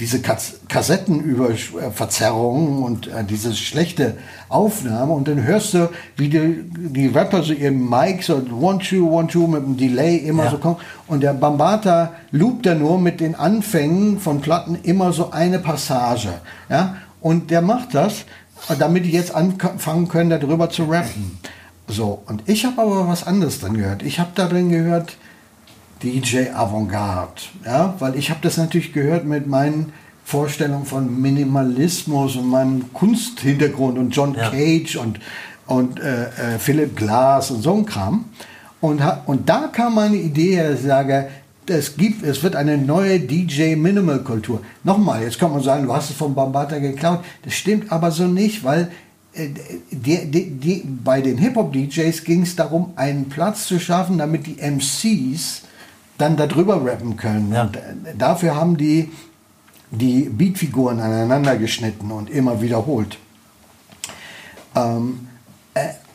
[0.00, 4.16] diese Kas- Kassettenüberverzerrungen und äh, diese schlechte
[4.48, 9.08] Aufnahme und dann hörst du, wie die, die Rapper so ihren Mic so one two
[9.10, 10.50] one two mit dem Delay immer Ja.
[10.52, 10.76] so kommen
[11.06, 16.30] und der Bambata loopt da nur mit den Anfängen von Platten immer so eine Passage,
[16.68, 18.24] ja und der macht das,
[18.78, 21.38] damit die jetzt anfangen können, darüber zu rappen.
[21.88, 24.02] So, und ich habe aber was anderes drin gehört.
[24.02, 25.16] Ich habe da drin gehört,
[26.02, 29.92] DJ Avantgarde, ja, weil ich habe das natürlich gehört mit meinen
[30.24, 34.50] Vorstellungen von Minimalismus und meinem Kunsthintergrund und John Ja.
[34.50, 35.18] Cage und,
[35.66, 38.26] und äh, äh, Philip Glass und so ein Kram.
[38.80, 41.28] Und, und da kam meine Idee, her, dass ich sage,
[41.66, 44.60] es gibt, es wird eine neue DJ Minimal Kultur.
[44.84, 47.24] Nochmal, jetzt kann man sagen, du hast es von Bambata geklaut.
[47.42, 48.90] Das stimmt aber so nicht, weil
[49.32, 49.48] äh,
[49.90, 54.56] die, die, die, bei den Hip-Hop-DJs ging es darum, einen Platz zu schaffen, damit die
[54.60, 55.62] MCs
[56.18, 57.52] dann darüber rappen können.
[57.52, 57.64] Ja.
[57.64, 59.10] Äh, dafür haben die
[59.90, 63.18] die Beatfiguren aneinander geschnitten und immer wiederholt.
[64.74, 65.27] Ähm, äh,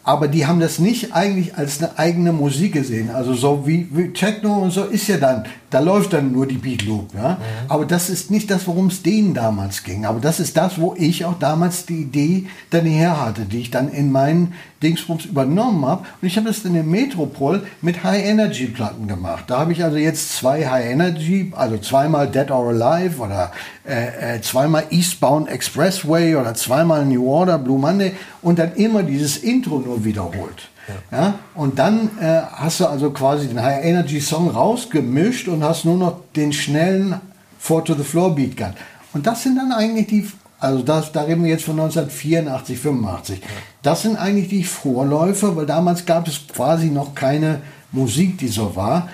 [0.04, 3.10] aber die haben das nicht eigentlich als eine eigene Musik gesehen.
[3.10, 6.58] Also so wie, wie Techno und so ist ja dann, da läuft dann nur die
[6.58, 7.14] Beat Loop.
[7.16, 7.38] Ja?
[7.70, 10.06] Aber das ist nicht das, worum es denen damals ging.
[10.06, 13.72] Aber das ist das, wo ich auch damals die Idee dann her hatte, die ich
[13.72, 14.54] dann in meinen
[14.84, 16.06] Dingsbums übernommen habe.
[16.22, 19.46] Und ich habe das in der Metropol mit High-Energy-Platten gemacht.
[19.48, 23.54] Da habe ich also jetzt zwei High-Energy, also zweimal Dead or Alive oder
[23.86, 29.38] äh, äh, zweimal Eastbound Expressway oder zweimal New Order, Blue Monday und dann immer dieses
[29.38, 30.70] Intro nur wiederholt.
[31.12, 31.36] Ja.
[31.56, 35.96] und dann äh, hast du also quasi den High Energy Song rausgemischt und hast nur
[35.96, 37.22] noch den schnellen
[37.58, 38.78] Four to the Floor Beat gehabt.
[39.14, 40.28] Und das sind dann eigentlich die,
[40.60, 43.42] also das, da reden wir jetzt von 1984, 85.
[43.82, 47.62] Das sind eigentlich die Vorläufer, weil damals gab es quasi noch keine
[47.94, 49.08] Musik, die so war,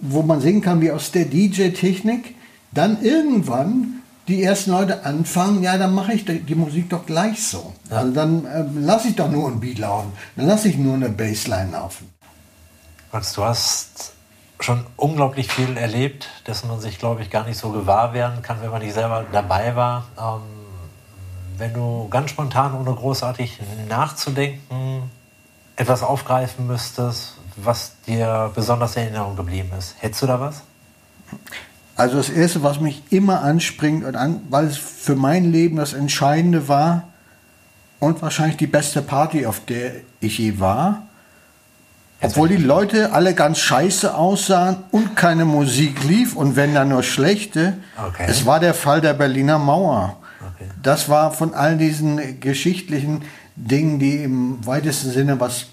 [0.00, 2.34] wo man sehen kann, wie aus der DJ-Technik
[2.72, 7.72] dann irgendwann die ersten Leute anfangen, ja, dann mache ich die, Musik doch gleich so.
[7.90, 11.08] Also dann äh, lasse ich doch nur ein Beat laufen, dann lasse ich nur eine
[11.08, 12.08] Bassline laufen.
[13.10, 14.12] Max, du hast
[14.60, 18.62] schon unglaublich viel erlebt, dessen man sich, glaube ich, gar nicht so gewahr werden kann,
[18.62, 20.06] wenn man nicht selber dabei war.
[20.18, 20.42] Ähm,
[21.58, 25.10] wenn du ganz spontan, ohne großartig nachzudenken,
[25.76, 30.62] etwas aufgreifen müsstest, was dir besonders in Erinnerung geblieben ist, hättest du da was?
[31.96, 35.92] Also das Erste, was mich immer anspringt, und an, weil es für mein Leben das
[35.92, 37.08] Entscheidende war
[38.00, 41.02] und wahrscheinlich die beste Party, auf der ich je war,
[42.20, 47.02] obwohl die Leute alle ganz scheiße aussahen und keine Musik lief und wenn dann nur
[47.02, 48.26] schlechte, Okay.
[48.28, 50.16] es war der Fall der Berliner Mauer.
[50.40, 50.70] Okay.
[50.82, 53.22] Das war von all diesen geschichtlichen
[53.56, 55.66] Dingen, die im weitesten Sinne was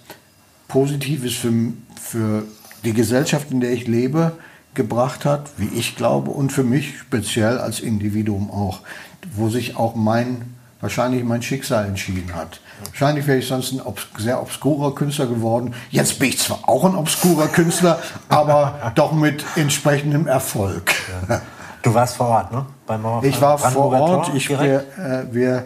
[0.67, 1.53] Positives für,
[2.01, 2.43] für
[2.83, 4.33] die Gesellschaft, in der ich lebe,
[4.79, 8.79] gebracht hat, wie ich glaube, und für mich speziell als Individuum auch,
[9.35, 12.61] wo sich auch mein, wahrscheinlich mein Schicksal entschieden hat.
[12.85, 15.73] Wahrscheinlich wäre ich sonst ein obs sehr obskurer Künstler geworden.
[15.91, 17.99] Jetzt bin ich zwar auch ein obskurer Künstler,
[18.29, 20.93] aber doch mit entsprechendem Erfolg.
[21.81, 22.65] Du warst vor Ort, ne?
[22.87, 24.27] Beim Mauerfall Ich war vor Ort.
[24.27, 25.65] Tor Ich, wir, äh, wir,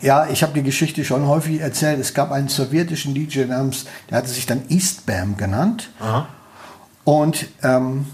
[0.00, 1.98] ja, ich habe die Geschichte schon häufig erzählt.
[1.98, 5.90] Es gab einen sowjetischen DJ namens, der hatte sich dann Eastbam genannt.
[5.98, 6.28] Aha.
[7.04, 8.06] Und ähm,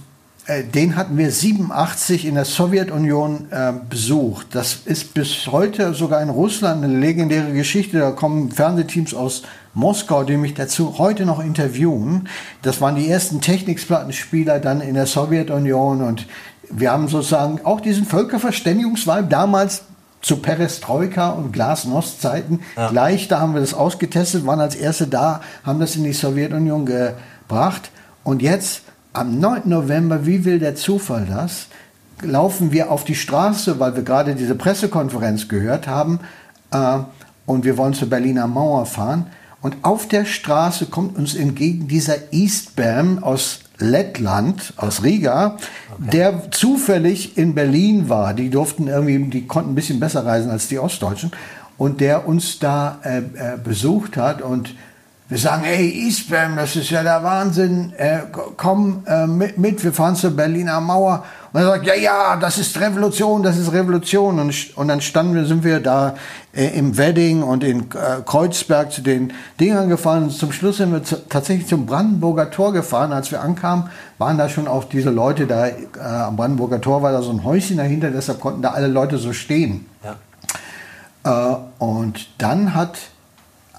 [0.49, 4.47] äh, den hatten wir 87 in der Sowjetunion äh, besucht.
[4.53, 7.99] Das ist bis heute sogar in Russland eine legendäre Geschichte.
[7.99, 9.43] Da kommen Fernsehteams aus
[9.75, 12.29] Moskau, die mich dazu heute noch interviewen.
[12.63, 16.27] Das waren die ersten Technikplattenspieler dann in der Sowjetunion und
[16.71, 19.83] wir haben sozusagen auch diesen Völkerverständigungsvibe damals
[20.21, 22.91] zu Perestroika und Glasnost-Zeiten ja.
[22.91, 26.87] gleich, da haben wir das ausgetestet, waren als erste da, haben das in die Sowjetunion
[26.87, 27.91] gebracht
[28.29, 28.83] und jetzt
[29.15, 29.63] am 9.
[29.65, 31.69] November, wie will der Zufall das,
[32.21, 36.21] laufen wir auf die Straße, weil wir gerade diese Pressekonferenz gehört haben
[36.71, 36.99] äh,
[37.47, 39.29] und wir wollen zur Berliner Mauer fahren.
[39.63, 45.57] Und auf der Straße kommt uns entgegen dieser Eastbam aus Lettland, aus Riga,
[45.95, 46.11] okay.
[46.13, 48.35] der zufällig in Berlin war.
[48.35, 51.33] Die durften irgendwie, die konnten ein bisschen besser reisen als die Ostdeutschen.
[51.79, 53.23] Und der uns da äh, äh,
[53.57, 54.75] besucht hat und
[55.29, 58.21] wir sagen, hey Eastbam, das ist ja der Wahnsinn, äh,
[58.57, 61.23] komm äh, mit, mit, wir fahren zur Berliner Mauer.
[61.53, 64.39] Und er sagt, ja, ja, das ist Revolution, das ist Revolution.
[64.39, 66.15] Und, und dann standen wir, sind wir da
[66.55, 70.25] äh, im Wedding und in äh, Kreuzberg zu den Dingern gefahren.
[70.25, 73.13] Und zum Schluss sind wir zu, tatsächlich zum Brandenburger Tor gefahren.
[73.13, 77.13] Als wir ankamen, waren da schon auch diese Leute da, äh, am Brandenburger Tor war
[77.13, 79.85] da so ein Häuschen dahinter, deshalb konnten da alle Leute so stehen.
[81.25, 81.53] Ja.
[81.53, 82.99] Äh, und dann hat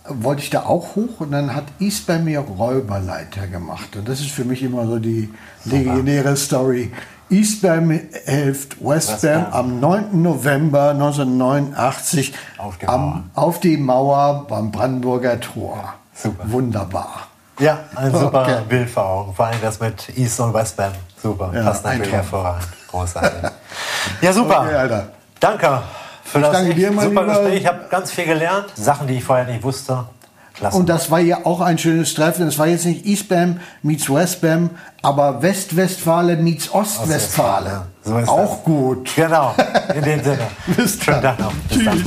[0.10, 3.96] wollte ich da auch hoch und dann hat East bei mir Räuberleiter gemacht.
[3.96, 5.30] Und das ist für mich immer so die
[5.66, 6.92] legendäre Story.
[7.30, 7.92] Eastbam
[8.26, 10.22] hilft Westbam West am 9.
[10.22, 15.94] November 1989 auf die, am, auf die Mauer beim Brandenburger Tor.
[16.14, 16.52] Super.
[16.52, 17.28] Wunderbar.
[17.60, 18.58] Ja, ein super okay.
[18.68, 19.34] Bild vor Augen.
[19.36, 20.94] Vor allem das mit East und Westbam.
[21.22, 21.52] Super.
[21.54, 22.68] Ja, Passt natürlich hervorragend.
[22.90, 23.52] Großartig.
[24.22, 24.62] ja, super.
[24.62, 25.04] Okay,
[25.40, 25.82] Danke
[26.32, 27.34] für ich das danke dir, mein super lieber.
[27.40, 27.62] Gespräch.
[27.62, 30.06] Ich habe ganz viel gelernt, Sachen, die ich vorher nicht wusste.
[30.54, 30.78] Klasse.
[30.78, 32.46] Und das war ja auch ein schönes Treffen.
[32.48, 37.84] Es war jetzt nicht Eastbam meets Westbam, aber Westwestfale meets Ostwestfale.
[38.04, 38.64] So auch das.
[38.66, 39.10] gut.
[39.16, 39.56] Genau,
[39.96, 40.48] in dem Sinne.
[40.76, 41.06] Bis dann.
[41.06, 41.54] Schönen Tag noch.
[41.70, 41.86] Bis Tschüss.
[41.86, 42.04] Dann.